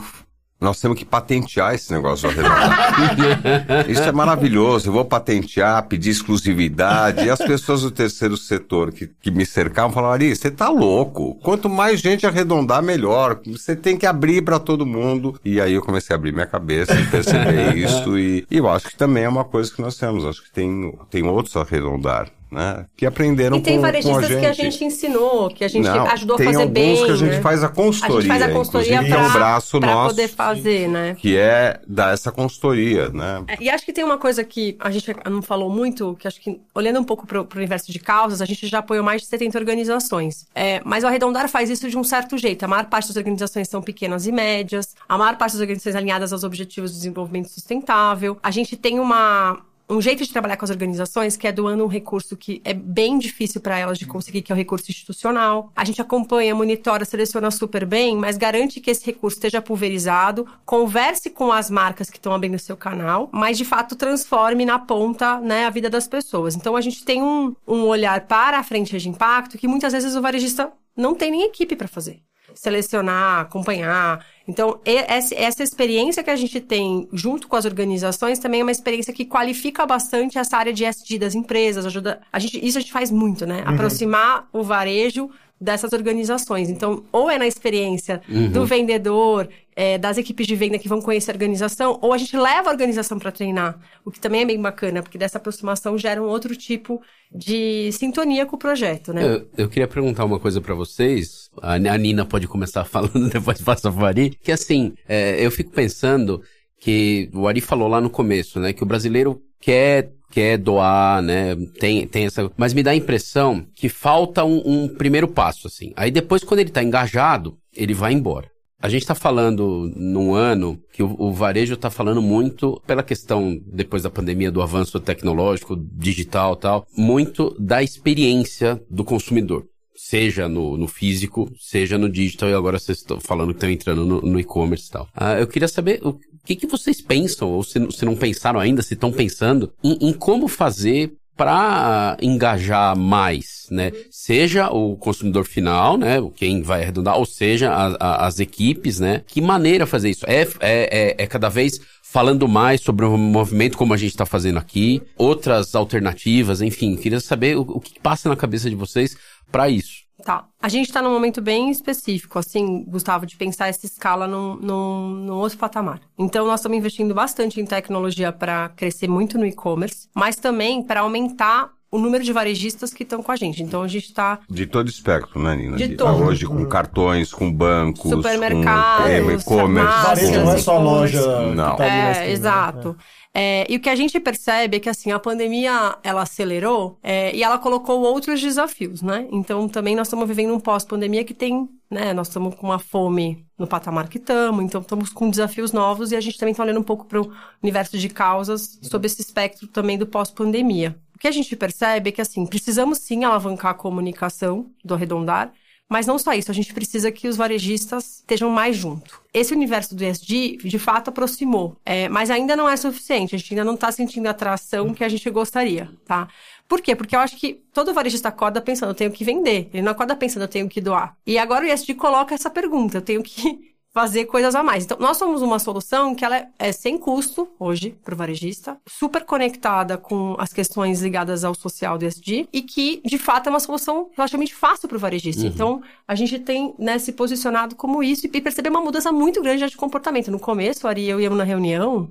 Nós 0.61 0.81
temos 0.81 0.99
que 0.99 1.05
patentear 1.05 1.75
esse 1.75 1.93
negócio 1.93 2.29
do 2.29 2.41
arredondar. 2.41 3.89
Isso 3.91 4.03
é 4.03 4.13
maravilhoso. 4.13 4.89
Eu 4.89 4.93
vou 4.93 5.05
patentear, 5.05 5.87
pedir 5.87 6.11
exclusividade. 6.11 7.25
E 7.25 7.31
as 7.31 7.39
pessoas 7.39 7.83
do 7.83 7.91
terceiro 7.91 8.37
setor 8.37 8.93
que, 8.93 9.11
que 9.21 9.31
me 9.31 9.45
cercavam 9.45 9.93
falavam, 9.93 10.15
Ari, 10.15 10.35
você 10.35 10.51
tá 10.51 10.69
louco. 10.71 11.35
Quanto 11.43 11.69
mais 11.69 12.01
gente 12.01 12.27
arredondar, 12.27 12.83
melhor. 12.83 13.41
Você 13.47 13.77
tem 13.77 13.97
que 13.97 14.07
abrir 14.07 14.43
para 14.43 14.59
todo 14.59 14.87
mundo. 14.87 15.39
E 15.45 15.61
aí 15.61 15.75
eu 15.75 15.83
comecei 15.83 16.15
a 16.15 16.17
abrir 16.17 16.33
minha 16.33 16.47
cabeça 16.47 16.95
e 16.95 17.07
perceber 17.07 17.77
isso. 17.77 18.19
E, 18.19 18.47
e 18.51 18.57
eu 18.57 18.69
acho 18.69 18.89
que 18.89 18.97
também 18.97 19.25
é 19.25 19.29
uma 19.29 19.45
coisa 19.45 19.71
que 19.71 19.83
nós 19.83 19.97
temos. 19.97 20.25
Acho 20.25 20.43
que 20.43 20.51
tem, 20.51 20.97
tem 21.11 21.25
outros 21.27 21.57
a 21.57 21.61
arredondar, 21.61 22.29
né? 22.55 22.87
Que 22.97 23.05
aprenderam 23.05 23.57
E 23.59 23.61
tem 23.61 23.75
com, 23.75 23.81
com 23.81 23.87
a 23.87 23.91
varejistas 23.91 24.29
gente. 24.29 24.41
que 24.41 24.47
a 24.47 24.53
gente 24.53 24.85
ensinou, 24.85 25.51
que 25.51 25.65
a 25.65 25.69
gente 25.69 25.85
Não, 25.85 26.07
ajudou 26.07 26.35
a 26.35 26.39
tem 26.39 26.47
fazer 26.47 26.59
alguns 26.63 26.73
bem. 26.75 27.05
que 27.05 27.11
a 27.11 27.17
gente 27.17 27.31
né? 27.31 27.41
faz 27.43 27.63
a 27.65 27.69
consultoria. 27.69 28.17
A 28.17 28.21
gente 28.21 28.29
faz 28.29 28.43
a 28.43 28.49
consultoria 28.53 28.95
inclusive, 28.95 29.15
que 29.15 29.21
é 29.21 29.23
um 29.27 29.31
pra, 29.31 29.39
braço 29.39 29.81
pra 29.81 29.95
nosso 29.95 30.09
poder 30.15 30.29
fazer, 30.29 30.89
né? 30.89 31.17
que 31.19 31.37
é 31.37 31.81
dar 31.87 32.15
essa 32.15 32.31
consultoria, 32.33 33.09
né? 33.11 33.45
É, 33.49 33.57
E 33.63 33.69
acho 33.69 33.85
que 33.85 33.93
tem 33.93 34.05
uma 34.05 34.17
coisa 34.19 34.43
que 34.45 34.77
a 34.81 34.91
gente 34.91 35.15
não 35.31 35.43
falou 35.43 35.69
muito, 35.69 36.17
que 36.19 36.27
acho 36.29 36.41
que, 36.41 36.61
olhando 36.75 37.01
um 37.01 37.05
pouco 37.05 37.27
para 37.27 37.41
o 37.43 37.49
universo 37.57 37.91
de 37.91 37.99
causas, 37.99 38.41
a 38.41 38.45
gente 38.47 38.67
já 38.67 38.79
apoiou 38.79 39.05
mais 39.05 39.23
de 39.23 39.29
70 39.29 39.59
organizações. 39.59 40.47
É, 40.55 40.81
mas 40.85 41.05
o 41.05 41.07
Arredondar 41.07 41.49
faz 41.49 41.69
isso 41.71 41.89
de 41.91 41.99
um 41.99 42.05
certo 42.05 42.39
jeito. 42.39 42.65
A 42.65 42.69
maior 42.69 42.85
parte 42.87 43.09
das 43.09 43.17
organizações 43.17 43.69
são 43.69 43.83
pequenas 43.83 44.27
e 44.27 44.33
médias, 44.33 44.95
a 45.09 45.19
maior 45.19 45.37
parte 45.37 45.53
das 45.53 45.61
organizações 45.61 45.97
alinhadas 45.97 46.33
aos 46.33 46.45
objetivos 46.45 46.91
de 46.93 46.97
desenvolvimento 46.99 47.49
sustentável. 47.49 48.39
A 48.43 48.51
gente 48.51 48.77
tem 48.77 49.01
uma. 49.01 49.59
Um 49.89 50.01
jeito 50.01 50.25
de 50.25 50.33
trabalhar 50.33 50.57
com 50.57 50.65
as 50.65 50.71
organizações 50.71 51.37
que 51.37 51.47
é 51.47 51.53
doando 51.53 51.85
um 51.85 51.89
recurso 51.89 52.37
que 52.37 52.63
é 52.65 52.73
bem 52.73 53.19
difícil 53.19 53.61
para 53.61 53.79
elas 53.79 53.99
de 53.99 54.07
conseguir, 54.07 54.41
que 54.41 54.51
é 54.51 54.55
o 54.55 54.57
recurso 54.57 54.91
institucional. 54.91 55.71
A 55.77 55.85
gente 55.85 56.01
acompanha, 56.01 56.55
monitora, 56.55 57.05
seleciona 57.05 57.51
super 57.51 57.85
bem, 57.85 58.17
mas 58.17 58.39
garante 58.39 58.81
que 58.81 58.91
esse 58.91 59.05
recurso 59.05 59.37
esteja 59.37 59.61
pulverizado, 59.61 60.47
converse 60.65 61.29
com 61.29 61.53
as 61.53 61.71
marcas 61.71 62.09
que 62.09 62.17
estão 62.17 62.33
abrindo 62.33 62.59
seu 62.59 62.77
canal, 62.77 63.29
mas 63.31 63.59
de 63.59 63.65
fato 63.65 63.95
transforme 63.95 64.65
na 64.65 64.79
ponta 64.79 65.39
né, 65.41 65.67
a 65.67 65.71
vida 65.71 65.91
das 65.91 66.09
pessoas. 66.09 66.57
Então 66.57 66.77
a 66.77 66.81
gente 66.81 67.05
tem 67.05 67.23
um, 67.23 67.55
um 67.69 67.83
olhar 67.83 68.23
para 68.23 68.59
a 68.59 68.63
frente 68.63 68.97
de 68.97 69.09
impacto 69.09 69.59
que 69.59 69.69
muitas 69.69 69.93
vezes 69.93 70.17
o 70.17 70.23
varejista 70.23 70.73
não 70.97 71.15
tem 71.15 71.31
nem 71.31 71.43
equipe 71.43 71.77
para 71.77 71.89
fazer. 71.89 72.21
Selecionar, 72.55 73.41
acompanhar. 73.41 74.25
Então, 74.47 74.79
essa 74.85 75.35
essa 75.35 75.63
experiência 75.63 76.23
que 76.23 76.31
a 76.31 76.37
gente 76.37 76.61
tem 76.61 77.09
junto 77.13 77.49
com 77.49 77.57
as 77.57 77.65
organizações 77.65 78.39
também 78.39 78.61
é 78.61 78.63
uma 78.63 78.73
experiência 78.73 79.13
que 79.13 79.25
qualifica 79.25 79.87
bastante 79.87 80.39
essa 80.39 80.57
área 80.57 80.73
de 80.73 80.85
SD 80.85 81.19
das 81.19 81.35
empresas, 81.35 81.87
ajuda. 81.87 82.21
A 82.33 82.39
gente, 82.39 82.65
isso 82.65 82.77
a 82.77 82.81
gente 82.81 82.93
faz 82.93 83.11
muito, 83.11 83.47
né? 83.47 83.63
Aproximar 83.65 84.47
o 84.53 84.63
varejo 84.63 85.31
dessas 85.61 85.93
organizações. 85.93 86.69
Então, 86.69 87.05
ou 87.11 87.31
é 87.31 87.39
na 87.39 87.47
experiência 87.47 88.21
do 88.53 88.67
vendedor 88.67 89.49
é, 89.77 89.99
das 89.99 90.17
equipes 90.19 90.47
de 90.47 90.55
venda 90.55 90.79
que 90.79 90.89
vão 90.89 91.01
conhecer 91.01 91.31
a 91.31 91.35
organização, 91.35 91.99
ou 92.01 92.13
a 92.13 92.19
gente 92.19 92.37
leva 92.37 92.69
a 92.69 92.73
organização 92.73 93.19
para 93.19 93.33
treinar, 93.33 93.79
o 94.05 94.11
que 94.11 94.21
também 94.21 94.43
é 94.43 94.45
bem 94.45 94.61
bacana, 94.61 95.03
porque 95.03 95.19
dessa 95.19 95.39
aproximação 95.39 95.99
gera 95.99 96.23
um 96.23 96.27
outro 96.27 96.55
tipo 96.57 97.03
de 97.35 97.91
sintonia 97.93 98.47
com 98.47 98.57
o 98.57 98.59
projeto, 98.59 99.13
né? 99.13 99.25
Eu, 99.25 99.49
eu 99.57 99.69
queria 99.69 99.89
perguntar 99.89 100.25
uma 100.25 100.39
coisa 100.39 100.61
para 100.61 100.75
vocês. 100.75 101.51
A, 101.61 101.75
a 101.75 101.99
Nina 101.99 102.25
pode 102.25 102.47
começar 102.47 102.85
falando, 102.87 103.29
depois 103.29 103.61
passa 103.61 103.91
o 103.91 104.05
Ari. 104.05 104.39
Que 104.43 104.53
assim, 104.53 104.95
é, 105.09 105.45
eu 105.45 105.51
fico 105.51 105.71
pensando 105.71 106.43
que 106.81 107.29
o 107.35 107.49
Ari 107.49 107.61
falou 107.61 107.89
lá 107.89 108.01
no 108.01 108.11
começo, 108.11 108.61
né? 108.61 108.73
Que 108.73 108.83
o 108.83 108.87
brasileiro 108.87 109.43
quer 109.61 110.13
quer 110.31 110.59
doar, 110.59 111.23
né? 111.23 111.55
Tem, 111.79 112.09
tem 112.09 112.27
essa. 112.27 112.51
Mas 112.57 112.75
me 112.75 112.83
dá 112.83 112.91
a 112.91 112.97
impressão 112.97 113.65
que 113.73 113.89
falta 113.89 114.45
um, 114.45 114.61
um 114.65 114.89
primeiro 114.89 115.29
passo, 115.29 115.69
assim. 115.69 115.93
Aí 115.95 116.11
depois, 116.11 116.43
quando 116.43 116.59
ele 116.59 116.71
tá 116.71 116.83
engajado, 116.83 117.57
ele 117.73 117.95
vai 117.95 118.13
embora. 118.13 118.51
A 118.85 118.89
gente 118.91 119.01
está 119.01 119.15
falando 119.15 119.91
num 119.97 120.35
ano 120.35 120.79
que 120.93 121.03
o, 121.03 121.17
o 121.19 121.33
varejo 121.33 121.73
está 121.73 121.89
falando 121.89 122.21
muito 122.21 122.83
pela 122.87 123.03
questão, 123.03 123.59
depois 123.67 124.03
da 124.03 124.11
pandemia, 124.11 124.53
do 124.53 124.61
avanço 124.61 125.01
tecnológico, 125.01 125.75
digital 125.75 126.55
tal, 126.55 126.87
muito 126.95 127.57
da 127.59 127.83
experiência 127.83 128.79
do 128.91 129.03
consumidor. 129.03 129.65
Seja 129.97 130.51
no, 130.51 130.77
no 130.77 130.87
físico, 130.87 131.51
seja 131.59 131.97
no 131.97 132.11
digital, 132.11 132.51
e 132.51 132.53
agora 132.53 132.79
vocês 132.79 132.99
estão 132.99 133.19
falando 133.19 133.55
que 133.55 133.57
estão 133.57 133.71
entrando 133.71 134.05
no, 134.05 134.21
no 134.21 134.39
e-commerce 134.39 134.89
e 134.89 134.91
tal. 134.91 135.09
Ah, 135.15 135.41
eu 135.41 135.47
queria 135.47 135.67
saber 135.67 136.07
o 136.07 136.19
que, 136.45 136.55
que 136.55 136.67
vocês 136.67 137.01
pensam, 137.01 137.49
ou 137.49 137.63
se, 137.63 137.81
se 137.91 138.05
não 138.05 138.15
pensaram 138.15 138.61
ainda, 138.61 138.83
se 138.83 138.93
estão 138.93 139.11
pensando, 139.11 139.73
em, 139.83 140.11
em 140.11 140.13
como 140.13 140.47
fazer 140.47 141.11
para 141.37 142.17
engajar 142.21 142.97
mais, 142.97 143.67
né? 143.71 143.91
Seja 144.11 144.71
o 144.71 144.97
consumidor 144.97 145.45
final, 145.45 145.97
né? 145.97 146.17
Quem 146.37 146.63
vai 146.63 146.83
arredondar, 146.83 147.19
ou 147.19 147.27
seja, 147.27 147.73
a, 147.73 147.87
a, 147.99 148.27
as 148.27 148.39
equipes, 148.39 149.01
né? 149.01 149.23
Que 149.27 149.41
maneira 149.41 149.87
fazer 149.87 150.11
isso? 150.11 150.25
É, 150.29 150.43
é, 150.43 150.49
é, 150.61 151.15
é 151.19 151.27
cada 151.27 151.49
vez 151.49 151.81
falando 152.03 152.47
mais 152.47 152.81
sobre 152.81 153.05
o 153.05 153.17
movimento 153.17 153.77
como 153.77 153.93
a 153.93 153.97
gente 153.97 154.11
está 154.11 154.25
fazendo 154.25 154.59
aqui, 154.59 155.03
outras 155.19 155.75
alternativas, 155.75 156.63
enfim, 156.63 156.95
queria 156.95 157.19
saber 157.19 157.57
o, 157.57 157.63
o 157.63 157.81
que 157.81 157.99
passa 157.99 158.29
na 158.29 158.37
cabeça 158.37 158.71
de 158.71 158.77
vocês 158.77 159.17
para 159.51 159.69
isso. 159.69 160.04
Tá. 160.25 160.49
A 160.61 160.69
gente 160.71 160.87
está 160.87 161.03
num 161.03 161.13
momento 161.13 161.43
bem 161.43 161.71
específico, 161.71 162.39
assim, 162.39 162.83
Gustavo, 162.85 163.27
de 163.27 163.37
pensar 163.37 163.69
essa 163.69 163.85
escala 163.85 164.27
num, 164.27 164.57
num, 164.57 165.09
num 165.11 165.35
outro 165.35 165.59
patamar. 165.59 166.01
Então, 166.19 166.47
nós 166.47 166.61
estamos 166.61 166.79
investindo 166.79 167.15
bastante 167.15 167.61
em 167.61 167.67
tecnologia 167.67 168.33
para 168.33 168.71
crescer 168.71 169.07
muito 169.07 169.37
no 169.37 169.45
e-commerce, 169.45 170.09
mas 170.15 170.37
também 170.37 170.83
para 170.83 171.01
aumentar 171.01 171.71
o 171.95 171.99
número 171.99 172.25
de 172.25 172.33
varejistas 172.33 172.93
que 172.93 173.05
estão 173.05 173.23
com 173.23 173.31
a 173.31 173.37
gente. 173.37 173.63
Então 173.63 173.81
a 173.81 173.87
gente 173.87 174.07
está. 174.07 174.41
De 174.51 174.67
todo 174.67 174.89
espectro, 174.89 175.41
né, 175.41 175.55
Nina? 175.55 175.77
De 175.77 175.91
todo. 175.91 176.25
Hoje 176.25 176.45
com 176.45 176.67
cartões, 176.67 177.33
com 177.33 177.53
bancos, 177.53 178.11
Supermercados, 178.11 179.05
com 179.05 179.11
é, 179.11 179.35
e-commerce. 179.35 180.03
Varejo 180.03 180.41
não 180.41 180.53
é 180.53 180.59
só 180.59 180.79
loja. 180.81 181.55
Não. 181.55 181.71
que 181.71 181.77
tá 181.79 181.85
ali 181.85 181.97
na 181.97 182.09
É, 182.09 182.11
esquina, 182.11 182.27
né? 182.27 182.33
exato. 182.33 182.97
É, 183.37 183.67
e 183.69 183.77
o 183.77 183.81
que 183.81 183.89
a 183.89 183.97
gente 183.97 184.19
percebe 184.21 184.77
é 184.77 184.81
que, 184.81 184.89
assim, 184.89 185.11
a 185.11 185.19
pandemia, 185.19 185.97
ela 186.05 186.23
acelerou 186.23 186.99
é, 187.03 187.35
e 187.35 187.43
ela 187.43 187.59
colocou 187.59 188.01
outros 188.01 188.41
desafios, 188.41 189.03
né? 189.03 189.27
Então, 189.31 189.69
também 189.69 189.97
nós 189.97 190.07
estamos 190.07 190.27
vivendo 190.29 190.55
um 190.55 190.61
pós-pandemia 190.61 191.25
que 191.25 191.35
tem, 191.35 191.69
né? 191.91 192.13
Nós 192.13 192.29
estamos 192.29 192.55
com 192.55 192.67
uma 192.69 192.79
fome 192.79 193.45
no 193.59 193.67
patamar 193.67 194.09
que 194.09 194.19
estamos, 194.19 194.65
então 194.65 194.81
estamos 194.81 195.11
com 195.11 195.29
desafios 195.31 195.73
novos 195.73 196.13
e 196.13 196.17
a 196.17 196.21
gente 196.21 196.39
também 196.39 196.53
está 196.53 196.63
olhando 196.63 196.79
um 196.79 196.85
pouco 196.85 197.07
para 197.07 197.21
o 197.21 197.33
universo 197.63 197.99
de 197.99 198.09
causas 198.09 198.79
sob 198.83 199.07
esse 199.07 199.21
espectro 199.21 199.67
também 199.69 199.99
do 199.99 200.07
pós-pandemia. 200.07 200.97
O 201.15 201.19
que 201.19 201.29
a 201.29 201.33
gente 201.33 201.55
percebe 201.57 202.11
é 202.11 202.13
que, 202.13 202.21
assim, 202.21 202.45
precisamos 202.47 202.99
sim 202.99 203.25
alavancar 203.25 203.71
a 203.71 203.75
comunicação 203.75 204.71
do 204.85 204.95
arredondar, 204.95 205.53
mas 205.89 206.07
não 206.07 206.19
só 206.19 206.33
isso, 206.33 206.51
a 206.51 206.55
gente 206.55 206.73
precisa 206.73 207.13
que 207.13 207.29
os 207.29 207.37
varejistas 207.37 208.17
estejam 208.17 208.51
mais 208.51 208.77
junto. 208.77 209.23
Esse 209.33 209.53
universo 209.53 209.95
do 209.95 210.03
ESG, 210.03 210.57
de 210.57 210.79
fato, 210.79 211.09
aproximou, 211.09 211.77
é, 211.85 212.09
mas 212.09 212.31
ainda 212.31 212.57
não 212.57 212.69
é 212.69 212.77
suficiente. 212.77 213.35
A 213.35 213.39
gente 213.39 213.53
ainda 213.53 213.65
não 213.65 213.75
está 213.75 213.93
sentindo 213.93 214.27
a 214.27 214.31
atração 214.31 214.95
que 214.95 215.05
a 215.05 215.09
gente 215.09 215.29
gostaria, 215.31 215.91
tá? 216.07 216.29
Por 216.67 216.81
quê? 216.81 216.97
Porque 216.97 217.15
eu 217.15 217.21
acho 217.21 217.37
que 217.37 217.63
todo 217.73 217.93
varejista 217.93 218.29
acorda 218.29 218.63
pensando, 218.63 218.91
eu 218.91 218.95
tenho 218.95 219.13
que 219.13 219.25
vender. 219.25 219.69
Ele 219.73 219.83
não 219.83 219.93
acorda 219.93 220.17
pensando, 220.17 220.43
eu 220.43 220.49
tenho 220.49 220.69
que 220.69 220.81
doar. 220.81 221.17
E 221.27 221.37
agora 221.39 221.65
o 221.65 221.69
ESG 221.69 221.95
coloca 221.95 222.35
essa 222.35 222.49
pergunta, 222.49 222.99
eu 222.99 223.03
tenho 223.03 223.23
que 223.23 223.74
fazer 223.95 224.25
coisas 224.25 224.57
a 224.57 224.63
mais. 224.63 224.85
Então, 224.85 224.99
nós 224.99 225.17
somos 225.17 225.41
uma 225.41 225.61
solução 225.61 226.17
que 226.17 226.25
ela 226.25 226.37
é, 226.37 226.49
é 226.59 226.73
sem 226.73 226.99
custo 226.99 227.49
hoje 227.61 227.97
para 228.05 228.13
o 228.13 228.17
varejista, 228.17 228.77
super 228.85 229.25
conectada 229.25 229.97
com 229.97 230.35
as 230.37 230.53
questões 230.53 231.01
ligadas 231.01 231.45
ao 231.45 231.55
social 231.55 231.97
do 231.97 232.05
ESG 232.05 232.49
e 232.53 232.61
que, 232.61 233.01
de 233.05 233.17
fato, 233.17 233.47
é 233.47 233.51
uma 233.51 233.61
solução 233.61 234.11
relativamente 234.17 234.53
fácil 234.53 234.89
para 234.89 234.97
o 234.97 235.01
varejista. 235.01 235.47
Então, 235.47 235.81
a 236.09 236.15
gente 236.17 236.41
tem 236.41 236.75
né, 236.77 236.99
se 236.99 237.13
posicionado 237.13 237.77
como 237.77 238.03
isso 238.03 238.27
e 238.27 238.41
perceber 238.41 238.69
uma 238.69 238.81
mudança 238.81 239.13
muito 239.13 239.41
grande 239.41 239.65
de 239.65 239.77
comportamento. 239.77 240.29
No 240.29 240.41
começo, 240.41 240.89
Ari 240.89 241.03
e 241.03 241.11
eu 241.11 241.21
íamos 241.21 241.39
na 241.39 241.45
reunião, 241.45 242.11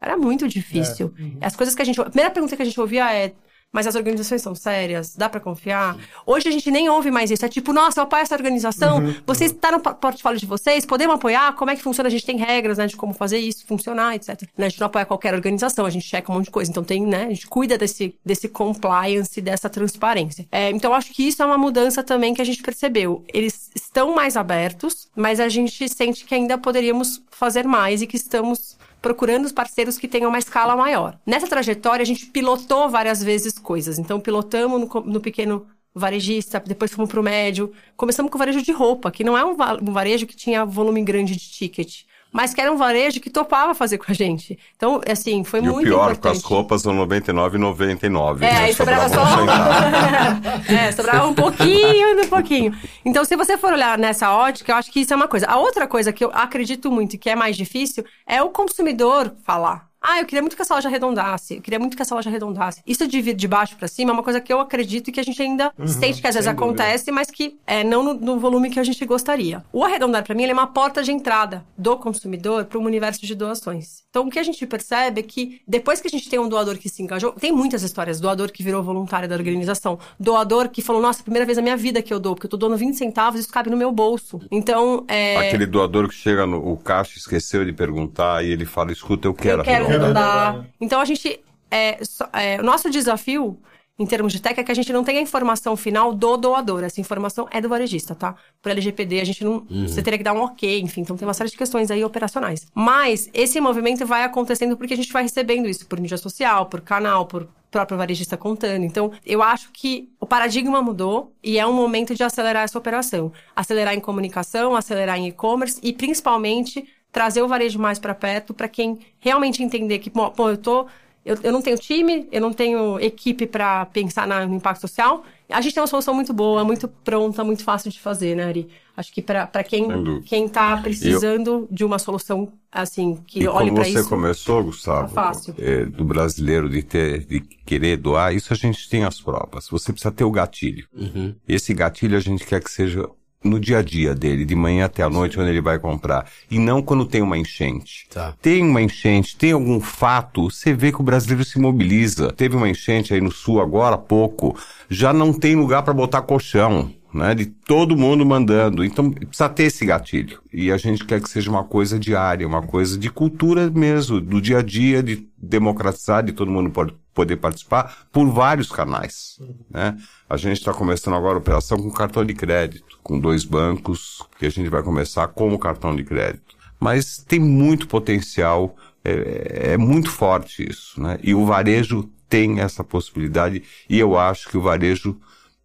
era 0.00 0.16
muito 0.16 0.46
difícil. 0.46 1.12
As 1.40 1.56
coisas 1.56 1.74
que 1.74 1.82
a 1.82 1.84
gente... 1.84 2.00
A 2.00 2.04
primeira 2.04 2.30
pergunta 2.30 2.54
que 2.54 2.62
a 2.62 2.64
gente 2.64 2.80
ouvia 2.80 3.12
é 3.12 3.32
mas 3.74 3.86
as 3.88 3.96
organizações 3.96 4.40
são 4.40 4.54
sérias, 4.54 5.16
dá 5.16 5.28
pra 5.28 5.40
confiar. 5.40 5.96
Hoje 6.24 6.48
a 6.48 6.52
gente 6.52 6.70
nem 6.70 6.88
ouve 6.88 7.10
mais 7.10 7.30
isso. 7.30 7.44
É 7.44 7.48
tipo, 7.48 7.72
nossa, 7.72 7.98
eu 8.00 8.04
apoio 8.04 8.22
essa 8.22 8.34
organização, 8.34 9.14
vocês 9.26 9.52
tá 9.52 9.72
no 9.72 9.80
po- 9.80 9.94
portfólio 9.96 10.38
de 10.38 10.46
vocês, 10.46 10.86
podemos 10.86 11.16
apoiar? 11.16 11.52
Como 11.54 11.70
é 11.72 11.76
que 11.76 11.82
funciona? 11.82 12.06
A 12.06 12.10
gente 12.10 12.24
tem 12.24 12.36
regras, 12.38 12.78
né, 12.78 12.86
de 12.86 12.96
como 12.96 13.12
fazer 13.12 13.38
isso 13.38 13.66
funcionar, 13.66 14.14
etc. 14.14 14.42
Né, 14.56 14.66
A 14.66 14.68
gente 14.68 14.78
não 14.80 14.86
apoia 14.86 15.04
qualquer 15.04 15.34
organização, 15.34 15.84
a 15.84 15.90
gente 15.90 16.06
checa 16.06 16.30
um 16.30 16.36
monte 16.36 16.44
de 16.46 16.50
coisa. 16.52 16.70
Então 16.70 16.84
tem, 16.84 17.04
né, 17.04 17.24
a 17.24 17.28
gente 17.30 17.46
cuida 17.48 17.76
desse, 17.76 18.14
desse 18.24 18.48
compliance, 18.48 19.40
dessa 19.40 19.68
transparência. 19.68 20.46
É, 20.52 20.70
então 20.70 20.94
acho 20.94 21.12
que 21.12 21.26
isso 21.26 21.42
é 21.42 21.46
uma 21.46 21.58
mudança 21.58 22.02
também 22.04 22.32
que 22.32 22.40
a 22.40 22.44
gente 22.44 22.62
percebeu. 22.62 23.24
Eles 23.34 23.70
estão 23.74 24.14
mais 24.14 24.36
abertos, 24.36 25.08
mas 25.16 25.40
a 25.40 25.48
gente 25.48 25.88
sente 25.88 26.24
que 26.24 26.34
ainda 26.34 26.56
poderíamos 26.56 27.20
fazer 27.30 27.64
mais 27.66 28.02
e 28.02 28.06
que 28.06 28.16
estamos 28.16 28.76
procurando 29.04 29.44
os 29.44 29.52
parceiros 29.52 29.98
que 29.98 30.08
tenham 30.08 30.30
uma 30.30 30.38
escala 30.38 30.74
maior. 30.74 31.20
Nessa 31.26 31.46
trajetória, 31.46 32.02
a 32.02 32.06
gente 32.06 32.24
pilotou 32.24 32.88
várias 32.88 33.22
vezes 33.22 33.58
coisas. 33.58 33.98
Então, 33.98 34.18
pilotamos 34.18 34.80
no, 34.80 35.00
no 35.02 35.20
pequeno 35.20 35.66
varejista, 35.94 36.58
depois 36.58 36.90
fomos 36.90 37.10
pro 37.10 37.22
médio. 37.22 37.70
Começamos 37.98 38.32
com 38.32 38.38
o 38.38 38.38
varejo 38.38 38.62
de 38.62 38.72
roupa, 38.72 39.10
que 39.10 39.22
não 39.22 39.36
é 39.36 39.44
um 39.44 39.92
varejo 39.92 40.26
que 40.26 40.34
tinha 40.34 40.64
volume 40.64 41.02
grande 41.04 41.36
de 41.36 41.50
ticket, 41.50 42.04
mas 42.34 42.52
que 42.52 42.60
era 42.60 42.72
um 42.72 42.76
varejo 42.76 43.20
que 43.20 43.30
topava 43.30 43.76
fazer 43.76 43.96
com 43.96 44.10
a 44.10 44.12
gente. 44.12 44.58
Então, 44.76 45.00
assim, 45.08 45.44
foi 45.44 45.60
E 45.60 45.68
o 45.68 45.72
muito 45.72 45.86
pior, 45.86 46.10
importante. 46.10 46.32
com 46.32 46.38
as 46.38 46.42
roupas 46.42 46.84
R$ 46.84 46.90
99,99. 46.90 48.38
É, 48.38 48.40
né? 48.40 48.58
aí 48.64 48.74
sobrava 48.74 49.08
só. 49.08 49.22
um 49.22 49.26
centavo. 49.38 50.48
é, 50.74 50.90
sobrava 50.90 51.28
um 51.28 51.34
pouquinho, 51.34 52.20
um 52.20 52.26
pouquinho. 52.26 52.76
Então, 53.04 53.24
se 53.24 53.36
você 53.36 53.56
for 53.56 53.72
olhar 53.72 53.96
nessa 53.96 54.34
ótica, 54.34 54.72
eu 54.72 54.76
acho 54.76 54.90
que 54.90 54.98
isso 54.98 55.12
é 55.12 55.16
uma 55.16 55.28
coisa. 55.28 55.46
A 55.46 55.56
outra 55.58 55.86
coisa 55.86 56.12
que 56.12 56.24
eu 56.24 56.30
acredito 56.34 56.90
muito 56.90 57.14
e 57.14 57.18
que 57.18 57.30
é 57.30 57.36
mais 57.36 57.56
difícil 57.56 58.04
é 58.26 58.42
o 58.42 58.50
consumidor 58.50 59.32
falar. 59.44 59.86
Ah, 60.06 60.20
eu 60.20 60.26
queria 60.26 60.42
muito 60.42 60.54
que 60.54 60.60
essa 60.60 60.74
loja 60.74 60.86
arredondasse. 60.86 61.54
Eu 61.54 61.62
queria 61.62 61.78
muito 61.78 61.96
que 61.96 62.02
essa 62.02 62.14
loja 62.14 62.28
arredondasse. 62.28 62.82
Isso 62.86 63.06
de 63.06 63.22
vir 63.22 63.34
de 63.34 63.48
baixo 63.48 63.74
pra 63.74 63.88
cima 63.88 64.10
é 64.10 64.12
uma 64.12 64.22
coisa 64.22 64.38
que 64.38 64.52
eu 64.52 64.60
acredito 64.60 65.08
e 65.08 65.12
que 65.12 65.18
a 65.18 65.22
gente 65.22 65.40
ainda 65.40 65.72
sente 65.86 66.20
que 66.20 66.26
às 66.26 66.34
vezes 66.34 66.50
dúvida. 66.50 66.50
acontece, 66.50 67.10
mas 67.10 67.30
que 67.30 67.56
é 67.66 67.82
não 67.82 68.02
no, 68.02 68.12
no 68.12 68.38
volume 68.38 68.68
que 68.68 68.78
a 68.78 68.84
gente 68.84 69.02
gostaria. 69.06 69.64
O 69.72 69.82
arredondar 69.82 70.22
pra 70.22 70.34
mim 70.34 70.42
ele 70.42 70.52
é 70.52 70.54
uma 70.54 70.66
porta 70.66 71.02
de 71.02 71.10
entrada 71.10 71.64
do 71.78 71.96
consumidor 71.96 72.66
para 72.66 72.78
um 72.78 72.84
universo 72.84 73.24
de 73.24 73.34
doações. 73.34 74.04
Então 74.10 74.26
o 74.26 74.30
que 74.30 74.38
a 74.38 74.42
gente 74.42 74.66
percebe 74.66 75.20
é 75.20 75.22
que 75.22 75.62
depois 75.66 76.02
que 76.02 76.06
a 76.06 76.10
gente 76.10 76.28
tem 76.28 76.38
um 76.38 76.50
doador 76.50 76.76
que 76.76 76.90
se 76.90 77.02
engajou, 77.02 77.32
tem 77.32 77.50
muitas 77.50 77.82
histórias, 77.82 78.20
doador 78.20 78.52
que 78.52 78.62
virou 78.62 78.82
voluntário 78.82 79.26
da 79.26 79.34
organização, 79.34 79.98
doador 80.20 80.68
que 80.68 80.82
falou, 80.82 81.00
nossa, 81.00 81.22
primeira 81.22 81.46
vez 81.46 81.56
na 81.56 81.62
minha 81.62 81.76
vida 81.78 82.02
que 82.02 82.12
eu 82.12 82.20
dou, 82.20 82.34
porque 82.34 82.46
eu 82.46 82.50
tô 82.50 82.58
doando 82.58 82.76
20 82.76 82.94
centavos, 82.94 83.40
isso 83.40 83.50
cabe 83.50 83.70
no 83.70 83.76
meu 83.76 83.90
bolso. 83.90 84.40
Então, 84.50 85.04
é 85.08 85.48
Aquele 85.48 85.66
doador 85.66 86.08
que 86.08 86.14
chega 86.14 86.46
no 86.46 86.64
o 86.64 86.76
caixa 86.76 87.18
esqueceu 87.18 87.64
de 87.64 87.72
perguntar 87.72 88.44
e 88.44 88.50
ele 88.50 88.64
fala, 88.66 88.92
escuta, 88.92 89.26
eu 89.26 89.34
quero 89.34 89.60
eu 89.60 89.64
quero 89.64 89.93
arredondar. 89.94 90.46
arredondar. 90.48 90.70
Então 90.80 91.00
a 91.00 91.04
gente. 91.04 91.40
É, 91.70 91.98
é, 92.34 92.60
o 92.60 92.62
nosso 92.62 92.88
desafio, 92.88 93.58
em 93.98 94.06
termos 94.06 94.32
de 94.32 94.40
tech, 94.40 94.58
é 94.60 94.62
que 94.62 94.70
a 94.70 94.74
gente 94.74 94.92
não 94.92 95.02
tem 95.02 95.18
a 95.18 95.20
informação 95.20 95.76
final 95.76 96.14
do 96.14 96.36
doador. 96.36 96.84
Essa 96.84 97.00
informação 97.00 97.48
é 97.50 97.60
do 97.60 97.68
varejista, 97.68 98.14
tá? 98.14 98.36
Por 98.62 98.70
LGPD, 98.70 99.20
a 99.20 99.24
gente 99.24 99.44
não. 99.44 99.66
Você 99.68 100.02
teria 100.02 100.18
que 100.18 100.24
dar 100.24 100.34
um 100.34 100.42
ok, 100.42 100.80
enfim. 100.80 101.00
Então 101.00 101.16
tem 101.16 101.26
uma 101.26 101.34
série 101.34 101.50
de 101.50 101.56
questões 101.56 101.90
aí 101.90 102.04
operacionais. 102.04 102.66
Mas 102.74 103.28
esse 103.32 103.60
movimento 103.60 104.06
vai 104.06 104.22
acontecendo 104.22 104.76
porque 104.76 104.94
a 104.94 104.96
gente 104.96 105.12
vai 105.12 105.22
recebendo 105.22 105.68
isso 105.68 105.86
por 105.86 106.00
mídia 106.00 106.18
social, 106.18 106.66
por 106.66 106.80
canal, 106.80 107.26
por 107.26 107.48
próprio 107.74 107.98
varejista 107.98 108.36
contando. 108.36 108.84
Então, 108.84 109.10
eu 109.26 109.42
acho 109.42 109.70
que 109.72 110.08
o 110.20 110.26
paradigma 110.26 110.80
mudou 110.80 111.32
e 111.42 111.58
é 111.58 111.66
um 111.66 111.72
momento 111.72 112.14
de 112.14 112.22
acelerar 112.22 112.62
essa 112.62 112.78
operação. 112.78 113.32
Acelerar 113.54 113.94
em 113.94 114.00
comunicação, 114.00 114.76
acelerar 114.76 115.18
em 115.18 115.26
e-commerce 115.26 115.80
e, 115.82 115.92
principalmente, 115.92 116.88
trazer 117.14 117.40
o 117.40 117.48
varejo 117.48 117.78
mais 117.78 117.98
para 117.98 118.14
perto 118.14 118.52
para 118.52 118.68
quem 118.68 118.98
realmente 119.20 119.62
entender 119.62 119.98
que, 120.00 120.10
pô, 120.10 120.32
eu 120.50 120.58
tô 120.58 120.86
eu, 121.24 121.38
eu 121.42 121.50
não 121.50 121.62
tenho 121.62 121.78
time, 121.78 122.28
eu 122.30 122.38
não 122.38 122.52
tenho 122.52 123.00
equipe 123.00 123.46
para 123.46 123.86
pensar 123.86 124.26
na- 124.26 124.46
no 124.46 124.56
impacto 124.56 124.82
social. 124.82 125.24
A 125.48 125.58
gente 125.62 125.72
tem 125.72 125.80
uma 125.80 125.86
solução 125.86 126.12
muito 126.12 126.34
boa, 126.34 126.62
muito 126.64 126.86
pronta, 126.86 127.42
muito 127.42 127.64
fácil 127.64 127.90
de 127.90 127.98
fazer, 127.98 128.36
né, 128.36 128.44
Ari? 128.44 128.68
Acho 128.94 129.10
que 129.10 129.22
para 129.22 129.64
quem 129.64 129.88
quem 130.26 130.46
tá 130.46 130.76
precisando 130.76 131.66
de 131.70 131.82
uma 131.82 131.98
solução 131.98 132.52
assim 132.70 133.18
que 133.26 133.40
E 133.42 133.48
olhe 133.48 133.70
como 133.70 133.74
para 133.80 133.84
você 133.90 134.00
isso. 134.00 134.08
começou, 134.10 134.64
Gustavo, 134.64 135.14
Tá 135.14 135.22
fácil. 135.22 135.54
é, 135.58 135.86
do 135.86 136.04
brasileiro 136.04 136.68
de 136.68 136.82
ter, 136.82 137.24
de 137.24 137.40
querer 137.40 137.96
doar, 137.96 138.34
isso 138.34 138.52
a 138.52 138.56
gente 138.56 138.86
tem 138.90 139.04
as 139.04 139.18
provas. 139.18 139.66
Você 139.70 139.92
precisa 139.92 140.12
ter 140.12 140.24
o 140.24 140.30
gatilho. 140.30 140.86
Uhum. 140.92 141.34
Esse 141.48 141.72
gatilho 141.72 142.18
a 142.18 142.20
gente 142.20 142.44
quer 142.44 142.62
que 142.62 142.70
seja 142.70 143.08
no 143.44 143.60
dia 143.60 143.78
a 143.78 143.82
dia 143.82 144.14
dele, 144.14 144.44
de 144.44 144.54
manhã 144.54 144.86
até 144.86 145.02
a 145.02 145.10
noite, 145.10 145.38
onde 145.38 145.50
ele 145.50 145.60
vai 145.60 145.78
comprar. 145.78 146.26
E 146.50 146.58
não 146.58 146.82
quando 146.82 147.04
tem 147.04 147.20
uma 147.20 147.36
enchente. 147.36 148.06
Tá. 148.10 148.34
Tem 148.40 148.62
uma 148.62 148.80
enchente, 148.80 149.36
tem 149.36 149.52
algum 149.52 149.80
fato, 149.80 150.50
você 150.50 150.72
vê 150.72 150.90
que 150.90 151.00
o 151.00 151.04
brasileiro 151.04 151.44
se 151.44 151.58
mobiliza. 151.58 152.32
Teve 152.32 152.56
uma 152.56 152.68
enchente 152.68 153.12
aí 153.12 153.20
no 153.20 153.30
sul 153.30 153.60
agora 153.60 153.96
há 153.96 153.98
pouco, 153.98 154.56
já 154.88 155.12
não 155.12 155.32
tem 155.32 155.54
lugar 155.54 155.82
para 155.82 155.92
botar 155.92 156.22
colchão. 156.22 156.90
Né, 157.14 157.32
de 157.32 157.46
todo 157.46 157.96
mundo 157.96 158.26
mandando. 158.26 158.84
Então, 158.84 159.08
precisa 159.08 159.48
ter 159.48 159.64
esse 159.64 159.86
gatilho. 159.86 160.40
E 160.52 160.72
a 160.72 160.76
gente 160.76 161.04
quer 161.04 161.20
que 161.22 161.30
seja 161.30 161.48
uma 161.48 161.62
coisa 161.62 161.96
diária, 161.96 162.44
uma 162.44 162.60
coisa 162.60 162.98
de 162.98 163.08
cultura 163.08 163.70
mesmo, 163.70 164.20
do 164.20 164.40
dia 164.40 164.58
a 164.58 164.62
dia, 164.62 165.00
de 165.00 165.24
democratizar, 165.38 166.24
de 166.24 166.32
todo 166.32 166.50
mundo 166.50 166.70
pode 166.70 166.92
poder 167.14 167.36
participar 167.36 168.06
por 168.12 168.28
vários 168.28 168.70
canais. 168.70 169.38
Né? 169.70 169.96
A 170.28 170.36
gente 170.36 170.58
está 170.58 170.74
começando 170.74 171.14
agora 171.14 171.36
a 171.36 171.38
operação 171.38 171.78
com 171.78 171.90
cartão 171.90 172.24
de 172.24 172.34
crédito, 172.34 172.98
com 173.02 173.18
dois 173.18 173.44
bancos, 173.44 174.20
que 174.38 174.46
a 174.46 174.50
gente 174.50 174.68
vai 174.68 174.82
começar 174.82 175.28
como 175.28 175.58
cartão 175.58 175.94
de 175.94 176.02
crédito. 176.02 176.56
Mas 176.80 177.18
tem 177.18 177.38
muito 177.38 177.86
potencial, 177.86 178.76
é, 179.04 179.72
é 179.72 179.76
muito 179.76 180.10
forte 180.10 180.68
isso. 180.68 181.00
Né? 181.00 181.18
E 181.22 181.34
o 181.34 181.46
varejo 181.46 182.10
tem 182.28 182.60
essa 182.60 182.82
possibilidade, 182.82 183.62
e 183.88 183.98
eu 183.98 184.18
acho 184.18 184.48
que 184.48 184.58
o 184.58 184.62
varejo 184.62 185.16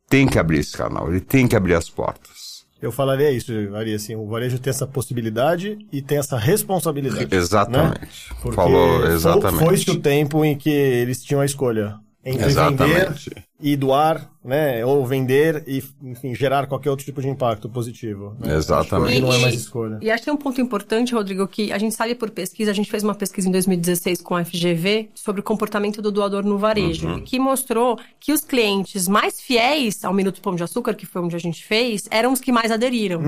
tem 0.09 0.27
que 0.27 0.39
abrir 0.39 0.59
esse 0.59 0.75
canal, 0.75 1.09
ele 1.09 1.21
tem 1.21 1.47
que 1.47 1.55
abrir 1.55 1.75
as 1.75 1.89
portas. 1.89 2.49
Eu 2.81 2.91
falaria 2.93 3.29
isso, 3.29 3.51
Maria, 3.69 3.97
assim, 3.97 4.15
o 4.15 4.25
varejo 4.25 4.57
tem 4.57 4.71
essa 4.71 4.87
possibilidade 4.87 5.77
e 5.91 6.01
tem 6.01 6.17
essa 6.17 6.37
responsabilidade. 6.37 7.27
Exatamente. 7.35 7.99
Né? 7.99 8.37
Porque 8.41 8.55
Falou 8.55 9.05
exatamente. 9.05 9.65
Foi-se 9.65 9.91
o 9.91 9.99
tempo 9.99 10.45
em 10.45 10.57
que 10.57 10.69
eles 10.69 11.21
tinham 11.21 11.41
a 11.41 11.45
escolha 11.45 11.95
entre 12.23 12.47
Exatamente. 12.47 13.29
vender 13.29 13.48
e 13.61 13.75
doar, 13.75 14.29
né? 14.43 14.85
Ou 14.85 15.05
vender 15.05 15.63
e, 15.67 15.83
enfim, 16.01 16.33
gerar 16.33 16.65
qualquer 16.65 16.89
outro 16.89 17.05
tipo 17.05 17.21
de 17.21 17.27
impacto 17.27 17.67
positivo. 17.67 18.35
Né? 18.39 18.55
Exatamente. 18.55 19.09
Acho 19.09 19.15
que 19.15 19.21
não 19.21 19.33
é 19.33 19.37
mais 19.39 19.55
escolha. 19.55 19.99
E 20.01 20.09
acho 20.09 20.21
que 20.21 20.25
tem 20.25 20.33
um 20.33 20.37
ponto 20.37 20.61
importante, 20.61 21.13
Rodrigo, 21.13 21.45
que 21.47 21.71
a 21.71 21.77
gente 21.77 21.93
sabe 21.93 22.15
por 22.15 22.29
pesquisa, 22.29 22.71
a 22.71 22.73
gente 22.73 22.89
fez 22.89 23.03
uma 23.03 23.13
pesquisa 23.13 23.49
em 23.49 23.51
2016 23.51 24.21
com 24.21 24.35
a 24.35 24.45
FGV 24.45 25.09
sobre 25.13 25.41
o 25.41 25.43
comportamento 25.43 26.01
do 26.01 26.11
doador 26.11 26.45
no 26.45 26.57
varejo, 26.57 27.21
que 27.23 27.37
mostrou 27.37 27.99
que 28.19 28.31
os 28.31 28.41
clientes 28.41 29.07
mais 29.07 29.41
fiéis 29.41 30.05
ao 30.05 30.13
Minuto 30.13 30.41
Pão 30.41 30.55
de 30.55 30.63
Açúcar, 30.63 30.93
que 30.93 31.05
foi 31.05 31.21
onde 31.21 31.35
a 31.35 31.39
gente 31.39 31.65
fez, 31.65 32.07
eram 32.09 32.31
os 32.31 32.39
que 32.39 32.51
mais 32.51 32.71
aderiram. 32.71 33.21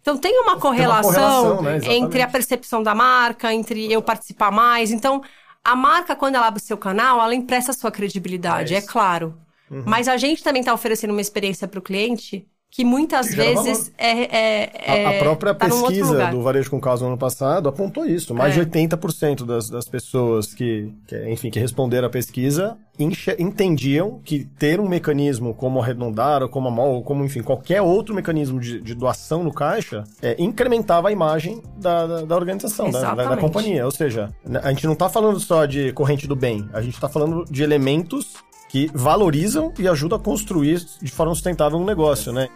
Então 0.00 0.18
tem 0.18 0.38
uma 0.40 0.58
correlação, 0.58 1.58
correlação, 1.58 1.62
né? 1.62 1.80
Entre 1.96 2.20
a 2.20 2.28
percepção 2.28 2.82
da 2.82 2.94
marca, 2.94 3.52
entre 3.52 3.90
eu 3.90 4.02
participar 4.02 4.50
mais. 4.50 4.90
Então, 4.90 5.22
a 5.64 5.76
marca, 5.76 6.16
quando 6.16 6.36
ela 6.36 6.46
abre 6.46 6.60
o 6.60 6.64
seu 6.64 6.78
canal, 6.78 7.20
ela 7.20 7.34
empresta 7.34 7.70
a 7.72 7.74
sua 7.74 7.90
credibilidade, 7.90 8.74
é, 8.74 8.80
claro. 8.80 9.38
Mas 9.86 10.08
a 10.08 10.16
gente 10.16 10.42
também 10.42 10.60
está 10.60 10.72
oferecendo 10.72 11.10
uma 11.10 11.20
experiência 11.20 11.68
para 11.68 11.78
o 11.78 11.82
cliente 11.82 12.48
que 12.70 12.84
muitas 12.84 13.28
Gera 13.28 13.60
vezes 13.62 13.90
é, 13.96 14.10
é- 14.24 14.70
é- 15.02 15.06
A, 15.06 15.10
a 15.10 15.18
própria 15.18 15.54
tá 15.54 15.66
pesquisa 15.66 16.26
do 16.28 16.42
Varejo 16.42 16.70
com 16.70 16.80
Causa 16.80 17.02
no 17.04 17.10
ano 17.12 17.18
passado 17.18 17.68
apontou 17.68 18.04
isso. 18.04 18.34
Mais 18.34 18.56
É. 18.56 18.60
de 18.64 18.70
80% 18.70 19.44
das, 19.44 19.68
das 19.70 19.86
pessoas 19.88 20.54
que, 20.54 20.92
que, 21.06 21.28
enfim, 21.30 21.50
que 21.50 21.58
responderam 21.58 22.06
à 22.06 22.10
pesquisa 22.10 22.76
enche- 22.98 23.34
entendiam 23.38 24.20
que 24.24 24.44
ter 24.44 24.80
um 24.80 24.88
mecanismo 24.88 25.54
como 25.54 25.80
arredondar, 25.80 26.42
ou 26.42 26.48
como 26.48 26.68
a 26.68 26.70
MOL, 26.70 26.96
ou 26.96 27.02
como, 27.02 27.24
enfim, 27.24 27.42
qualquer 27.42 27.80
outro 27.80 28.14
mecanismo 28.14 28.60
de, 28.60 28.80
de 28.80 28.94
doação 28.94 29.42
no 29.42 29.52
caixa, 29.52 30.04
é, 30.20 30.36
incrementava 30.38 31.08
a 31.08 31.12
imagem 31.12 31.62
da, 31.78 32.06
da, 32.06 32.20
da 32.22 32.36
organização, 32.36 32.90
da, 32.90 33.14
da- 33.14 33.24
da, 33.30 33.36
companhia. 33.36 33.84
Ou 33.86 33.90
seja, 33.92 34.30
a 34.62 34.68
gente 34.70 34.84
não 34.86 34.92
está 34.92 35.08
falando 35.08 35.40
só 35.40 35.64
de 35.64 35.92
corrente 35.92 36.26
do 36.26 36.36
bem, 36.36 36.68
a 36.72 36.82
gente 36.82 36.94
está 36.94 37.08
falando 37.08 37.44
de 37.50 37.62
elementos 37.62 38.34
que 38.68 38.90
valorizam 38.92 39.72
e 39.78 39.88
ajudam 39.88 40.18
a 40.18 40.20
construir 40.20 40.84
de 41.00 41.10
forma 41.10 41.34
sustentável 41.34 41.78
um 41.78 41.84
negócio, 41.84 42.32
né? 42.32 42.48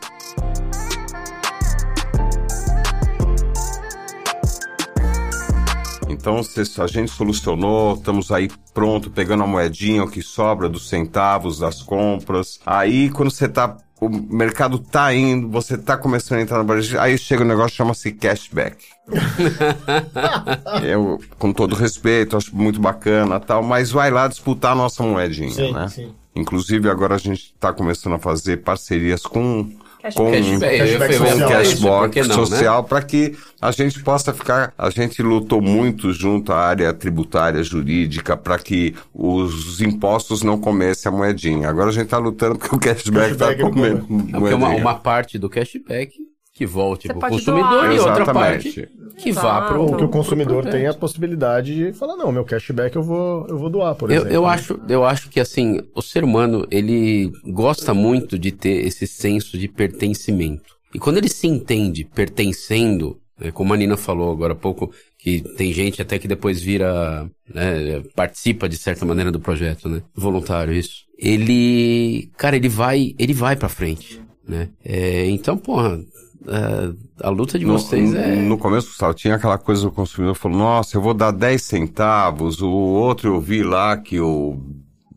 Então, 6.22 6.40
a 6.78 6.86
gente 6.86 7.10
solucionou, 7.10 7.94
estamos 7.94 8.30
aí 8.30 8.48
pronto, 8.72 9.10
pegando 9.10 9.42
a 9.42 9.46
moedinha, 9.46 10.04
o 10.04 10.10
que 10.10 10.22
sobra 10.22 10.68
dos 10.68 10.88
centavos, 10.88 11.58
das 11.58 11.82
compras. 11.82 12.60
Aí, 12.64 13.10
quando 13.10 13.30
você 13.30 13.48
tá. 13.48 13.76
O 14.02 14.08
mercado 14.08 14.80
tá 14.80 15.14
indo, 15.14 15.48
você 15.48 15.78
tá 15.78 15.96
começando 15.96 16.40
a 16.40 16.42
entrar 16.42 16.58
no 16.58 16.64
varejo, 16.64 16.98
aí 16.98 17.16
chega 17.16 17.44
um 17.44 17.46
negócio 17.46 17.70
que 17.70 17.76
chama-se 17.76 18.10
cashback. 18.10 18.84
Eu, 20.82 21.20
com 21.38 21.52
todo 21.52 21.76
respeito, 21.76 22.36
acho 22.36 22.52
muito 22.56 22.80
bacana 22.80 23.38
tal, 23.38 23.62
mas 23.62 23.92
vai 23.92 24.10
lá 24.10 24.26
disputar 24.26 24.72
a 24.72 24.74
nossa 24.74 25.04
moedinha, 25.04 25.52
Sim, 25.52 25.72
né? 25.72 25.86
sim. 25.86 26.12
Inclusive, 26.34 26.90
agora 26.90 27.14
a 27.14 27.18
gente 27.18 27.54
tá 27.60 27.72
começando 27.72 28.14
a 28.14 28.18
fazer 28.18 28.56
parcerias 28.64 29.22
com. 29.22 29.70
Com 30.14 30.32
Cashback, 30.32 30.78
Cashback 30.78 31.14
social. 31.14 31.48
cashback 31.48 32.20
não, 32.20 32.28
né? 32.28 32.34
social 32.34 32.84
para 32.84 33.02
que 33.02 33.36
a 33.60 33.70
gente 33.70 34.02
possa 34.02 34.32
ficar. 34.32 34.74
A 34.76 34.90
gente 34.90 35.22
lutou 35.22 35.60
muito 35.60 36.12
junto 36.12 36.52
à 36.52 36.56
área 36.56 36.92
tributária, 36.92 37.62
jurídica, 37.62 38.36
para 38.36 38.58
que 38.58 38.94
os 39.14 39.80
impostos 39.80 40.42
não 40.42 40.58
comessem 40.58 41.10
a 41.10 41.14
moedinha. 41.14 41.68
Agora 41.68 41.90
a 41.90 41.92
gente 41.92 42.04
está 42.04 42.18
lutando 42.18 42.58
porque 42.58 42.74
o 42.74 42.78
cashback 42.80 43.32
está 43.32 43.54
comendo 43.54 44.06
É 44.30 44.38
porque 44.38 44.54
uma, 44.54 44.70
uma 44.70 44.94
parte 44.94 45.38
do 45.38 45.48
cashback 45.48 46.31
que 46.62 46.72
volte 46.72 47.08
pro 47.08 47.18
pode 47.20 47.34
consumidor 47.36 47.70
doar. 47.70 47.92
e 47.94 47.98
outra 47.98 48.22
Exatamente. 48.22 48.72
parte 48.72 48.88
que 49.18 49.32
vá 49.32 49.40
Exato. 49.40 49.72
pro... 49.72 49.82
Ou 49.82 49.96
que 49.96 50.04
o 50.04 50.08
consumidor 50.08 50.62
tem 50.64 50.72
a 50.72 50.84
projeto. 50.84 50.98
possibilidade 50.98 51.74
de 51.74 51.92
falar, 51.92 52.16
não, 52.16 52.32
meu 52.32 52.44
cashback 52.44 52.96
eu 52.96 53.02
vou, 53.02 53.46
eu 53.48 53.58
vou 53.58 53.68
doar, 53.70 53.94
por 53.94 54.10
Eu, 54.10 54.16
exemplo. 54.16 54.32
eu 54.34 54.46
acho, 54.46 54.80
eu 54.88 55.04
acho 55.04 55.28
que 55.28 55.38
assim, 55.38 55.80
o 55.94 56.00
ser 56.02 56.24
humano, 56.24 56.66
ele 56.70 57.30
gosta 57.46 57.92
muito 57.94 58.38
de 58.38 58.50
ter 58.52 58.86
esse 58.86 59.06
senso 59.06 59.58
de 59.58 59.68
pertencimento. 59.68 60.74
E 60.94 60.98
quando 60.98 61.18
ele 61.18 61.28
se 61.28 61.46
entende 61.46 62.04
pertencendo, 62.04 63.18
né, 63.38 63.50
como 63.50 63.72
a 63.72 63.76
Nina 63.76 63.96
falou 63.96 64.32
agora 64.32 64.52
há 64.54 64.56
pouco, 64.56 64.90
que 65.18 65.40
tem 65.56 65.72
gente 65.72 66.02
até 66.02 66.18
que 66.18 66.26
depois 66.26 66.60
vira, 66.60 67.30
né, 67.52 68.02
participa 68.16 68.68
de 68.68 68.76
certa 68.76 69.04
maneira 69.04 69.30
do 69.30 69.38
projeto, 69.40 69.88
né, 69.88 70.02
voluntário 70.14 70.72
isso. 70.74 71.02
Ele, 71.18 72.28
cara, 72.36 72.56
ele 72.56 72.68
vai, 72.68 73.14
ele 73.18 73.32
vai 73.32 73.54
pra 73.56 73.68
frente, 73.68 74.20
né. 74.46 74.68
É, 74.84 75.26
então, 75.30 75.56
porra, 75.56 76.00
é, 76.48 76.92
a 77.22 77.30
luta 77.30 77.58
de 77.58 77.64
No, 77.64 77.78
vocês 77.78 78.14
é... 78.14 78.36
no 78.36 78.58
começo, 78.58 78.88
Gustavo, 78.88 79.14
tinha 79.14 79.36
aquela 79.36 79.58
coisa 79.58 79.82
do 79.82 79.92
consumidor 79.92 80.34
falou, 80.34 80.58
nossa, 80.58 80.96
eu 80.96 81.00
vou 81.00 81.14
dar 81.14 81.30
10 81.30 81.62
centavos, 81.62 82.60
o 82.60 82.70
outro 82.70 83.34
eu 83.34 83.40
vi 83.40 83.62
lá 83.62 83.96
que 83.96 84.18
o 84.20 84.58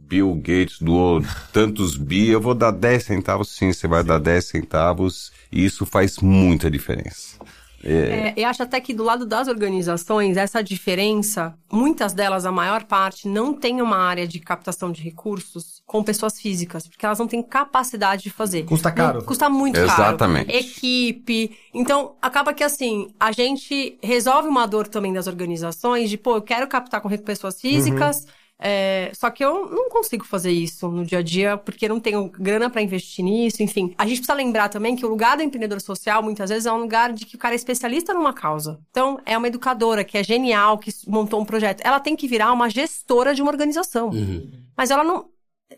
Bill 0.08 0.36
Gates 0.36 0.80
doou 0.80 1.22
tantos 1.52 1.98
bi, 1.98 2.30
eu 2.30 2.42
vou 2.42 2.54
dar 2.54 2.72
10 2.72 3.04
centavos, 3.04 3.50
sim, 3.56 3.74
você 3.74 3.88
vai 3.88 4.04
dar 4.04 4.20
10 4.20 4.46
centavos, 4.46 5.32
e 5.52 5.66
isso 5.66 5.86
faz 5.86 6.20
muita 6.20 6.70
diferença. 6.70 7.35
É, 7.88 8.34
eu 8.36 8.48
acho 8.48 8.64
até 8.64 8.80
que 8.82 8.94
do 8.94 9.04
lado 9.04 9.26
das 9.26 9.48
organizações, 9.48 10.38
essa 10.38 10.64
diferença, 10.64 11.54
muitas 11.72 12.14
delas, 12.14 12.46
a 12.46 12.52
maior 12.52 12.84
parte, 12.86 13.28
não 13.28 13.54
tem 13.54 13.82
uma 13.82 13.98
área 13.98 14.28
de 14.28 14.40
captação 14.40 14.92
de 14.92 15.02
recursos 15.02 15.82
com 15.86 16.04
pessoas 16.04 16.40
físicas, 16.40 16.88
porque 16.88 17.06
elas 17.06 17.20
não 17.20 17.28
têm 17.28 17.44
capacidade 17.44 18.24
de 18.24 18.30
fazer. 18.30 18.64
Custa 18.64 18.92
caro. 18.92 19.20
Não- 19.20 19.26
custa 19.26 19.50
muito 19.50 19.76
caro. 19.76 19.86
Exatamente. 19.92 20.52
Equipe. 20.56 21.56
Então, 21.74 22.16
acaba 22.22 22.54
que 22.54 22.64
assim, 22.64 23.10
a 23.20 23.32
gente 23.32 23.98
resolve 24.02 24.48
uma 24.48 24.66
dor 24.66 24.88
também 24.88 25.14
das 25.14 25.28
organizações 25.28 26.10
de, 26.10 26.18
pô, 26.18 26.36
eu 26.38 26.42
quero 26.42 26.68
captar 26.68 27.02
com 27.02 27.10
pessoas 27.18 27.60
físicas. 27.60 28.26
É, 28.60 29.12
só 29.14 29.30
que 29.30 29.44
eu 29.44 29.70
não 29.70 29.90
consigo 29.90 30.26
fazer 30.26 30.52
isso 30.52 30.88
no 30.88 31.06
dia 31.06 31.20
a 31.20 31.22
dia, 31.22 31.58
porque 31.58 31.90
não 31.90 32.00
tenho 32.00 32.30
grana 32.30 32.70
pra 32.70 32.82
investir 32.82 33.24
nisso, 33.24 33.62
enfim. 33.62 33.94
A 33.98 34.06
gente 34.06 34.18
precisa 34.18 34.34
lembrar 34.34 34.70
também 34.70 34.96
que 34.96 35.06
o 35.06 35.10
lugar 35.10 35.38
do 35.38 35.44
empreendedor 35.44 35.82
social, 35.82 36.24
muitas 36.24 36.50
vezes, 36.50 36.66
é 36.66 36.72
um 36.72 36.80
lugar 36.80 37.12
de 37.12 37.26
que 37.26 37.36
o 37.36 37.40
cara 37.40 37.54
é 37.54 37.58
especialista 37.58 38.14
numa 38.14 38.34
causa. 38.34 38.80
Então, 38.92 39.20
é 39.26 39.38
uma 39.38 39.48
educadora 39.48 40.04
que 40.04 40.18
é 40.18 40.24
genial, 40.24 40.78
que 40.78 40.92
montou 41.08 41.42
um 41.42 41.46
projeto. 41.46 41.82
Ela 41.84 42.00
tem 42.00 42.16
que 42.16 42.28
virar 42.28 42.52
uma 42.54 42.70
gestora 42.70 43.36
de 43.36 43.42
uma 43.42 43.52
organização. 43.52 44.12
Mas 44.76 44.90
ela 44.90 45.04
não. 45.04 45.26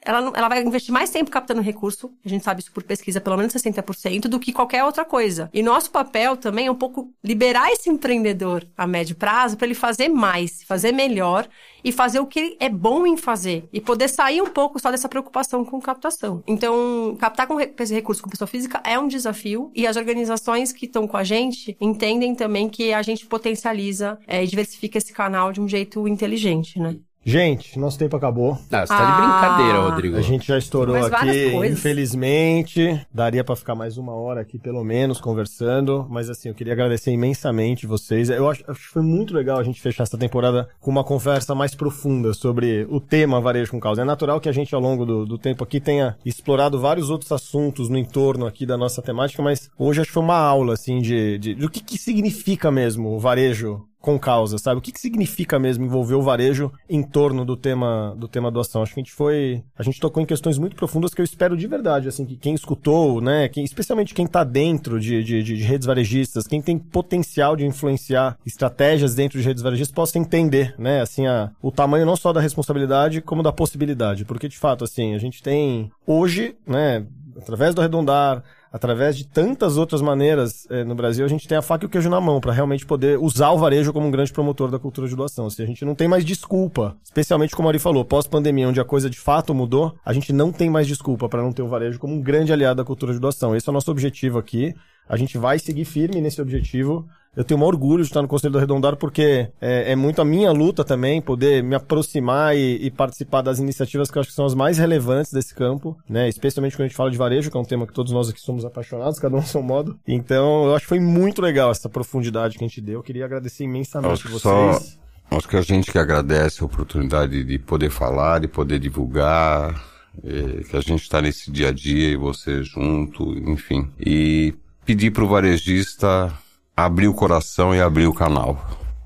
Ela, 0.01 0.31
ela 0.35 0.49
vai 0.49 0.61
investir 0.63 0.93
mais 0.93 1.09
tempo 1.09 1.31
captando 1.31 1.61
recurso, 1.61 2.11
a 2.23 2.29
gente 2.29 2.43
sabe 2.43 2.61
isso 2.61 2.71
por 2.71 2.83
pesquisa, 2.83 3.21
pelo 3.21 3.37
menos 3.37 3.53
60%, 3.53 4.21
do 4.21 4.39
que 4.39 4.51
qualquer 4.51 4.83
outra 4.83 5.05
coisa. 5.05 5.49
E 5.53 5.63
nosso 5.63 5.91
papel 5.91 6.35
também 6.35 6.67
é 6.67 6.71
um 6.71 6.75
pouco 6.75 7.13
liberar 7.23 7.71
esse 7.71 7.89
empreendedor 7.89 8.67
a 8.75 8.85
médio 8.85 9.15
prazo 9.15 9.55
para 9.55 9.65
ele 9.65 9.75
fazer 9.75 10.09
mais, 10.09 10.63
fazer 10.63 10.91
melhor 10.91 11.47
e 11.83 11.91
fazer 11.91 12.19
o 12.19 12.25
que 12.25 12.57
é 12.59 12.67
bom 12.67 13.07
em 13.07 13.15
fazer. 13.15 13.67
E 13.71 13.79
poder 13.79 14.09
sair 14.09 14.41
um 14.41 14.47
pouco 14.47 14.79
só 14.79 14.91
dessa 14.91 15.07
preocupação 15.07 15.63
com 15.63 15.79
captação. 15.79 16.43
Então, 16.45 17.15
captar 17.19 17.47
com 17.47 17.59
esse 17.59 17.93
recurso 17.93 18.21
com 18.21 18.29
pessoa 18.29 18.47
física 18.47 18.81
é 18.83 18.99
um 18.99 19.07
desafio 19.07 19.71
e 19.73 19.87
as 19.87 19.95
organizações 19.95 20.73
que 20.73 20.85
estão 20.85 21.07
com 21.07 21.15
a 21.15 21.23
gente 21.23 21.77
entendem 21.79 22.35
também 22.35 22.67
que 22.67 22.93
a 22.93 23.01
gente 23.01 23.25
potencializa 23.25 24.19
eh, 24.27 24.43
e 24.43 24.47
diversifica 24.47 24.97
esse 24.97 25.13
canal 25.13 25.53
de 25.53 25.61
um 25.61 25.67
jeito 25.67 26.07
inteligente, 26.07 26.77
né? 26.79 26.97
Gente, 27.31 27.77
nosso 27.77 27.99
tempo 27.99 28.15
acabou. 28.15 28.57
Ah, 28.71 28.85
você 28.85 28.93
tá 28.93 29.05
de 29.05 29.11
Ah. 29.11 29.17
brincadeira, 29.17 29.81
Rodrigo. 29.81 30.15
A 30.15 30.21
gente 30.21 30.47
já 30.47 30.57
estourou 30.57 30.95
Mas 30.97 31.09
várias 31.09 31.35
aqui, 31.35 31.51
coisas. 31.51 31.77
infelizmente. 31.77 33.05
Daria 33.13 33.43
pra 33.43 33.53
ficar 33.53 33.75
mais 33.75 33.97
uma 33.97 34.13
hora 34.13 34.39
aqui, 34.39 34.57
pelo 34.57 34.81
menos, 34.81 35.19
conversando. 35.19 36.07
Mas 36.09 36.29
assim, 36.29 36.47
eu 36.47 36.55
queria 36.55 36.71
agradecer 36.71 37.11
imensamente 37.11 37.85
vocês. 37.85 38.29
Eu 38.29 38.49
acho, 38.49 38.63
acho 38.71 38.79
que 38.79 38.93
foi 38.93 39.01
muito 39.01 39.33
legal 39.33 39.59
a 39.59 39.63
gente 39.63 39.81
fechar 39.81 40.03
essa 40.03 40.17
temporada 40.17 40.69
com 40.79 40.89
uma 40.89 41.03
conversa 41.03 41.53
mais 41.53 41.75
profunda 41.75 42.33
sobre 42.33 42.87
o 42.89 43.01
tema 43.01 43.41
varejo 43.41 43.71
com 43.71 43.79
causa. 43.79 44.03
É 44.03 44.05
natural 44.05 44.39
que 44.39 44.47
a 44.47 44.53
gente, 44.53 44.73
ao 44.73 44.79
longo 44.79 45.05
do, 45.05 45.25
do 45.25 45.37
tempo 45.37 45.65
aqui, 45.65 45.81
tenha 45.81 46.15
explorado 46.25 46.79
vários 46.79 47.09
outros 47.09 47.29
assuntos 47.33 47.89
no 47.89 47.97
entorno 47.97 48.45
aqui 48.45 48.65
da 48.65 48.77
nossa 48.77 49.01
temática, 49.01 49.43
mas 49.43 49.69
hoje 49.77 49.99
acho 49.99 50.07
que 50.07 50.13
foi 50.13 50.23
uma 50.23 50.37
aula, 50.39 50.75
assim, 50.75 51.01
de, 51.01 51.37
de 51.39 51.55
do 51.55 51.69
que, 51.69 51.83
que 51.83 51.97
significa 51.97 52.71
mesmo 52.71 53.09
o 53.13 53.19
varejo 53.19 53.81
com 54.07 54.17
causa, 54.17 54.57
sabe? 54.57 54.79
O 54.79 54.81
que, 54.81 54.93
que 54.93 55.01
significa 55.01 55.59
mesmo 55.59 55.83
envolver 55.83 56.15
o 56.15 56.21
varejo 56.21 56.71
em 56.89 57.03
torno 57.03 57.43
do 57.43 57.57
tema 57.57 58.15
do 58.17 58.25
tema 58.25 58.49
doação? 58.49 58.81
Acho 58.81 58.93
que 58.93 59.01
a 59.01 59.03
gente 59.03 59.11
foi, 59.11 59.61
a 59.77 59.83
gente 59.83 59.99
tocou 59.99 60.23
em 60.23 60.25
questões 60.25 60.57
muito 60.57 60.77
profundas 60.77 61.13
que 61.13 61.19
eu 61.19 61.25
espero 61.25 61.57
de 61.57 61.67
verdade, 61.67 62.07
assim, 62.07 62.25
que 62.25 62.37
quem 62.37 62.55
escutou, 62.55 63.19
né, 63.19 63.49
quem, 63.49 63.65
especialmente 63.65 64.13
quem 64.13 64.25
tá 64.25 64.45
dentro 64.45 64.97
de, 64.97 65.21
de, 65.21 65.43
de 65.43 65.55
redes 65.55 65.85
varejistas, 65.85 66.47
quem 66.47 66.61
tem 66.61 66.79
potencial 66.79 67.57
de 67.57 67.65
influenciar 67.65 68.37
estratégias 68.45 69.13
dentro 69.13 69.41
de 69.41 69.45
redes 69.45 69.61
varejistas, 69.61 69.93
possa 69.93 70.17
entender, 70.17 70.73
né, 70.79 71.01
assim, 71.01 71.27
a, 71.27 71.51
o 71.61 71.69
tamanho 71.69 72.05
não 72.05 72.15
só 72.15 72.31
da 72.31 72.39
responsabilidade, 72.39 73.19
como 73.19 73.43
da 73.43 73.51
possibilidade, 73.51 74.23
porque 74.23 74.47
de 74.47 74.57
fato, 74.57 74.85
assim, 74.85 75.15
a 75.15 75.17
gente 75.17 75.43
tem 75.43 75.91
hoje, 76.05 76.55
né, 76.65 77.05
através 77.35 77.75
do 77.75 77.81
arredondar, 77.81 78.41
através 78.77 79.17
de 79.17 79.27
tantas 79.27 79.75
outras 79.75 80.01
maneiras 80.01 80.67
eh, 80.69 80.83
no 80.83 80.95
Brasil, 80.95 81.25
a 81.25 81.27
gente 81.27 81.47
tem 81.47 81.57
a 81.57 81.61
faca 81.61 81.83
e 81.83 81.87
o 81.87 81.89
queijo 81.89 82.09
na 82.09 82.21
mão 82.21 82.39
para 82.39 82.53
realmente 82.53 82.85
poder 82.85 83.19
usar 83.19 83.49
o 83.49 83.57
varejo 83.57 83.91
como 83.91 84.07
um 84.07 84.11
grande 84.11 84.31
promotor 84.31 84.69
da 84.69 84.79
cultura 84.79 85.07
de 85.07 85.15
doação. 85.15 85.49
Se 85.49 85.61
a 85.61 85.65
gente 85.65 85.83
não 85.83 85.95
tem 85.95 86.07
mais 86.07 86.23
desculpa, 86.23 86.95
especialmente 87.03 87.55
como 87.55 87.67
a 87.67 87.71
Ari 87.71 87.79
falou, 87.79 88.05
pós-pandemia, 88.05 88.69
onde 88.69 88.79
a 88.79 88.85
coisa 88.85 89.09
de 89.09 89.19
fato 89.19 89.53
mudou, 89.53 89.95
a 90.05 90.13
gente 90.13 90.31
não 90.31 90.51
tem 90.51 90.69
mais 90.69 90.87
desculpa 90.87 91.27
para 91.27 91.41
não 91.41 91.51
ter 91.51 91.63
o 91.63 91.67
varejo 91.67 91.99
como 91.99 92.13
um 92.13 92.21
grande 92.21 92.53
aliado 92.53 92.77
da 92.77 92.85
cultura 92.85 93.13
de 93.13 93.19
doação. 93.19 93.55
Esse 93.55 93.67
é 93.67 93.71
o 93.71 93.73
nosso 93.73 93.91
objetivo 93.91 94.37
aqui. 94.37 94.73
A 95.09 95.17
gente 95.17 95.37
vai 95.37 95.57
seguir 95.57 95.85
firme 95.85 96.21
nesse 96.21 96.41
objetivo. 96.41 97.05
Eu 97.37 97.43
tenho 97.43 97.59
um 97.59 97.63
orgulho 97.63 98.01
de 98.03 98.09
estar 98.09 98.21
no 98.21 98.27
Conselho 98.27 98.51
do 98.53 98.57
Arredondado 98.57 98.97
porque 98.97 99.47
é, 99.61 99.91
é 99.91 99.95
muito 99.95 100.19
a 100.19 100.25
minha 100.25 100.51
luta 100.51 100.83
também 100.83 101.21
poder 101.21 101.61
me 101.63 101.75
aproximar 101.75 102.57
e, 102.57 102.83
e 102.87 102.89
participar 102.89 103.43
das 103.43 103.59
iniciativas 103.59 104.09
que 104.09 104.17
eu 104.17 104.21
acho 104.21 104.29
que 104.31 104.35
são 104.35 104.45
as 104.45 104.55
mais 104.55 104.79
relevantes 104.79 105.31
desse 105.31 105.53
campo, 105.53 105.95
né? 106.09 106.27
Especialmente 106.27 106.75
quando 106.75 106.85
a 106.85 106.87
gente 106.87 106.97
fala 106.97 107.11
de 107.11 107.17
varejo, 107.17 107.51
que 107.51 107.55
é 107.55 107.59
um 107.59 107.63
tema 107.63 107.85
que 107.85 107.93
todos 107.93 108.11
nós 108.11 108.27
aqui 108.27 108.41
somos 108.41 108.65
apaixonados, 108.65 109.19
cada 109.19 109.35
um 109.35 109.39
a 109.39 109.43
seu 109.43 109.61
modo. 109.61 109.95
Então, 110.07 110.65
eu 110.65 110.75
acho 110.75 110.85
que 110.85 110.89
foi 110.89 110.99
muito 110.99 111.39
legal 111.39 111.69
essa 111.69 111.87
profundidade 111.87 112.57
que 112.57 112.63
a 112.63 112.67
gente 112.67 112.81
deu. 112.81 112.95
Eu 112.95 113.03
queria 113.03 113.25
agradecer 113.25 113.63
imensamente 113.65 114.23
vocês. 114.27 114.41
só- 114.41 114.81
Acho 115.29 115.47
que 115.47 115.57
a 115.57 115.61
gente 115.61 115.91
que 115.91 115.99
agradece 115.99 116.63
a 116.63 116.65
oportunidade 116.65 117.43
de 117.43 117.59
poder 117.59 117.89
falar, 117.91 118.39
de 118.39 118.47
poder 118.47 118.79
divulgar, 118.79 119.75
eh, 120.23 120.63
que 120.67 120.75
a 120.75 120.79
gente 120.81 121.03
está 121.03 121.21
nesse 121.21 121.51
dia 121.51 121.67
a 121.67 121.71
dia 121.71 122.09
e 122.09 122.15
você 122.15 122.63
junto, 122.63 123.37
enfim. 123.47 123.87
E 123.99 124.55
pedir 124.85 125.11
para 125.11 125.23
o 125.23 125.27
varejista 125.27 126.33
abrir 126.77 127.07
o 127.07 127.13
coração 127.13 127.73
e 127.73 127.81
abrir 127.81 128.05
o 128.05 128.13
canal. 128.13 128.55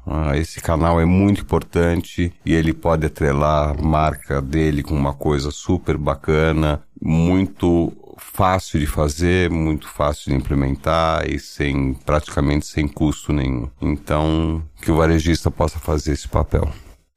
Ah, 0.06 0.36
esse 0.36 0.60
canal 0.60 1.00
é 1.00 1.06
muito 1.06 1.42
importante 1.42 2.34
e 2.46 2.54
ele 2.54 2.74
pode 2.74 3.06
atrelar 3.06 3.80
a 3.80 3.82
marca 3.82 4.42
dele 4.42 4.84
com 4.84 4.94
uma 4.94 5.14
coisa 5.14 5.52
super 5.52 5.96
bacana, 5.98 6.82
muito 7.02 7.94
fácil 8.18 8.80
de 8.80 8.86
fazer, 8.86 9.50
muito 9.50 9.88
fácil 9.88 10.32
de 10.32 10.38
implementar 10.38 11.30
e 11.30 11.40
sem 11.40 11.94
praticamente 11.94 12.66
sem 12.66 12.88
custo 12.88 13.32
nenhum. 13.32 13.70
Então, 13.82 14.62
que 14.82 14.92
o 14.92 14.98
varejista 14.98 15.50
possa 15.50 15.80
fazer 15.80 16.12
esse 16.12 16.28
papel. 16.28 16.70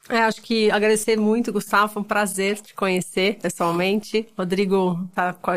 É, 0.09 0.19
acho 0.19 0.43
que 0.43 0.71
agradecer 0.71 1.17
muito, 1.19 1.53
Gustavo. 1.53 1.93
Foi 1.93 2.03
um 2.03 2.05
prazer 2.05 2.61
te 2.61 2.75
conhecer 2.75 3.39
pessoalmente. 3.41 4.29
Rodrigo, 4.37 5.09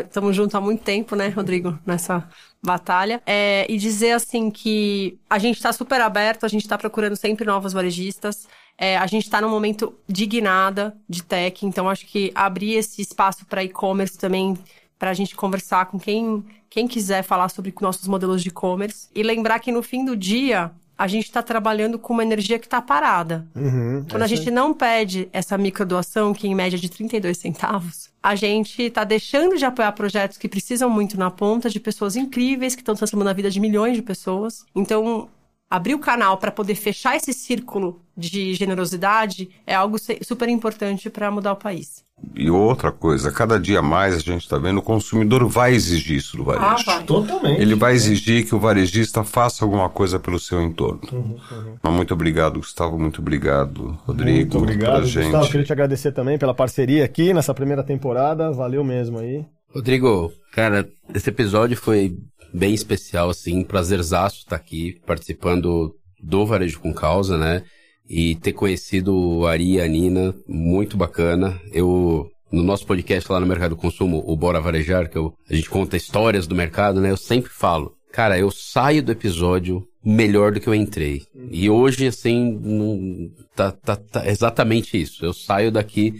estamos 0.04 0.34
juntos 0.34 0.54
há 0.54 0.60
muito 0.60 0.82
tempo, 0.82 1.14
né, 1.14 1.28
Rodrigo, 1.28 1.78
nessa 1.84 2.26
batalha. 2.62 3.22
É, 3.26 3.66
e 3.68 3.76
dizer, 3.76 4.12
assim, 4.12 4.50
que 4.50 5.18
a 5.28 5.38
gente 5.38 5.56
está 5.56 5.72
super 5.72 6.00
aberto, 6.00 6.44
a 6.44 6.48
gente 6.48 6.62
está 6.62 6.78
procurando 6.78 7.14
sempre 7.14 7.44
novos 7.44 7.74
varejistas. 7.74 8.48
É, 8.78 8.96
a 8.96 9.06
gente 9.06 9.24
está 9.24 9.40
num 9.40 9.50
momento 9.50 9.94
de 10.08 10.24
guinada 10.24 10.96
de 11.08 11.22
tech, 11.22 11.66
então 11.66 11.90
acho 11.90 12.06
que 12.06 12.30
abrir 12.34 12.74
esse 12.74 13.02
espaço 13.02 13.44
para 13.44 13.64
e-commerce 13.64 14.16
também, 14.16 14.56
para 14.96 15.10
a 15.10 15.14
gente 15.14 15.34
conversar 15.34 15.86
com 15.86 15.98
quem, 15.98 16.44
quem 16.70 16.86
quiser 16.86 17.22
falar 17.22 17.48
sobre 17.48 17.74
nossos 17.80 18.06
modelos 18.06 18.42
de 18.42 18.48
e-commerce. 18.48 19.08
E 19.14 19.22
lembrar 19.22 19.58
que 19.58 19.72
no 19.72 19.82
fim 19.82 20.04
do 20.04 20.16
dia, 20.16 20.70
a 20.98 21.06
gente 21.06 21.26
está 21.26 21.40
trabalhando 21.40 21.96
com 21.96 22.12
uma 22.12 22.24
energia 22.24 22.58
que 22.58 22.66
está 22.66 22.82
parada. 22.82 23.46
Uhum, 23.54 24.04
Quando 24.10 24.22
a 24.22 24.26
gente 24.26 24.50
não 24.50 24.74
pede 24.74 25.28
essa 25.32 25.56
microdoação, 25.56 26.34
que 26.34 26.48
em 26.48 26.54
média 26.56 26.76
é 26.76 26.80
de 26.80 26.88
32 26.88 27.38
centavos, 27.38 28.10
a 28.20 28.34
gente 28.34 28.82
está 28.82 29.04
deixando 29.04 29.56
de 29.56 29.64
apoiar 29.64 29.92
projetos 29.92 30.36
que 30.36 30.48
precisam 30.48 30.90
muito 30.90 31.16
na 31.16 31.30
ponta 31.30 31.70
de 31.70 31.78
pessoas 31.78 32.16
incríveis 32.16 32.74
que 32.74 32.82
estão 32.82 32.96
transformando 32.96 33.28
a 33.28 33.32
vida 33.32 33.48
de 33.48 33.60
milhões 33.60 33.94
de 33.94 34.02
pessoas. 34.02 34.66
Então, 34.74 35.28
abrir 35.70 35.94
o 35.94 35.98
canal 35.98 36.38
para 36.38 36.50
poder 36.50 36.74
fechar 36.74 37.16
esse 37.16 37.32
círculo 37.32 38.00
de 38.16 38.54
generosidade 38.54 39.50
é 39.66 39.74
algo 39.74 39.96
super 40.22 40.48
importante 40.48 41.10
para 41.10 41.30
mudar 41.30 41.52
o 41.52 41.56
país. 41.56 42.06
E 42.34 42.50
outra 42.50 42.90
coisa, 42.90 43.30
cada 43.30 43.60
dia 43.60 43.80
mais 43.80 44.16
a 44.16 44.18
gente 44.18 44.42
está 44.42 44.58
vendo 44.58 44.78
o 44.78 44.82
consumidor 44.82 45.46
vai 45.46 45.72
exigir 45.72 46.16
isso 46.16 46.36
do 46.36 46.42
varejo. 46.42 46.84
vai. 46.84 47.04
Totalmente. 47.04 47.60
Ele 47.60 47.76
vai 47.76 47.94
exigir 47.94 48.44
que 48.44 48.54
o 48.54 48.58
varejista 48.58 49.22
faça 49.22 49.64
alguma 49.64 49.88
coisa 49.88 50.18
pelo 50.18 50.38
seu 50.38 50.60
entorno. 50.60 51.36
Mas 51.80 51.92
muito 51.92 52.12
obrigado, 52.12 52.58
Gustavo. 52.58 52.98
Muito 52.98 53.20
obrigado, 53.20 53.96
Rodrigo. 54.04 54.58
Muito 54.58 54.58
obrigado, 54.58 55.06
gente. 55.06 55.26
Gustavo. 55.26 55.46
Queria 55.46 55.66
te 55.66 55.72
agradecer 55.72 56.10
também 56.10 56.36
pela 56.38 56.54
parceria 56.54 57.04
aqui 57.04 57.32
nessa 57.32 57.54
primeira 57.54 57.84
temporada. 57.84 58.50
Valeu 58.50 58.82
mesmo 58.82 59.18
aí. 59.18 59.46
Rodrigo, 59.72 60.32
cara, 60.52 60.88
esse 61.14 61.28
episódio 61.30 61.76
foi 61.76 62.16
bem 62.52 62.74
especial, 62.74 63.30
assim, 63.30 63.62
prazerzaço 63.62 64.38
estar 64.38 64.56
aqui 64.56 65.00
participando 65.06 65.94
do 66.22 66.46
Varejo 66.46 66.80
com 66.80 66.92
Causa, 66.92 67.36
né? 67.36 67.62
E 68.08 68.34
ter 68.36 68.52
conhecido 68.52 69.14
o 69.14 69.46
Ari 69.46 69.74
e 69.74 69.80
a 69.80 69.86
Nina, 69.86 70.34
muito 70.48 70.96
bacana. 70.96 71.60
Eu, 71.72 72.26
no 72.50 72.62
nosso 72.62 72.86
podcast 72.86 73.30
lá 73.30 73.38
no 73.38 73.46
Mercado 73.46 73.70
do 73.70 73.80
Consumo, 73.80 74.22
o 74.26 74.36
Bora 74.36 74.60
Varejar, 74.60 75.10
que 75.10 75.18
eu- 75.18 75.34
a 75.48 75.54
gente 75.54 75.68
conta 75.68 75.96
histórias 75.96 76.46
do 76.46 76.54
mercado, 76.54 77.00
né? 77.00 77.10
Eu 77.10 77.16
sempre 77.18 77.50
falo, 77.50 77.92
cara, 78.12 78.38
eu 78.38 78.50
saio 78.50 79.02
do 79.02 79.12
episódio 79.12 79.84
melhor 80.02 80.52
do 80.52 80.60
que 80.60 80.66
eu 80.68 80.74
entrei. 80.74 81.22
E 81.50 81.68
hoje, 81.68 82.06
assim, 82.06 82.58
não, 82.62 83.30
tá, 83.54 83.72
tá, 83.72 83.96
tá 83.96 84.26
exatamente 84.26 84.98
isso. 85.00 85.24
Eu 85.24 85.34
saio 85.34 85.70
daqui 85.70 86.14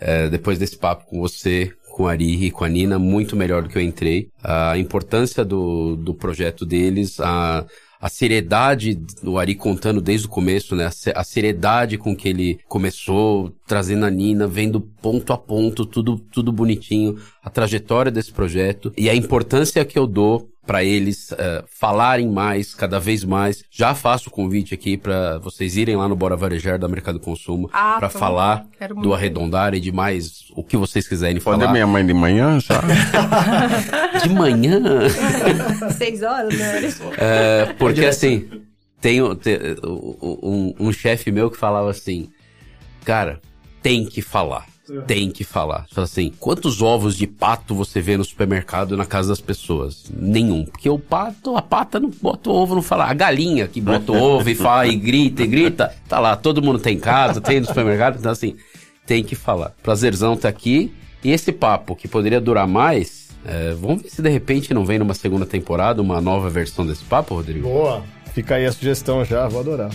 é, 0.00 0.28
depois 0.28 0.58
desse 0.58 0.76
papo 0.76 1.06
com 1.06 1.20
você, 1.20 1.72
com 1.98 2.06
a 2.06 2.12
Ari 2.12 2.44
e 2.44 2.50
com 2.52 2.62
a 2.64 2.68
Nina, 2.68 2.96
muito 2.96 3.34
melhor 3.34 3.64
do 3.64 3.68
que 3.68 3.76
eu 3.76 3.82
entrei. 3.82 4.28
A 4.40 4.78
importância 4.78 5.44
do, 5.44 5.96
do 5.96 6.14
projeto 6.14 6.64
deles, 6.64 7.18
a, 7.18 7.66
a 8.00 8.08
seriedade 8.08 8.94
do 9.20 9.36
Ari 9.36 9.56
contando 9.56 10.00
desde 10.00 10.28
o 10.28 10.30
começo, 10.30 10.76
né? 10.76 10.86
A, 10.86 10.90
se- 10.92 11.12
a 11.12 11.24
seriedade 11.24 11.98
com 11.98 12.14
que 12.14 12.28
ele 12.28 12.60
começou, 12.68 13.52
trazendo 13.66 14.04
a 14.06 14.10
Nina, 14.10 14.46
vendo 14.46 14.80
ponto 14.80 15.32
a 15.32 15.36
ponto, 15.36 15.84
tudo, 15.84 16.20
tudo 16.32 16.52
bonitinho, 16.52 17.18
a 17.42 17.50
trajetória 17.50 18.12
desse 18.12 18.30
projeto 18.30 18.92
e 18.96 19.10
a 19.10 19.14
importância 19.16 19.84
que 19.84 19.98
eu 19.98 20.06
dou 20.06 20.48
para 20.68 20.84
eles 20.84 21.32
eh, 21.32 21.64
falarem 21.66 22.28
mais, 22.28 22.74
cada 22.74 23.00
vez 23.00 23.24
mais. 23.24 23.64
Já 23.70 23.94
faço 23.94 24.28
o 24.28 24.30
convite 24.30 24.74
aqui 24.74 24.98
para 24.98 25.38
vocês 25.38 25.78
irem 25.78 25.96
lá 25.96 26.06
no 26.06 26.14
Bora 26.14 26.36
Varejar 26.36 26.78
da 26.78 26.86
Mercado 26.86 27.18
Consumo 27.18 27.70
Ah, 27.72 27.96
para 27.98 28.10
falar 28.10 28.66
do 29.00 29.14
arredondar 29.14 29.72
e 29.74 29.80
de 29.80 29.90
mais 29.90 30.42
o 30.54 30.62
que 30.62 30.76
vocês 30.76 31.08
quiserem 31.08 31.40
Pode 31.40 31.58
falar. 31.60 31.72
minha 31.72 31.86
mãe 31.86 32.04
de 32.04 32.12
manhã 32.12 32.60
já? 32.60 32.82
De 34.22 34.28
manhã. 34.28 34.78
Seis 35.96 36.22
horas, 36.22 36.54
né? 36.58 36.82
É, 37.16 37.72
porque 37.78 38.04
assim, 38.04 38.48
tem, 39.00 39.22
um- 39.22 39.34
tem 39.34 39.56
um, 39.82 40.74
um 40.78 40.92
chefe 40.92 41.30
meu 41.32 41.50
que 41.50 41.56
falava 41.56 41.90
assim, 41.90 42.28
cara, 43.06 43.40
tem 43.82 44.04
que 44.04 44.20
falar. 44.20 44.66
Tem 45.06 45.30
que 45.30 45.44
falar. 45.44 45.86
Fala 45.90 46.04
assim, 46.04 46.32
quantos 46.38 46.82
ovos 46.82 47.16
de 47.16 47.26
pato 47.26 47.74
você 47.74 48.00
vê 48.00 48.16
no 48.16 48.24
supermercado 48.24 48.96
na 48.96 49.04
casa 49.04 49.28
das 49.28 49.40
pessoas? 49.40 50.04
Nenhum. 50.14 50.64
Porque 50.64 50.88
o 50.88 50.98
pato, 50.98 51.56
a 51.56 51.62
pata 51.62 52.00
não 52.00 52.10
bota 52.10 52.50
o 52.50 52.54
ovo, 52.54 52.74
não 52.74 52.82
fala. 52.82 53.04
A 53.04 53.14
galinha 53.14 53.68
que 53.68 53.80
bota 53.80 54.12
o 54.12 54.20
ovo 54.20 54.48
e 54.48 54.54
fala 54.56 54.86
e 54.86 54.96
grita 54.96 55.42
e 55.42 55.46
grita, 55.46 55.94
tá 56.08 56.18
lá, 56.18 56.36
todo 56.36 56.62
mundo 56.62 56.78
tem 56.78 56.96
em 56.96 57.00
casa, 57.00 57.40
tem 57.40 57.60
no 57.60 57.66
supermercado, 57.66 58.18
então 58.18 58.32
assim, 58.32 58.56
tem 59.06 59.22
que 59.22 59.34
falar. 59.34 59.72
Prazerzão 59.82 60.36
tá 60.36 60.48
aqui. 60.48 60.92
E 61.22 61.32
esse 61.32 61.50
papo, 61.50 61.96
que 61.96 62.06
poderia 62.06 62.40
durar 62.40 62.66
mais, 62.66 63.28
é, 63.44 63.74
vamos 63.74 64.02
ver 64.02 64.10
se 64.10 64.22
de 64.22 64.28
repente 64.28 64.72
não 64.72 64.84
vem 64.84 64.98
numa 64.98 65.14
segunda 65.14 65.44
temporada 65.44 66.00
uma 66.00 66.20
nova 66.20 66.48
versão 66.48 66.86
desse 66.86 67.04
papo, 67.04 67.34
Rodrigo? 67.34 67.68
Boa. 67.68 68.04
Fica 68.34 68.54
aí 68.54 68.66
a 68.66 68.72
sugestão 68.72 69.24
já, 69.24 69.48
vou 69.48 69.60
adorar. 69.60 69.90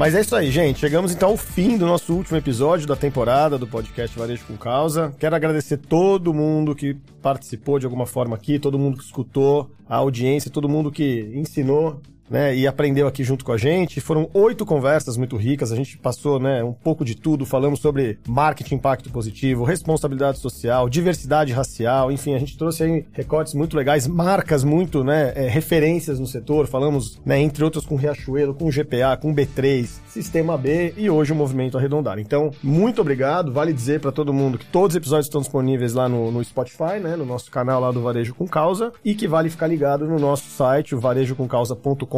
Mas 0.00 0.14
é 0.14 0.22
isso 0.22 0.34
aí, 0.34 0.50
gente. 0.50 0.80
Chegamos 0.80 1.12
então 1.12 1.28
ao 1.28 1.36
fim 1.36 1.76
do 1.76 1.84
nosso 1.84 2.14
último 2.14 2.38
episódio 2.38 2.86
da 2.86 2.96
temporada 2.96 3.58
do 3.58 3.66
podcast 3.66 4.18
Varejo 4.18 4.46
com 4.46 4.56
Causa. 4.56 5.14
Quero 5.18 5.36
agradecer 5.36 5.76
todo 5.76 6.32
mundo 6.32 6.74
que 6.74 6.94
participou 7.20 7.78
de 7.78 7.84
alguma 7.84 8.06
forma 8.06 8.34
aqui, 8.34 8.58
todo 8.58 8.78
mundo 8.78 8.96
que 8.96 9.04
escutou, 9.04 9.70
a 9.86 9.96
audiência, 9.96 10.50
todo 10.50 10.70
mundo 10.70 10.90
que 10.90 11.30
ensinou 11.34 12.00
né, 12.30 12.54
e 12.54 12.66
aprendeu 12.66 13.08
aqui 13.08 13.24
junto 13.24 13.44
com 13.44 13.52
a 13.52 13.58
gente. 13.58 14.00
Foram 14.00 14.30
oito 14.32 14.64
conversas 14.64 15.16
muito 15.16 15.36
ricas, 15.36 15.72
a 15.72 15.76
gente 15.76 15.98
passou, 15.98 16.38
né, 16.38 16.62
um 16.62 16.72
pouco 16.72 17.04
de 17.04 17.16
tudo, 17.16 17.44
falamos 17.44 17.80
sobre 17.80 18.18
marketing 18.26 18.76
impacto 18.76 19.10
positivo, 19.10 19.64
responsabilidade 19.64 20.38
social, 20.38 20.88
diversidade 20.88 21.52
racial, 21.52 22.12
enfim, 22.12 22.34
a 22.34 22.38
gente 22.38 22.56
trouxe 22.56 22.84
aí 22.84 23.04
recortes 23.12 23.54
muito 23.54 23.76
legais, 23.76 24.06
marcas 24.06 24.62
muito, 24.62 25.02
né, 25.02 25.32
é, 25.34 25.48
referências 25.48 26.20
no 26.20 26.26
setor, 26.26 26.66
falamos, 26.66 27.20
né, 27.24 27.40
entre 27.40 27.64
outros 27.64 27.84
com 27.84 27.96
Riachuelo, 27.96 28.54
com 28.54 28.70
GPA, 28.70 29.16
com 29.20 29.34
B3, 29.34 30.00
Sistema 30.06 30.56
B 30.56 30.94
e 30.96 31.08
hoje 31.08 31.32
o 31.32 31.36
Movimento 31.36 31.78
Arredondar. 31.78 32.18
Então, 32.18 32.50
muito 32.62 33.00
obrigado, 33.00 33.52
vale 33.52 33.72
dizer 33.72 34.00
para 34.00 34.12
todo 34.12 34.32
mundo 34.32 34.58
que 34.58 34.66
todos 34.66 34.94
os 34.94 34.96
episódios 34.96 35.26
estão 35.26 35.40
disponíveis 35.40 35.94
lá 35.94 36.08
no, 36.08 36.30
no 36.30 36.42
Spotify, 36.44 36.98
né, 37.00 37.16
no 37.16 37.24
nosso 37.24 37.50
canal 37.50 37.80
lá 37.80 37.90
do 37.90 38.02
Varejo 38.02 38.34
com 38.34 38.46
Causa, 38.46 38.92
e 39.04 39.14
que 39.14 39.26
vale 39.26 39.50
ficar 39.50 39.66
ligado 39.66 40.06
no 40.06 40.18
nosso 40.18 40.48
site, 40.50 40.94
o 40.94 41.00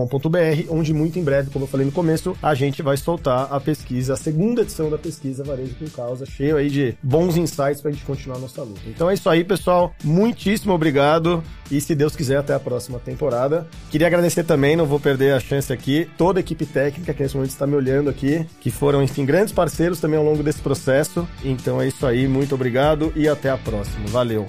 varejocomcausa.com.br, 0.06 0.66
onde 0.70 0.92
muito 0.92 1.18
em 1.18 1.24
breve, 1.24 1.50
como 1.50 1.64
eu 1.64 1.68
falei 1.68 1.86
no 1.86 1.92
começo, 1.92 2.36
a 2.42 2.54
gente 2.54 2.82
vai 2.82 2.96
soltar 2.96 3.48
a 3.50 3.60
pesquisa, 3.60 4.14
a 4.14 4.16
segunda 4.16 4.62
edição 4.62 4.90
da 4.90 4.98
pesquisa 4.98 5.44
Varejo 5.44 5.74
com 5.78 5.88
Causa, 5.88 6.26
cheio 6.26 6.56
aí 6.56 6.68
de 6.68 6.94
bons 7.02 7.36
insights 7.36 7.80
pra 7.80 7.90
gente 7.90 8.04
continuar 8.04 8.36
a 8.36 8.40
nossa 8.40 8.62
luta. 8.62 8.80
Então 8.86 9.10
é 9.10 9.14
isso 9.14 9.28
aí, 9.28 9.44
pessoal. 9.44 9.94
Muitíssimo 10.02 10.72
obrigado 10.72 11.42
e 11.70 11.80
se 11.80 11.94
Deus 11.94 12.14
quiser 12.16 12.36
até 12.36 12.54
a 12.54 12.60
próxima 12.60 12.98
temporada. 12.98 13.66
Queria 13.90 14.06
agradecer 14.06 14.44
também, 14.44 14.76
não 14.76 14.86
vou 14.86 15.00
perder 15.00 15.34
a 15.34 15.40
chance 15.40 15.72
aqui, 15.72 16.08
toda 16.16 16.38
a 16.38 16.42
equipe 16.42 16.66
técnica 16.66 17.14
que 17.14 17.22
nesse 17.22 17.34
momento 17.34 17.50
está 17.50 17.66
me 17.66 17.76
olhando 17.76 18.10
aqui, 18.10 18.46
que 18.60 18.70
foram, 18.70 19.02
enfim, 19.02 19.24
grandes 19.24 19.52
parceiros 19.52 20.00
também 20.00 20.18
ao 20.18 20.24
longo 20.24 20.42
desse 20.42 20.60
processo. 20.60 21.26
Então 21.44 21.80
é 21.80 21.88
isso 21.88 22.06
aí, 22.06 22.26
muito 22.26 22.54
obrigado 22.54 23.12
e 23.14 23.28
até 23.28 23.50
a 23.50 23.56
próxima. 23.56 24.06
Valeu. 24.08 24.46